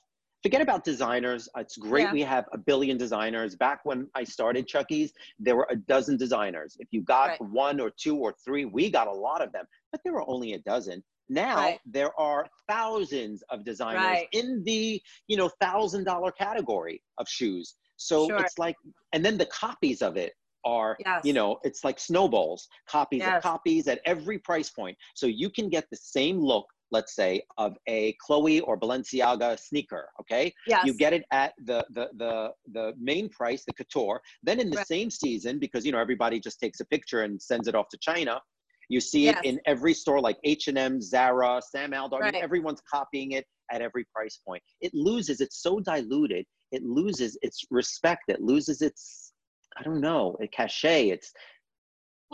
Forget 0.43 0.61
about 0.61 0.83
designers. 0.85 1.49
It's 1.57 1.75
great 1.77 2.03
Yeah. 2.03 2.13
we 2.13 2.21
have 2.21 2.45
a 2.53 2.57
billion 2.57 2.97
designers. 2.97 3.55
Back 3.55 3.81
when 3.83 4.07
I 4.15 4.23
started 4.23 4.65
Chucky's, 4.67 5.11
there 5.39 5.55
were 5.57 5.67
a 5.69 5.75
dozen 5.75 6.15
designers. 6.15 6.77
If 6.79 6.87
you 6.91 7.01
got 7.01 7.29
Right. 7.31 7.41
one 7.41 7.81
or 7.81 7.89
two 7.89 8.15
or 8.17 8.33
three, 8.45 8.63
we 8.65 8.89
got 8.89 9.07
a 9.07 9.11
lot 9.11 9.41
of 9.41 9.51
them, 9.51 9.65
but 9.91 9.99
there 10.03 10.13
were 10.13 10.27
only 10.29 10.53
a 10.53 10.59
dozen. 10.59 11.03
Now 11.29 11.55
Right. 11.57 11.79
there 11.85 12.17
are 12.19 12.47
thousands 12.67 13.43
of 13.49 13.63
designers 13.63 14.03
Right. 14.03 14.27
in 14.31 14.63
the 14.63 15.01
you 15.27 15.37
know 15.37 15.49
thousand 15.61 16.03
dollar 16.05 16.31
category 16.31 17.01
of 17.17 17.27
shoes. 17.27 17.75
So 17.97 18.27
Sure. 18.27 18.37
it's 18.37 18.57
like, 18.59 18.75
and 19.13 19.25
then 19.25 19.37
the 19.37 19.47
copies 19.47 20.01
of 20.01 20.17
it 20.17 20.33
are 20.65 20.97
Yes. 21.05 21.21
you 21.23 21.33
know 21.33 21.57
it's 21.63 21.83
like 21.83 21.99
snowballs 21.99 22.67
copies 22.89 23.21
Yes. 23.21 23.37
of 23.37 23.41
copies 23.43 23.87
at 23.87 24.01
every 24.05 24.39
price 24.39 24.69
point 24.69 24.97
so 25.15 25.25
you 25.27 25.49
can 25.49 25.69
get 25.69 25.85
the 25.91 25.97
same 25.97 26.39
look 26.39 26.65
let's 26.91 27.15
say 27.15 27.41
of 27.57 27.77
a 27.87 28.13
chloe 28.25 28.59
or 28.61 28.77
balenciaga 28.79 29.57
sneaker 29.59 30.09
okay 30.19 30.51
Yes. 30.65 30.85
you 30.85 30.93
get 30.93 31.13
it 31.13 31.23
at 31.31 31.53
the 31.65 31.85
the 31.91 32.09
the 32.17 32.51
the 32.73 32.93
main 32.99 33.29
price 33.29 33.63
the 33.65 33.73
couture 33.73 34.19
then 34.43 34.59
in 34.59 34.69
the 34.69 34.77
Right. 34.77 34.87
same 34.87 35.09
season 35.09 35.59
because 35.59 35.85
you 35.85 35.91
know 35.91 35.99
everybody 35.99 36.39
just 36.39 36.59
takes 36.59 36.79
a 36.79 36.85
picture 36.85 37.21
and 37.21 37.41
sends 37.41 37.67
it 37.67 37.75
off 37.75 37.87
to 37.89 37.97
china 38.01 38.41
you 38.89 38.99
see 38.99 39.25
Yes. 39.25 39.39
it 39.39 39.45
in 39.45 39.59
every 39.65 39.93
store 39.93 40.19
like 40.19 40.37
h&m 40.43 41.01
zara 41.01 41.61
sam 41.61 41.93
aldo 41.93 42.17
I 42.17 42.31
mean, 42.31 42.41
everyone's 42.41 42.81
copying 42.89 43.31
it 43.31 43.45
at 43.71 43.81
every 43.81 44.05
price 44.15 44.39
point. 44.47 44.63
It 44.81 44.93
loses 44.93 45.41
it's 45.41 45.61
so 45.61 45.79
diluted 45.79 46.45
it 46.71 46.83
loses 46.83 47.37
its 47.41 47.63
respect 47.71 48.23
it 48.27 48.41
loses 48.41 48.81
its 48.81 49.33
i 49.77 49.83
don't 49.83 50.01
know 50.01 50.35
a 50.41 50.47
cachet 50.47 51.09
it's 51.09 51.31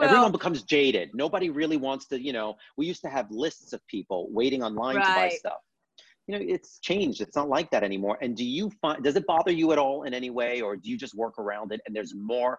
everyone 0.01 0.31
becomes 0.31 0.63
jaded. 0.63 1.11
Nobody 1.13 1.49
really 1.49 1.77
wants 1.77 2.07
to 2.07 2.19
you 2.19 2.33
know 2.33 2.55
we 2.77 2.85
used 2.85 3.01
to 3.01 3.09
have 3.09 3.27
lists 3.29 3.73
of 3.73 3.81
people 3.87 4.27
waiting 4.31 4.63
online 4.63 4.95
to 4.95 5.13
buy 5.13 5.29
stuff. 5.29 5.59
You 6.27 6.37
know 6.39 6.45
it's 6.47 6.79
changed 6.79 7.21
it's 7.21 7.35
not 7.35 7.49
like 7.49 7.69
that 7.71 7.83
anymore. 7.83 8.17
And 8.21 8.35
do 8.35 8.45
you 8.45 8.71
find 8.81 9.03
does 9.03 9.15
it 9.15 9.25
bother 9.27 9.51
you 9.51 9.71
at 9.71 9.77
all 9.77 10.03
in 10.03 10.13
any 10.13 10.29
way 10.29 10.61
or 10.61 10.75
do 10.75 10.89
you 10.89 10.97
just 10.97 11.15
work 11.15 11.37
around 11.37 11.71
it 11.71 11.81
and 11.85 11.95
there's 11.95 12.15
more 12.15 12.57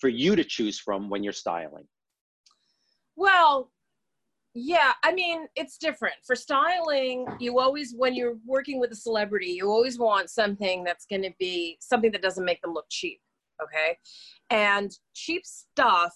for 0.00 0.08
you 0.08 0.34
to 0.34 0.42
choose 0.42 0.78
from 0.78 1.08
when 1.08 1.22
you're 1.22 1.32
styling 1.32 1.86
Well, 3.22 3.70
yeah, 4.52 4.94
I 5.04 5.12
mean, 5.12 5.46
it's 5.54 5.78
different. 5.78 6.16
For 6.26 6.34
styling, 6.34 7.24
you 7.38 7.60
always, 7.60 7.94
when 7.96 8.16
you're 8.16 8.36
working 8.44 8.80
with 8.80 8.90
a 8.90 8.96
celebrity, 8.96 9.46
you 9.46 9.70
always 9.70 9.96
want 9.96 10.28
something 10.28 10.82
that's 10.82 11.06
going 11.06 11.22
to 11.22 11.30
be 11.38 11.78
something 11.80 12.10
that 12.10 12.20
doesn't 12.20 12.44
make 12.44 12.60
them 12.62 12.74
look 12.74 12.86
cheap. 12.90 13.20
Okay. 13.62 13.96
And 14.50 14.90
cheap 15.14 15.46
stuff 15.46 16.12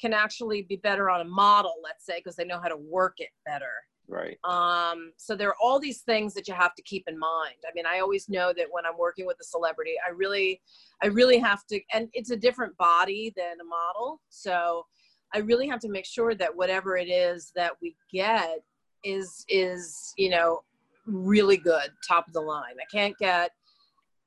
can 0.00 0.14
actually 0.14 0.62
be 0.62 0.76
better 0.76 1.10
on 1.10 1.20
a 1.20 1.24
model, 1.24 1.74
let's 1.84 2.06
say, 2.06 2.18
because 2.18 2.34
they 2.34 2.46
know 2.46 2.60
how 2.62 2.68
to 2.68 2.78
work 2.78 3.16
it 3.18 3.28
better. 3.44 3.74
right 4.08 4.38
Um, 4.42 5.12
so 5.18 5.36
there 5.36 5.50
are 5.50 5.56
all 5.62 5.78
these 5.78 6.00
things 6.00 6.32
that 6.32 6.48
you 6.48 6.54
have 6.54 6.74
to 6.76 6.82
keep 6.82 7.04
in 7.08 7.18
mind. 7.18 7.60
I 7.68 7.72
mean, 7.74 7.84
I 7.84 8.00
always 8.00 8.26
know 8.30 8.54
that 8.56 8.68
when 8.70 8.86
I'm 8.86 8.96
working 8.98 9.26
with 9.26 9.36
a 9.38 9.44
celebrity, 9.44 9.96
I 10.06 10.12
really, 10.12 10.62
I 11.02 11.08
really 11.08 11.38
have 11.40 11.66
to, 11.66 11.78
and 11.92 12.08
it's 12.14 12.30
a 12.30 12.36
different 12.36 12.74
body 12.78 13.34
than 13.36 13.60
a 13.60 13.64
model. 13.64 14.22
So 14.30 14.86
I 15.34 15.38
really 15.38 15.68
have 15.68 15.80
to 15.80 15.88
make 15.88 16.06
sure 16.06 16.34
that 16.34 16.56
whatever 16.56 16.96
it 16.96 17.08
is 17.08 17.52
that 17.54 17.72
we 17.82 17.96
get 18.12 18.60
is, 19.04 19.44
is, 19.48 20.14
you 20.16 20.30
know, 20.30 20.62
really 21.06 21.56
good, 21.56 21.90
top 22.06 22.26
of 22.26 22.32
the 22.32 22.40
line. 22.40 22.74
I 22.80 22.86
can't 22.90 23.16
get 23.18 23.50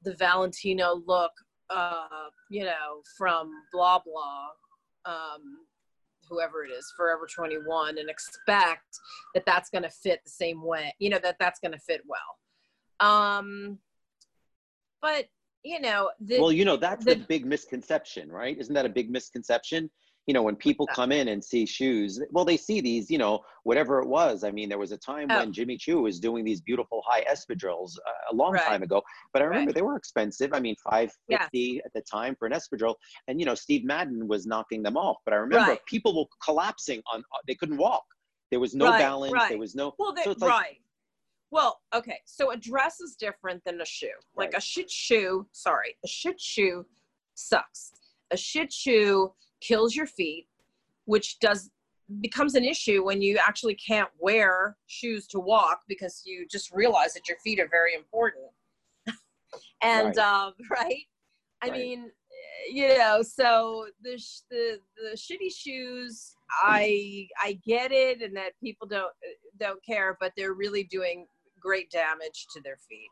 the 0.04 0.14
Valentino 0.16 1.02
look, 1.06 1.32
uh, 1.70 2.30
you 2.50 2.64
know, 2.66 3.02
from 3.18 3.52
blah, 3.72 4.00
blah, 4.00 4.48
um, 5.06 5.58
whoever 6.30 6.64
it 6.64 6.70
is, 6.72 6.92
Forever 6.96 7.28
21, 7.28 7.98
and 7.98 8.10
expect 8.10 8.98
that 9.34 9.46
that's 9.46 9.70
going 9.70 9.84
to 9.84 9.90
fit 9.90 10.22
the 10.24 10.30
same 10.32 10.64
way 10.64 10.94
you 11.00 11.10
know 11.10 11.20
that 11.22 11.36
that's 11.40 11.60
going 11.60 11.74
to 11.74 11.78
fit 11.80 12.02
well. 12.08 12.20
Um 13.00 13.80
but 15.02 15.26
you 15.64 15.82
know 15.82 16.10
the, 16.20 16.40
well 16.40 16.52
you 16.52 16.66
know 16.66 16.78
that's 16.78 17.04
the, 17.06 17.16
the- 17.16 17.26
big 17.26 17.46
misconception 17.46 18.32
right? 18.32 18.58
Isn't 18.58 18.74
that 18.76 18.86
a 18.86 18.90
big 18.90 19.10
misconception 19.10 19.90
you 20.28 20.34
know 20.34 20.44
when 20.44 20.56
people 20.56 20.86
come 20.88 21.12
in 21.12 21.30
and 21.30 21.44
see 21.44 21.66
shoes 21.66 22.22
well 22.32 22.46
they 22.46 22.58
see 22.58 22.80
these 22.80 23.10
you 23.10 23.18
know 23.18 23.40
whatever 23.64 24.00
it 24.02 24.08
was. 24.08 24.44
I 24.44 24.52
mean 24.52 24.70
there 24.70 24.78
was 24.78 24.92
a 24.92 24.98
time 24.98 25.28
Oh. 25.32 25.40
when 25.40 25.52
jimmy 25.54 25.78
choo 25.78 26.02
was 26.02 26.20
doing 26.20 26.44
these 26.46 26.62
beautiful 26.62 27.02
high 27.06 27.24
espadrilles 27.26 27.94
uh, 28.08 28.32
a 28.32 28.36
long 28.36 28.54
Right. 28.54 28.64
time 28.64 28.84
ago. 28.84 29.02
But 29.34 29.42
i 29.42 29.46
remember 29.46 29.70
Right. 29.70 29.76
they 29.76 29.82
were 29.82 29.96
expensive. 29.98 30.54
I 30.54 30.60
mean 30.60 30.76
550 30.84 31.82
at 31.86 31.92
the 31.94 32.02
time 32.02 32.36
for 32.38 32.46
an 32.48 32.54
espadrille. 32.54 32.96
And 33.28 33.40
you 33.40 33.46
know 33.46 33.56
steve 33.56 33.84
madden 33.84 34.28
was 34.28 34.46
knocking 34.46 34.84
them 34.84 34.98
off. 34.98 35.18
But 35.26 35.34
i 35.34 35.38
remember 35.38 35.72
Right. 35.72 35.86
people 35.88 36.16
were 36.18 36.26
collapsing 36.44 37.02
on 37.14 37.20
uh, 37.22 37.38
they 37.48 37.56
couldn't 37.56 37.78
walk. 37.78 38.04
There 38.52 38.60
was 38.60 38.76
no 38.76 38.92
balance. 38.92 39.34
There 39.50 39.58
was 39.58 39.76
no 39.76 39.94
well 39.98 40.14
they, 40.14 40.24
so 40.24 40.32
like- 40.40 40.50
right. 40.50 40.78
Well 41.52 41.80
okay. 41.94 42.20
So 42.26 42.52
a 42.52 42.58
dress 42.58 43.00
is 43.02 43.16
different 43.16 43.64
than 43.66 43.82
a 43.82 43.86
shoe. 43.86 44.08
Like 44.36 44.54
a 44.56 44.62
shit 44.62 44.90
shoe 44.90 45.48
sorry 45.52 45.96
a 46.06 46.08
shit 46.08 46.40
shoe 46.40 46.86
sucks. 47.36 47.92
A 48.32 48.38
shit 48.38 48.72
shoe 48.72 49.34
kills 49.62 49.96
your 49.96 50.08
feet 50.08 50.48
which 51.06 51.40
does 51.40 51.70
becomes 52.20 52.56
an 52.56 52.64
issue 52.66 53.06
when 53.06 53.22
you 53.22 53.40
actually 53.46 53.76
can't 53.76 54.10
wear 54.20 54.76
shoes 54.88 55.26
to 55.28 55.40
walk 55.40 55.82
because 55.88 56.22
you 56.26 56.46
just 56.50 56.72
realize 56.74 57.14
that 57.14 57.28
your 57.30 57.38
feet 57.44 57.60
are 57.60 57.70
very 57.70 57.94
important 57.96 58.44
and 59.82 60.18
Right. 60.18 60.18
um 60.18 60.54
right 60.72 61.06
i 61.62 61.70
Right. 61.70 61.80
mean 61.80 62.06
eh, 62.06 62.72
you 62.74 62.88
know 62.98 63.22
so 63.22 63.88
the 64.02 64.18
sh- 64.18 64.42
the 64.50 64.80
the 64.98 65.16
shitty 65.16 65.54
shoes 65.56 66.36
i 66.64 67.28
i 67.42 67.58
get 67.66 67.92
it 67.92 68.22
and 68.22 68.36
that 68.36 68.52
people 68.62 68.88
don't 68.88 69.14
eh, 69.24 69.34
don't 69.58 69.84
care 69.86 70.18
but 70.20 70.34
they're 70.36 70.54
really 70.54 70.84
doing 70.84 71.26
great 71.60 71.90
damage 71.92 72.48
to 72.54 72.62
their 72.62 72.78
feet 72.90 73.12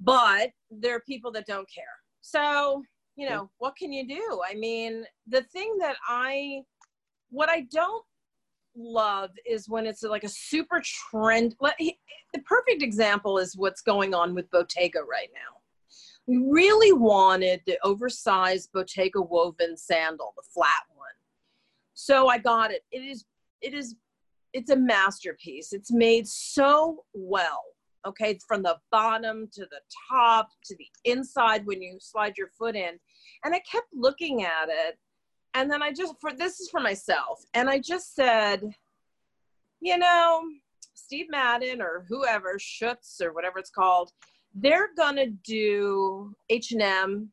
but 0.00 0.50
there 0.70 0.96
are 0.96 1.00
people 1.00 1.30
that 1.32 1.46
don't 1.46 1.68
care 1.72 1.84
so 2.22 2.82
you 3.22 3.30
know 3.30 3.50
what 3.58 3.76
can 3.76 3.92
you 3.92 4.06
do 4.06 4.40
i 4.48 4.54
mean 4.54 5.04
the 5.28 5.42
thing 5.44 5.76
that 5.78 5.96
i 6.08 6.60
what 7.30 7.48
i 7.48 7.60
don't 7.70 8.04
love 8.74 9.30
is 9.46 9.68
when 9.68 9.86
it's 9.86 10.02
like 10.02 10.24
a 10.24 10.28
super 10.28 10.82
trend 10.84 11.54
the 11.78 12.40
perfect 12.44 12.82
example 12.82 13.38
is 13.38 13.56
what's 13.56 13.82
going 13.82 14.12
on 14.14 14.34
with 14.34 14.50
bottega 14.50 15.00
right 15.00 15.28
now 15.34 15.52
We 16.26 16.36
really 16.38 16.92
wanted 16.92 17.62
the 17.66 17.78
oversized 17.82 18.70
Bottega 18.72 19.20
woven 19.20 19.76
sandal, 19.76 20.32
the 20.36 20.42
flat 20.54 20.84
one. 20.94 21.08
So 21.94 22.28
I 22.28 22.38
got 22.38 22.70
it. 22.70 22.82
It 22.92 23.02
is 23.02 23.24
it 23.60 23.74
is 23.74 23.96
it's 24.52 24.70
a 24.70 24.76
masterpiece. 24.76 25.72
It's 25.72 25.90
made 25.90 26.26
so 26.28 27.04
well. 27.12 27.62
Okay, 28.06 28.38
from 28.46 28.62
the 28.62 28.76
bottom 28.90 29.48
to 29.52 29.62
the 29.62 29.80
top 30.10 30.48
to 30.64 30.76
the 30.76 30.86
inside 31.04 31.66
when 31.66 31.80
you 31.82 31.98
slide 32.00 32.34
your 32.36 32.50
foot 32.58 32.76
in. 32.76 32.98
And 33.44 33.54
I 33.54 33.60
kept 33.60 33.88
looking 33.94 34.44
at 34.44 34.68
it. 34.68 34.98
And 35.54 35.70
then 35.70 35.82
I 35.82 35.92
just 35.92 36.14
for 36.20 36.32
this 36.32 36.60
is 36.60 36.70
for 36.70 36.80
myself. 36.80 37.44
And 37.54 37.68
I 37.68 37.78
just 37.78 38.14
said, 38.14 38.62
you 39.80 39.98
know, 39.98 40.42
Steve 40.94 41.26
Madden 41.30 41.82
or 41.82 42.06
whoever, 42.08 42.58
Schutz 42.58 43.20
or 43.20 43.32
whatever 43.32 43.58
it's 43.58 43.70
called, 43.70 44.12
they're 44.54 44.90
gonna 44.96 45.28
do 45.44 46.34
H&M, 46.48 47.30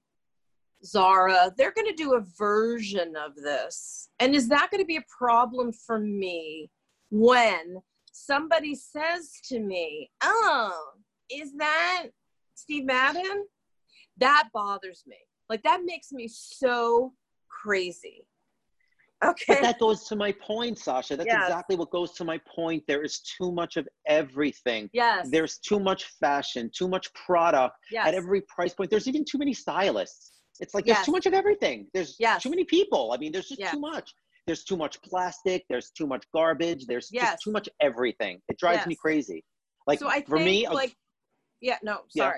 Zara, 0.83 1.53
they're 1.57 1.73
gonna 1.73 1.95
do 1.95 2.15
a 2.15 2.25
version 2.37 3.15
of 3.15 3.35
this. 3.35 4.09
And 4.19 4.35
is 4.35 4.49
that 4.49 4.69
gonna 4.71 4.85
be 4.85 4.97
a 4.97 5.05
problem 5.17 5.71
for 5.71 5.99
me 5.99 6.69
when 7.09 7.81
somebody 8.11 8.75
says 8.75 9.39
to 9.45 9.59
me, 9.59 10.09
oh, 10.23 10.91
is 11.29 11.53
that 11.57 12.07
Steve 12.55 12.85
Madden? 12.85 13.45
That 14.17 14.49
bothers 14.53 15.03
me. 15.07 15.17
Like 15.49 15.63
that 15.63 15.81
makes 15.83 16.11
me 16.11 16.27
so 16.27 17.13
crazy. 17.49 18.25
Okay. 19.23 19.43
But 19.55 19.61
that 19.63 19.79
goes 19.79 20.05
to 20.05 20.15
my 20.15 20.31
point, 20.31 20.79
Sasha. 20.79 21.17
That's 21.17 21.27
Yes. 21.27 21.43
exactly 21.43 21.75
what 21.75 21.89
goes 21.91 22.13
to 22.13 22.23
my 22.23 22.39
point. 22.47 22.83
There 22.87 23.01
is 23.01 23.19
too 23.19 23.51
much 23.51 23.75
of 23.75 23.85
everything. 24.05 24.89
Yes. 24.93 25.29
There's 25.29 25.57
too 25.57 25.79
much 25.79 26.05
fashion, 26.21 26.71
too 26.73 26.87
much 26.87 27.11
product 27.13 27.75
yes. 27.91 28.07
at 28.07 28.13
every 28.13 28.41
price 28.41 28.73
point. 28.73 28.89
There's 28.89 29.09
even 29.09 29.25
too 29.25 29.37
many 29.37 29.53
stylists. 29.53 30.31
It's 30.61 30.73
like 30.73 30.85
Yes. 30.85 30.97
there's 30.97 31.05
too 31.07 31.11
much 31.11 31.25
of 31.25 31.33
everything. 31.33 31.89
There's 31.93 32.15
Yes. 32.17 32.43
too 32.43 32.49
many 32.49 32.63
people. 32.63 33.11
I 33.11 33.17
mean, 33.17 33.33
there's 33.33 33.49
just 33.49 33.71
too 33.71 33.79
much. 33.79 34.13
There's 34.47 34.63
too 34.63 34.77
much 34.77 35.01
plastic. 35.01 35.65
There's 35.67 35.91
too 35.91 36.07
much 36.07 36.23
garbage. 36.31 36.85
There's 36.85 37.09
just 37.09 37.43
too 37.43 37.51
much 37.51 37.67
everything. 37.81 38.41
It 38.47 38.57
drives 38.57 38.87
me 38.87 38.95
crazy. 38.95 39.43
Like 39.85 39.99
so 39.99 40.07
I 40.07 40.21
for 40.21 40.37
think 40.37 40.45
me, 40.45 40.67
like 40.69 40.95
yeah, 41.59 41.77
no, 41.83 42.03
Yeah. 42.13 42.31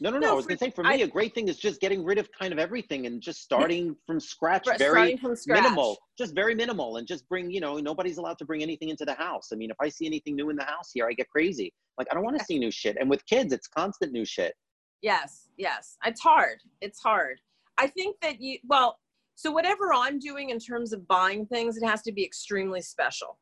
No, 0.00 0.10
no, 0.10 0.18
no. 0.18 0.26
no, 0.26 0.32
I 0.32 0.34
was 0.34 0.44
for- 0.44 0.50
gonna 0.50 0.58
say 0.58 0.70
for 0.70 0.84
me, 0.84 1.02
a 1.02 1.06
great 1.06 1.34
thing 1.34 1.48
is 1.48 1.56
just 1.58 1.80
getting 1.80 2.04
rid 2.04 2.18
of 2.18 2.30
kind 2.32 2.52
of 2.52 2.58
everything 2.58 3.06
and 3.06 3.20
just 3.20 3.42
starting 3.42 3.96
from 4.06 4.20
scratch. 4.20 4.66
Very 4.78 5.16
from 5.16 5.34
scratch. 5.36 5.62
minimal 5.62 5.96
just 6.18 6.34
very 6.34 6.54
minimal 6.54 6.96
and 6.96 7.06
just 7.06 7.28
bring 7.28 7.50
you 7.50 7.60
know 7.60 7.76
nobody's 7.78 8.16
allowed 8.16 8.38
to 8.38 8.44
bring 8.46 8.62
anything 8.62 8.88
into 8.88 9.04
the 9.04 9.12
house 9.14 9.50
i 9.52 9.54
mean 9.56 9.70
if 9.70 9.76
i 9.82 9.88
see 9.88 10.06
anything 10.06 10.34
new 10.34 10.48
in 10.48 10.56
the 10.56 10.64
house 10.64 10.90
here 10.94 11.06
i 11.06 11.12
get 11.12 11.28
crazy 11.28 11.70
like 11.98 12.06
i 12.10 12.14
don't 12.14 12.24
want 12.24 12.38
to 12.38 12.42
see 12.46 12.58
new 12.58 12.70
shit 12.70 12.96
and 12.98 13.10
with 13.10 13.22
kids 13.26 13.52
it's 13.52 13.68
constant 13.68 14.12
new 14.12 14.24
shit 14.24 14.54
Yes, 15.02 15.48
yes. 15.58 15.96
It's 16.06 16.20
hard. 16.22 16.58
It's 16.80 17.00
hard. 17.00 17.38
I 17.78 17.86
think 17.86 18.16
that 18.22 18.40
you, 18.40 18.58
well, 18.66 18.98
so 19.34 19.50
whatever 19.52 19.92
I'm 19.92 20.18
doing 20.18 20.48
in 20.50 20.58
terms 20.58 20.92
of 20.94 21.06
buying 21.06 21.44
things, 21.46 21.76
it 21.76 21.84
has 21.86 22.00
to 22.02 22.12
be 22.12 22.24
extremely 22.24 22.80
special, 22.80 23.38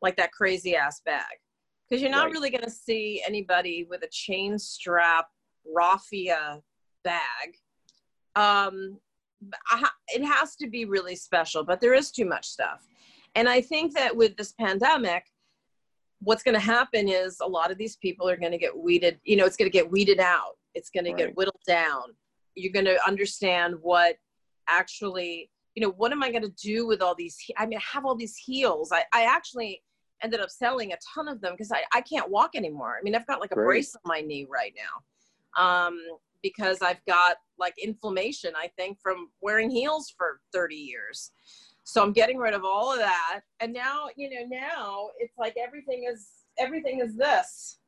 like 0.00 0.16
that 0.16 0.32
crazy 0.32 0.74
ass 0.74 1.02
bag. 1.04 1.22
Because 1.88 2.00
you're 2.00 2.10
not 2.10 2.24
Right. 2.24 2.32
really 2.32 2.50
going 2.50 2.64
to 2.64 2.70
see 2.70 3.22
anybody 3.26 3.86
with 3.88 4.02
a 4.02 4.08
chain 4.10 4.58
strap 4.58 5.26
raffia 5.74 6.60
bag. 7.04 7.56
Um, 8.34 8.98
it 10.08 10.24
has 10.24 10.56
to 10.56 10.68
be 10.68 10.84
really 10.84 11.16
special, 11.16 11.64
but 11.64 11.80
there 11.80 11.94
is 11.94 12.10
too 12.10 12.24
much 12.24 12.46
stuff. 12.46 12.86
And 13.34 13.48
I 13.48 13.60
think 13.60 13.94
that 13.94 14.16
with 14.16 14.36
this 14.36 14.52
pandemic, 14.52 15.24
what's 16.20 16.42
going 16.42 16.54
to 16.54 16.60
happen 16.60 17.08
is 17.08 17.38
a 17.40 17.46
lot 17.46 17.70
of 17.70 17.78
these 17.78 17.96
people 17.96 18.28
are 18.28 18.36
going 18.36 18.52
to 18.52 18.58
get 18.58 18.76
weeded, 18.76 19.20
you 19.24 19.36
know, 19.36 19.44
it's 19.44 19.56
going 19.56 19.70
to 19.70 19.72
get 19.72 19.90
weeded 19.90 20.20
out. 20.20 20.56
It's 20.74 20.90
going 20.90 21.04
to 21.04 21.12
get 21.12 21.36
whittled 21.36 21.60
down. 21.66 22.02
You're 22.54 22.72
going 22.72 22.86
to 22.86 22.98
understand 23.06 23.74
what 23.80 24.16
actually, 24.68 25.50
you 25.74 25.82
know, 25.82 25.92
what 25.96 26.12
am 26.12 26.22
I 26.22 26.30
going 26.30 26.42
to 26.42 26.54
do 26.62 26.86
with 26.86 27.02
all 27.02 27.14
these? 27.14 27.38
he- 27.38 27.54
I 27.56 27.66
mean, 27.66 27.78
I 27.78 27.82
have 27.94 28.04
all 28.04 28.14
these 28.14 28.36
heels. 28.36 28.90
I, 28.92 29.04
I 29.12 29.24
actually 29.24 29.82
ended 30.22 30.40
up 30.40 30.50
selling 30.50 30.92
a 30.92 30.96
ton 31.14 31.28
of 31.28 31.40
them 31.42 31.52
because 31.52 31.70
I, 31.72 31.82
I 31.94 32.00
can't 32.00 32.30
walk 32.30 32.54
anymore. 32.54 32.96
I 32.98 33.02
mean, 33.02 33.14
I've 33.14 33.26
got 33.26 33.40
like 33.40 33.52
a 33.52 33.54
Great. 33.54 33.66
brace 33.66 33.94
on 33.94 34.02
my 34.04 34.20
knee 34.20 34.46
right 34.50 34.72
now 34.74 35.02
um, 35.56 35.98
because 36.42 36.82
I've 36.82 37.04
got 37.06 37.36
like 37.58 37.74
inflammation, 37.82 38.52
I 38.56 38.68
think, 38.76 38.98
from 39.02 39.30
wearing 39.40 39.70
heels 39.70 40.12
for 40.16 40.40
30 40.52 40.74
years. 40.76 41.32
So 41.84 42.02
I'm 42.02 42.12
getting 42.12 42.38
rid 42.38 42.54
of 42.54 42.64
all 42.64 42.92
of 42.92 42.98
that. 42.98 43.40
And 43.60 43.72
now, 43.72 44.06
you 44.16 44.28
know, 44.30 44.46
now 44.48 45.08
it's 45.18 45.34
like 45.38 45.54
everything 45.56 46.04
is 46.12 46.28
everything 46.58 47.00
is 47.00 47.16
this. 47.16 47.78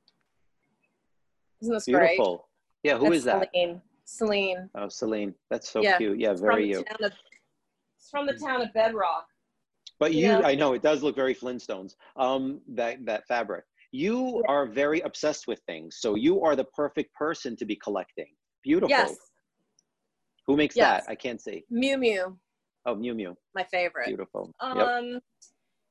Isn't 1.62 1.74
this 1.74 1.86
great? 1.86 2.10
beautiful 2.16 2.48
yeah 2.82 2.96
who 2.96 3.12
is 3.12 3.24
That's 3.24 3.40
that 3.40 3.50
Celine. 3.52 3.80
Celine. 4.04 4.70
oh 4.76 4.88
celine 4.88 5.34
that's 5.50 5.68
so 5.68 5.82
Yeah, 5.82 5.98
cute 5.98 6.18
yeah 6.18 6.30
It's 6.30 6.40
very 6.40 6.68
you 6.70 6.80
of 6.80 7.12
it's 7.98 8.10
from 8.10 8.26
the 8.26 8.34
town 8.34 8.62
of 8.62 8.72
Bedrock. 8.72 9.26
but 9.98 10.14
you 10.14 10.28
yeah. 10.28 10.40
i 10.44 10.54
know 10.54 10.72
it 10.74 10.82
does 10.82 11.02
look 11.02 11.16
very 11.16 11.34
flintstones 11.34 11.94
um 12.16 12.60
that 12.68 13.04
that 13.04 13.26
fabric 13.26 13.64
you 13.92 14.42
Yeah. 14.44 14.50
are 14.52 14.66
very 14.66 15.00
obsessed 15.00 15.46
with 15.46 15.60
things 15.66 15.96
so 16.00 16.14
you 16.14 16.42
are 16.42 16.54
the 16.56 16.64
perfect 16.64 17.12
person 17.14 17.56
to 17.56 17.64
be 17.64 17.76
collecting 17.76 18.34
beautiful 18.62 18.90
Yes. 18.90 19.16
who 20.46 20.56
makes 20.56 20.76
Yes. 20.76 21.04
that 21.06 21.10
i 21.10 21.14
can't 21.14 21.40
see 21.40 21.64
Miu 21.72 21.96
Miu, 21.96 22.36
oh 22.86 22.94
miu 22.96 23.14
miu 23.14 23.34
my 23.54 23.64
favorite. 23.64 24.06
beautiful 24.06 24.52
Um, 24.60 24.76
yep. 25.12 25.22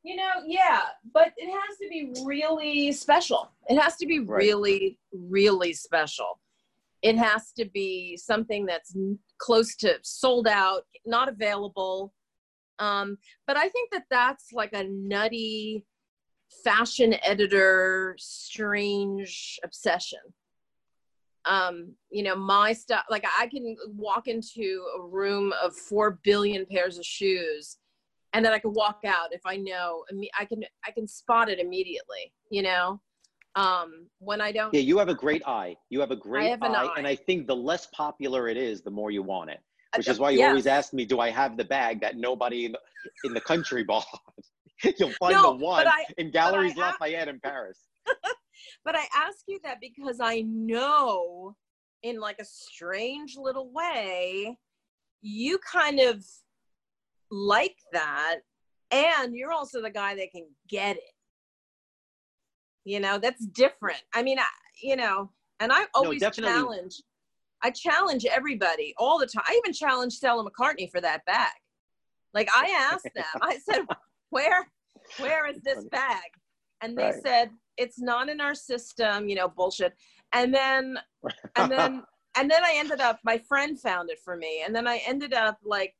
you 0.03 0.15
know, 0.15 0.31
yeah, 0.45 0.83
but 1.13 1.33
it 1.37 1.49
has 1.51 1.77
to 1.79 1.89
be 1.89 2.13
really 2.23 2.91
special. 2.93 3.51
It 3.67 3.77
has 3.77 3.97
to 3.97 4.05
be 4.05 4.19
Right. 4.19 4.45
really, 4.45 4.99
really 5.11 5.73
special. 5.73 6.39
It 7.01 7.17
has 7.17 7.51
to 7.53 7.65
be 7.65 8.15
something 8.15 8.65
that's 8.65 8.95
close 9.37 9.75
to 9.77 9.97
sold 10.03 10.47
out, 10.47 10.83
not 11.05 11.27
available. 11.27 12.13
Um, 12.79 13.17
but 13.47 13.57
I 13.57 13.67
think 13.67 13.91
that 13.91 14.05
that's 14.09 14.53
like 14.53 14.71
a 14.73 14.85
nutty 14.85 15.83
fashion 16.63 17.15
editor, 17.23 18.15
strange 18.19 19.59
obsession. 19.63 20.19
Um, 21.45 21.93
you 22.09 22.23
know, 22.23 22.35
my 22.35 22.73
stuff, 22.73 23.05
like 23.09 23.25
I 23.39 23.47
can 23.47 23.75
walk 23.87 24.27
into 24.27 24.83
a 24.97 25.01
room 25.01 25.53
of 25.63 25.75
4 25.75 26.19
billion 26.23 26.65
pairs 26.65 26.97
of 26.97 27.05
shoes 27.05 27.77
and 28.33 28.45
then 28.45 28.53
I 28.53 28.59
can 28.59 28.73
walk 28.73 28.99
out 29.05 29.33
if 29.33 29.41
I 29.45 29.55
know 29.57 30.03
imme- 30.13 30.29
I 30.37 30.45
can 30.45 30.63
I 30.85 30.91
can 30.91 31.07
spot 31.07 31.49
it 31.49 31.59
immediately. 31.59 32.33
You 32.49 32.63
know, 32.63 33.01
um, 33.55 34.07
when 34.19 34.41
I 34.41 34.51
don't. 34.51 34.73
Yeah, 34.73 34.81
you 34.81 34.97
have 34.97 35.09
a 35.09 35.15
great 35.15 35.41
eye. 35.47 35.75
You 35.89 35.99
have 36.01 36.11
a 36.11 36.15
great 36.15 36.49
have 36.49 36.63
eye, 36.63 36.67
eye. 36.67 36.93
and 36.97 37.07
I 37.07 37.15
think 37.15 37.47
the 37.47 37.55
less 37.55 37.87
popular 37.87 38.47
it 38.47 38.57
is, 38.57 38.81
the 38.81 38.91
more 38.91 39.11
you 39.11 39.23
want 39.23 39.49
it. 39.49 39.59
Which 39.95 40.07
Uh, 40.07 40.11
is 40.11 40.19
why 40.19 40.31
you 40.31 40.43
always 40.43 40.67
ask 40.67 40.93
me, 40.93 41.05
"Do 41.05 41.19
I 41.19 41.29
have 41.29 41.57
the 41.57 41.63
bag 41.63 42.01
that 42.01 42.17
nobody 42.17 42.65
in 42.65 42.73
the, 42.73 42.79
in 43.23 43.33
the 43.33 43.41
country 43.41 43.83
bought?" 43.83 44.05
You'll 44.99 45.11
find 45.19 45.33
No, 45.33 45.57
the 45.57 45.63
one 45.63 45.87
I- 45.87 46.05
in 46.17 46.31
Galeries 46.31 46.75
Lafayette 46.75 47.27
in 47.27 47.39
Paris. 47.39 47.79
But 48.83 48.95
I 48.95 49.05
ask 49.15 49.39
you 49.47 49.59
that 49.63 49.79
because 49.81 50.19
I 50.21 50.41
know, 50.41 51.55
in 52.03 52.19
like 52.19 52.37
a 52.39 52.45
strange 52.45 53.35
little 53.37 53.69
way, 53.71 54.57
you 55.21 55.59
kind 55.59 55.99
of 55.99 56.25
like 57.29 57.75
that, 57.91 58.37
and 58.91 59.35
you're 59.35 59.51
also 59.51 59.81
the 59.81 59.89
guy 59.89 60.15
that 60.15 60.31
can 60.31 60.47
get 60.69 60.95
it. 60.95 61.03
You 62.85 62.99
know, 62.99 63.17
that's 63.17 63.45
different. 63.45 64.01
I 64.15 64.23
mean, 64.23 64.39
I, 64.39 64.45
you 64.81 64.95
know, 64.95 65.31
and 65.59 65.71
I 65.73 65.85
always 65.93 66.21
definitely. 66.21 66.53
challenge. 66.53 67.01
I 67.61 67.71
challenge 67.71 68.25
everybody 68.25 68.93
all 68.97 69.19
the 69.19 69.27
time. 69.27 69.43
I 69.47 69.59
even 69.63 69.73
challenge 69.73 70.13
Stella 70.13 70.49
McCartney 70.49 70.89
for 70.89 71.01
that 71.01 71.25
bag. 71.25 71.51
Like 72.33 72.49
I 72.55 72.89
asked 72.91 73.09
them, 73.15 73.25
I 73.41 73.57
said, 73.57 73.81
"Where, 74.29 74.71
where 75.17 75.45
is 75.47 75.61
this 75.63 75.85
bag?" 75.85 76.29
And 76.81 76.97
they 76.97 77.11
Right. 77.11 77.21
said, 77.23 77.51
"It's 77.77 77.99
not 77.99 78.29
in 78.29 78.39
our 78.41 78.55
system." 78.55 79.27
You 79.29 79.35
know, 79.35 79.47
bullshit. 79.47 79.93
And 80.33 80.53
then, 80.53 80.99
and 81.55 81.71
then, 81.71 82.03
and 82.37 82.49
then 82.51 82.63
I 82.63 82.73
ended 82.75 83.01
up. 83.01 83.19
My 83.23 83.37
friend 83.37 83.79
found 83.79 84.09
it 84.09 84.19
for 84.23 84.35
me, 84.35 84.63
and 84.65 84.75
then 84.75 84.87
I 84.87 84.97
ended 85.07 85.33
up 85.33 85.57
like 85.63 85.95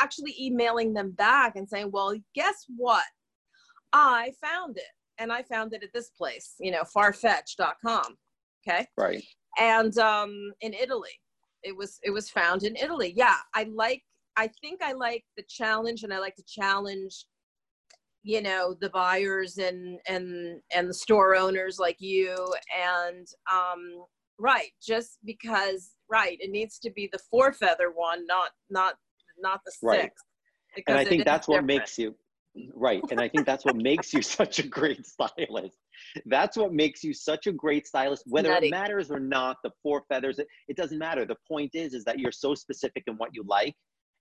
actually 0.00 0.34
emailing 0.40 0.92
them 0.92 1.12
back 1.12 1.56
and 1.56 1.68
saying, 1.68 1.90
"Well, 1.92 2.14
guess 2.34 2.66
what? 2.76 3.04
I 3.92 4.32
found 4.40 4.76
it, 4.76 4.92
and 5.18 5.32
I 5.32 5.42
found 5.42 5.72
it 5.72 5.82
at 5.82 5.92
this 5.94 6.10
place. 6.10 6.54
You 6.58 6.72
know, 6.72 6.82
farfetch.com. 6.96 8.16
Okay." 8.66 8.86
right. 8.98 9.24
and 9.58 9.96
um 9.98 10.52
in 10.60 10.74
italy 10.74 11.08
it 11.62 11.74
was 11.74 11.98
it 12.02 12.10
was 12.10 12.28
found 12.28 12.64
in 12.64 12.76
italy 12.76 13.14
yeah 13.16 13.36
i 13.54 13.62
like 13.74 14.02
i 14.36 14.46
think 14.60 14.82
i 14.82 14.92
like 14.92 15.24
the 15.36 15.44
challenge 15.48 16.02
and 16.02 16.12
i 16.12 16.18
like 16.18 16.34
to 16.34 16.42
challenge 16.46 17.24
you 18.22 18.42
know 18.42 18.74
the 18.80 18.90
buyers 18.90 19.58
and 19.58 19.98
and 20.08 20.60
and 20.74 20.88
the 20.88 20.94
store 20.94 21.36
owners 21.36 21.78
like 21.78 21.96
you 22.00 22.34
and 22.76 23.26
um 23.52 24.04
right 24.38 24.70
just 24.82 25.18
because 25.24 25.94
right 26.10 26.36
it 26.40 26.50
needs 26.50 26.78
to 26.78 26.90
be 26.90 27.08
the 27.12 27.18
four 27.30 27.52
feather 27.52 27.92
one 27.94 28.26
not 28.26 28.50
not 28.70 28.94
not 29.40 29.60
the 29.64 29.72
six 29.72 29.82
Right. 29.82 30.10
And 30.86 30.96
I 30.96 31.04
think 31.04 31.24
that's 31.24 31.48
what 31.48 31.56
different. 31.56 31.66
makes 31.66 31.98
you 31.98 32.14
right. 32.74 33.02
And 33.10 33.20
I 33.20 33.28
think 33.28 33.46
that's 33.46 33.64
what 33.64 33.76
makes 33.76 34.12
you 34.12 34.22
such 34.38 34.58
a 34.58 34.66
great 34.66 35.06
stylist 35.06 35.78
That's 36.26 36.56
what 36.56 36.72
makes 36.72 37.02
you 37.04 37.14
such 37.14 37.46
a 37.46 37.52
great 37.52 37.86
stylist, 37.86 38.24
whether 38.26 38.50
Nutty. 38.50 38.68
it 38.68 38.70
matters 38.70 39.10
or 39.10 39.20
not. 39.20 39.58
The 39.62 39.70
four 39.82 40.02
feathers, 40.08 40.38
it, 40.38 40.46
it 40.68 40.76
doesn't 40.76 40.98
matter. 40.98 41.24
The 41.24 41.36
point 41.46 41.74
is, 41.74 41.94
is 41.94 42.04
that 42.04 42.18
you're 42.18 42.32
so 42.32 42.54
specific 42.54 43.04
in 43.06 43.14
what 43.14 43.30
you 43.32 43.44
like, 43.46 43.74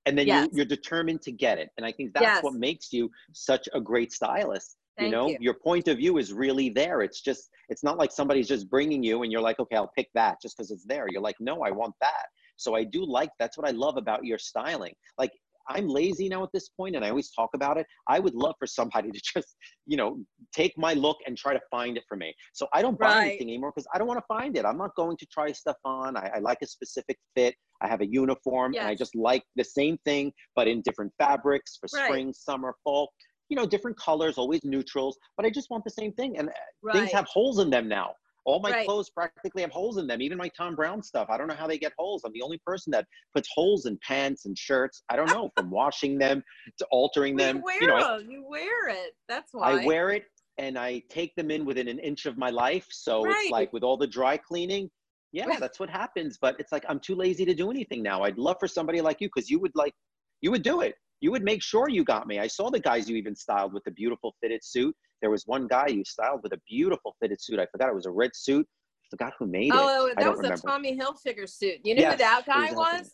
and 0.08 0.18
then 0.18 0.28
Yes. 0.28 0.48
you, 0.52 0.58
you're 0.58 0.66
determined 0.66 1.22
to 1.24 1.32
get 1.32 1.60
it. 1.60 1.70
And 1.78 1.86
I 1.86 1.92
think 1.92 2.14
that's 2.14 2.24
Yes. 2.24 2.44
what 2.44 2.54
makes 2.54 2.92
you 2.94 3.12
such 3.34 3.68
a 3.74 3.82
great 3.82 4.12
stylist. 4.12 4.78
Thank 4.98 5.06
you 5.06 5.16
know, 5.16 5.28
you. 5.28 5.38
your 5.40 5.54
point 5.54 5.88
of 5.88 5.98
view 5.98 6.18
is 6.18 6.34
really 6.34 6.70
there. 6.70 7.02
It's 7.02 7.22
just, 7.22 7.50
it's 7.70 7.84
not 7.84 7.98
like 7.98 8.12
somebody's 8.12 8.48
just 8.48 8.68
bringing 8.70 9.04
you, 9.04 9.22
and 9.22 9.32
you're 9.32 9.42
like, 9.42 9.60
okay, 9.60 9.76
I'll 9.76 9.92
pick 9.96 10.10
that 10.16 10.42
just 10.42 10.58
because 10.58 10.72
it's 10.72 10.86
there. 10.86 11.06
You're 11.10 11.22
like, 11.22 11.36
no, 11.40 11.62
I 11.62 11.72
want 11.72 11.94
that. 12.02 12.26
So 12.56 12.74
I 12.74 12.84
do 12.84 13.06
like. 13.06 13.30
That's 13.38 13.58
what 13.58 13.68
I 13.68 13.72
love 13.72 13.98
about 13.98 14.26
your 14.26 14.40
styling. 14.40 14.96
Like 15.20 15.34
I'm 15.70 15.88
lazy 15.88 16.30
now 16.30 16.44
at 16.44 16.50
this 16.54 16.70
point, 16.70 16.96
and 16.96 17.04
I 17.04 17.10
always 17.10 17.32
talk 17.32 17.50
about 17.54 17.78
it. 17.78 17.86
I 18.08 18.20
would 18.20 18.34
love 18.36 18.56
for 18.60 18.68
somebody 18.68 19.12
to 19.12 19.22
just, 19.34 19.56
you 19.86 19.98
know, 19.98 20.20
take 20.54 20.78
my 20.78 20.94
look 20.94 21.18
and 21.26 21.38
try 21.38 21.54
to 21.54 21.60
find 21.70 21.98
it 21.98 22.04
for 22.08 22.16
me. 22.18 22.34
So 22.54 22.68
I 22.74 22.82
don't 22.82 23.00
buy 23.00 23.16
Right. 23.16 23.22
anything 23.22 23.50
anymore 23.50 23.72
because 23.76 23.88
I 23.94 23.98
don't 23.98 24.08
want 24.08 24.20
to 24.20 24.26
find 24.28 24.58
it. 24.58 24.66
I'm 24.66 24.78
not 24.78 24.96
going 24.96 25.18
to 25.18 25.26
try 25.28 25.52
stuff 25.52 25.78
on. 25.86 26.16
I, 26.18 26.32
I 26.36 26.40
like 26.40 26.60
a 26.62 26.68
specific 26.68 27.18
fit. 27.36 27.56
I 27.82 27.88
have 27.88 28.02
a 28.02 28.08
uniform, 28.08 28.76
and 28.80 28.88
I 28.88 28.96
just 28.96 29.16
like 29.16 29.44
the 29.56 29.64
same 29.64 29.98
thing, 30.06 30.34
but 30.56 30.68
in 30.68 30.82
different 30.82 31.14
fabrics 31.20 31.78
for 31.80 31.88
Right. 31.94 32.06
spring, 32.06 32.34
summer, 32.34 32.76
fall. 32.84 33.12
You 33.50 33.56
know, 33.56 33.66
different 33.66 33.98
colors, 33.98 34.38
always 34.38 34.62
neutrals, 34.66 35.18
but 35.38 35.46
I 35.46 35.50
just 35.50 35.70
want 35.70 35.84
the 35.86 35.92
same 35.92 36.12
thing. 36.14 36.38
And 36.38 36.50
uh, 36.50 36.54
Right. 36.82 36.98
things 36.98 37.12
have 37.14 37.26
holes 37.26 37.60
in 37.60 37.70
them 37.70 37.88
now. 37.88 38.14
All 38.48 38.62
my 38.62 38.72
Right. 38.72 38.86
clothes 38.86 39.10
practically 39.10 39.62
have 39.62 39.72
holes 39.72 39.98
in 39.98 40.08
them. 40.08 40.22
Even 40.22 40.38
my 40.38 40.48
Thom 40.58 40.74
Browne 40.74 41.04
stuff. 41.04 41.28
I 41.30 41.38
don't 41.38 41.48
know 41.48 41.54
how 41.54 41.68
they 41.68 41.78
get 41.78 41.92
holes. 41.98 42.24
I'm 42.26 42.32
the 42.32 42.42
only 42.42 42.60
person 42.66 42.92
that 42.92 43.06
puts 43.36 43.50
holes 43.54 43.86
in 43.86 44.00
pants 44.02 44.46
and 44.46 44.58
shirts. 44.58 45.04
I 45.10 45.18
don't 45.18 45.30
know 45.30 45.50
from 45.56 45.70
washing 45.70 46.18
them 46.18 46.42
to 46.78 46.86
altering 46.90 47.36
them. 47.36 47.58
you 47.58 47.64
wear 47.64 47.82
You 47.82 47.88
know, 47.88 47.96
I, 47.98 48.18
them. 48.18 48.32
You 48.32 48.46
wear 48.48 48.88
it. 48.88 49.16
That's 49.28 49.54
why. 49.54 49.84
I 49.84 49.86
wear 49.86 50.12
it 50.12 50.24
and 50.58 50.80
I 50.80 51.04
take 51.10 51.36
them 51.36 51.52
in 51.52 51.66
within 51.66 51.90
an 51.90 52.00
inch 52.00 52.26
of 52.26 52.38
my 52.38 52.50
life. 52.50 52.88
So 52.90 53.26
Right. 53.26 53.36
it's 53.42 53.52
like 53.52 53.74
with 53.74 53.84
all 53.84 53.98
the 53.98 54.08
dry 54.08 54.38
cleaning, 54.38 54.90
yeah, 55.34 55.60
that's 55.60 55.78
what 55.78 55.90
happens. 55.90 56.38
But 56.42 56.58
it's 56.58 56.72
like 56.72 56.86
I'm 56.88 57.02
too 57.02 57.16
lazy 57.16 57.44
to 57.44 57.54
do 57.54 57.70
anything 57.70 58.02
now. 58.02 58.24
I'd 58.24 58.38
love 58.38 58.56
for 58.62 58.68
somebody 58.70 59.02
like 59.02 59.20
you 59.20 59.28
because 59.28 59.50
you 59.50 59.60
would 59.60 59.74
like, 59.76 59.94
you 60.40 60.52
would 60.52 60.64
do 60.64 60.80
it. 60.80 60.96
You 61.20 61.32
would 61.32 61.44
make 61.44 61.62
sure 61.62 61.90
you 61.90 62.06
got 62.06 62.28
me. 62.28 62.40
I 62.40 62.48
saw 62.48 62.70
the 62.70 62.80
guys 62.80 63.10
you 63.10 63.18
even 63.18 63.36
styled 63.36 63.74
with 63.74 63.84
the 63.84 63.92
beautiful 63.92 64.36
fitted 64.42 64.64
suit. 64.64 64.96
There 65.22 65.32
was 65.32 65.44
one 65.46 65.68
guy 65.68 65.88
you 65.88 66.04
styled 66.06 66.42
with 66.44 66.54
a 66.54 66.60
beautiful 66.68 67.16
fitted 67.20 67.42
suit. 67.42 67.60
I 67.60 67.66
forgot 67.72 67.90
it 67.90 67.96
was 67.96 68.06
a 68.06 68.12
red 68.12 68.32
suit. 68.36 68.68
I 69.06 69.08
forgot 69.10 69.34
who 69.40 69.48
made 69.48 69.74
it. 69.74 69.74
Oh, 69.74 70.12
that 70.18 70.30
was 70.30 70.40
remember. 70.40 70.62
a 70.68 70.70
Tommy 70.70 70.98
Hilfiger 70.98 71.50
suit. 71.50 71.80
You 71.84 71.96
know 71.96 72.02
Yes, 72.02 72.12
who 72.14 72.18
that 72.20 72.44
guy 72.46 72.72
was 72.72 73.00
was? 73.00 73.12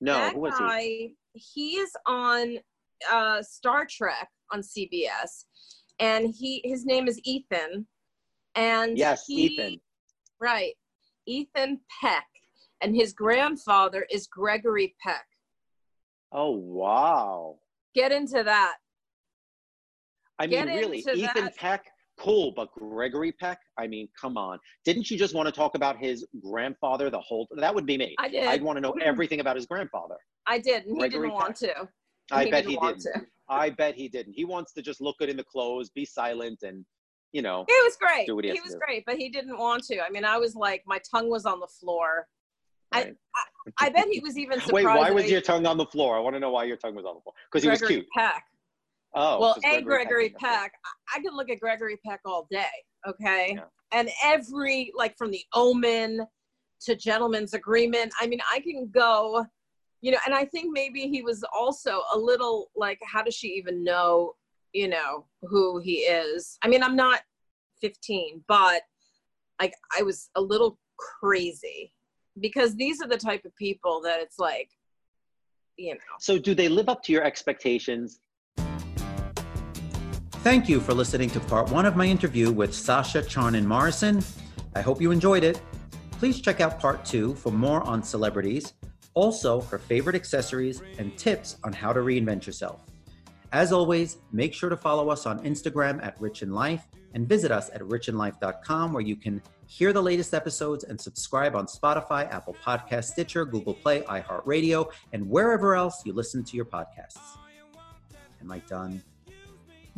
No, 0.00 0.14
that 0.14 0.34
who 0.34 0.40
was 0.40 0.54
guy, 0.58 1.08
he 1.32 1.76
is 1.76 1.90
on 2.06 2.58
uh, 3.10 3.42
Star 3.42 3.86
Trek 3.88 4.28
on 4.52 4.60
CBS, 4.60 5.44
and 5.98 6.34
he 6.34 6.60
his 6.64 6.84
name 6.84 7.08
is 7.08 7.20
Ethan, 7.24 7.86
and 8.54 8.98
Yes, 8.98 9.24
he, 9.26 9.46
Ethan. 9.46 9.80
right, 10.40 10.74
Ethan 11.26 11.80
Peck, 12.02 12.26
and 12.82 12.94
his 12.94 13.12
grandfather 13.14 14.06
is 14.10 14.26
Gregory 14.26 14.94
Peck. 15.02 15.26
Oh 16.32 16.50
wow. 16.50 17.56
Get 17.94 18.12
into 18.12 18.42
that. 18.42 18.74
I 20.38 20.46
mean, 20.46 20.66
really, 20.66 20.98
Ethan 20.98 21.44
that. 21.44 21.56
Peck, 21.56 21.86
cool, 22.18 22.52
but 22.54 22.70
Gregory 22.72 23.32
Peck, 23.32 23.58
I 23.78 23.86
mean, 23.86 24.08
come 24.20 24.36
on. 24.36 24.58
Didn't 24.84 25.10
you 25.10 25.18
just 25.18 25.34
want 25.34 25.46
to 25.46 25.52
talk 25.52 25.74
about 25.74 25.96
his 25.96 26.26
grandfather 26.42 27.10
the 27.10 27.20
whole 27.20 27.48
That 27.56 27.74
would 27.74 27.86
be 27.86 27.96
me. 27.96 28.14
I 28.18 28.28
did. 28.28 28.46
I'd 28.46 28.62
want 28.62 28.76
to 28.76 28.80
know 28.80 28.94
everything 29.02 29.40
about 29.40 29.56
his 29.56 29.66
grandfather. 29.66 30.16
I 30.46 30.58
did, 30.58 30.84
and 30.84 30.92
he 30.94 30.98
Gregory 30.98 31.28
didn't 31.28 31.34
want 31.34 31.56
to. 31.56 31.88
I 32.30 32.44
He 32.44 32.50
bet 32.50 32.66
didn't 32.66 32.80
he 32.82 32.86
didn't. 32.86 33.02
to. 33.02 33.26
I 33.48 33.70
bet 33.70 33.94
he 33.94 34.08
didn't. 34.08 34.32
He 34.32 34.44
wants 34.44 34.72
to 34.72 34.82
just 34.82 35.00
look 35.00 35.16
good 35.18 35.28
in 35.28 35.36
the 35.36 35.44
clothes, 35.44 35.90
be 35.90 36.04
silent, 36.04 36.60
and, 36.62 36.84
you 37.32 37.42
know, 37.42 37.64
It 37.68 37.84
was 37.84 37.96
great. 37.96 38.26
He 38.28 38.52
He 38.52 38.60
was 38.60 38.72
do. 38.72 38.80
great, 38.84 39.04
but 39.06 39.16
he 39.16 39.28
didn't 39.28 39.56
want 39.56 39.84
to. 39.84 40.00
I 40.04 40.10
mean, 40.10 40.24
I 40.24 40.36
was 40.36 40.54
like, 40.56 40.82
my 40.86 40.98
tongue 41.10 41.30
was 41.30 41.46
on 41.46 41.60
the 41.60 41.68
floor. 41.68 42.26
I- 42.92 43.04
right. 43.04 43.16
I 43.80 43.88
bet 43.90 44.06
he 44.08 44.20
was 44.20 44.38
even 44.38 44.60
surprised. 44.60 44.72
Wait, 44.74 44.84
why 44.86 45.10
was 45.10 45.24
I- 45.24 45.28
your 45.28 45.40
tongue 45.40 45.66
on 45.66 45.76
the 45.76 45.86
floor? 45.86 46.16
I 46.16 46.20
want 46.20 46.34
to 46.34 46.40
know 46.40 46.50
why 46.50 46.64
your 46.64 46.76
tongue 46.76 46.94
was 46.94 47.04
on 47.04 47.14
the 47.16 47.20
floor. 47.20 47.34
Because 47.50 47.62
he 47.62 47.68
was 47.68 47.80
cute. 47.82 48.06
Peck. 48.16 48.44
Oh, 49.18 49.40
well, 49.40 49.56
and 49.64 49.84
Gregory 49.84 50.28
Peck. 50.28 50.40
Peck. 50.40 50.72
I- 50.84 51.18
I 51.18 51.22
could 51.22 51.32
look 51.32 51.48
at 51.48 51.58
Gregory 51.58 51.96
Peck 52.04 52.20
all 52.26 52.46
day. 52.50 52.68
Okay, 53.06 53.54
Yeah. 53.56 53.64
and 53.92 54.10
every 54.22 54.92
like 54.94 55.16
from 55.16 55.30
the 55.30 55.42
Omen 55.54 56.26
to 56.82 56.94
Gentleman's 56.94 57.54
Agreement. 57.54 58.12
I 58.20 58.26
mean, 58.26 58.40
I 58.52 58.60
can 58.60 58.88
go. 58.88 59.46
You 60.02 60.12
know, 60.12 60.18
and 60.26 60.34
I 60.34 60.44
think 60.44 60.70
maybe 60.72 61.08
he 61.08 61.22
was 61.22 61.42
also 61.52 62.02
a 62.12 62.18
little 62.18 62.70
like, 62.76 63.00
how 63.02 63.22
does 63.22 63.34
she 63.34 63.48
even 63.48 63.82
know? 63.82 64.36
You 64.72 64.88
know 64.88 65.26
who 65.42 65.80
he 65.80 66.00
is. 66.00 66.58
I 66.62 66.68
mean, 66.68 66.82
I'm 66.82 66.94
not 66.96 67.22
15, 67.80 68.44
but 68.46 68.82
like 69.58 69.72
I 69.98 70.02
was 70.02 70.28
a 70.34 70.40
little 70.40 70.78
crazy 70.98 71.94
because 72.38 72.76
these 72.76 73.00
are 73.00 73.08
the 73.08 73.16
type 73.16 73.46
of 73.46 73.56
people 73.56 74.02
that 74.02 74.20
it's 74.20 74.38
like, 74.38 74.68
you 75.78 75.94
know. 75.94 76.00
So, 76.20 76.38
do 76.38 76.54
they 76.54 76.68
live 76.68 76.90
up 76.90 77.02
to 77.04 77.12
your 77.12 77.24
expectations? 77.24 78.20
Thank 80.46 80.68
you 80.68 80.78
for 80.78 80.94
listening 80.94 81.28
to 81.30 81.40
part 81.40 81.72
one 81.72 81.86
of 81.86 81.96
my 81.96 82.06
interview 82.06 82.52
with 82.52 82.72
Sasha 82.72 83.20
Charnin 83.20 83.64
Morrison. 83.64 84.22
I 84.76 84.80
hope 84.80 85.02
you 85.02 85.10
enjoyed 85.10 85.42
it. 85.42 85.60
Please 86.12 86.40
check 86.40 86.60
out 86.60 86.78
part 86.78 87.04
two 87.04 87.34
for 87.34 87.50
more 87.50 87.82
on 87.82 88.00
celebrities, 88.00 88.74
also 89.14 89.60
her 89.62 89.76
favorite 89.76 90.14
accessories 90.14 90.82
and 90.98 91.18
tips 91.18 91.56
on 91.64 91.72
how 91.72 91.92
to 91.92 91.98
reinvent 91.98 92.46
yourself. 92.46 92.82
As 93.50 93.72
always, 93.72 94.18
make 94.30 94.54
sure 94.54 94.70
to 94.70 94.76
follow 94.76 95.10
us 95.10 95.26
on 95.26 95.40
Instagram 95.40 96.00
at 96.00 96.14
Rich 96.20 96.42
in 96.42 96.52
Life 96.52 96.86
and 97.12 97.28
visit 97.28 97.50
us 97.50 97.68
at 97.70 97.80
richinlife.com 97.80 98.92
where 98.92 99.02
you 99.02 99.16
can 99.16 99.42
hear 99.66 99.92
the 99.92 100.00
latest 100.00 100.32
episodes 100.32 100.84
and 100.84 101.00
subscribe 101.00 101.56
on 101.56 101.66
Spotify, 101.66 102.32
Apple 102.32 102.54
Podcast, 102.64 103.06
Stitcher, 103.06 103.44
Google 103.46 103.74
Play, 103.74 104.02
iHeartRadio, 104.02 104.92
and 105.12 105.28
wherever 105.28 105.74
else 105.74 106.06
you 106.06 106.12
listen 106.12 106.44
to 106.44 106.54
your 106.54 106.66
podcasts. 106.66 107.36
Am 108.40 108.52
I 108.52 108.60
done? 108.60 109.02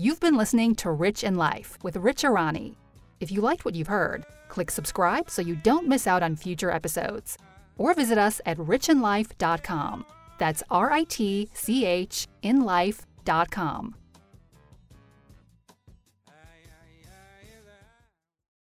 You've 0.01 0.21
been 0.21 0.37
listening 0.37 0.77
to 0.77 0.93
Rich 0.93 1.25
in 1.25 1.35
Life 1.35 1.77
with 1.83 1.97
Ritch 1.97 2.23
Erani. 2.23 2.77
If 3.19 3.33
you 3.33 3.41
liked 3.41 3.65
what 3.65 3.75
you've 3.75 3.89
heard, 3.89 4.25
click 4.49 4.71
subscribe 4.71 5.29
so 5.29 5.43
you 5.43 5.57
don't 5.57 5.89
miss 5.89 6.07
out 6.07 6.23
on 6.23 6.37
future 6.37 6.71
episodes. 6.71 7.37
Or 7.79 7.95
visit 7.95 8.17
us 8.17 8.41
at 8.47 8.59
richinlife.com. 8.59 10.07
That's 10.39 10.63
R 10.71 10.93
I 10.93 11.03
T 11.03 11.51
C 11.53 11.85
H 11.85 12.29
in 12.43 12.61
life.com. 12.61 13.97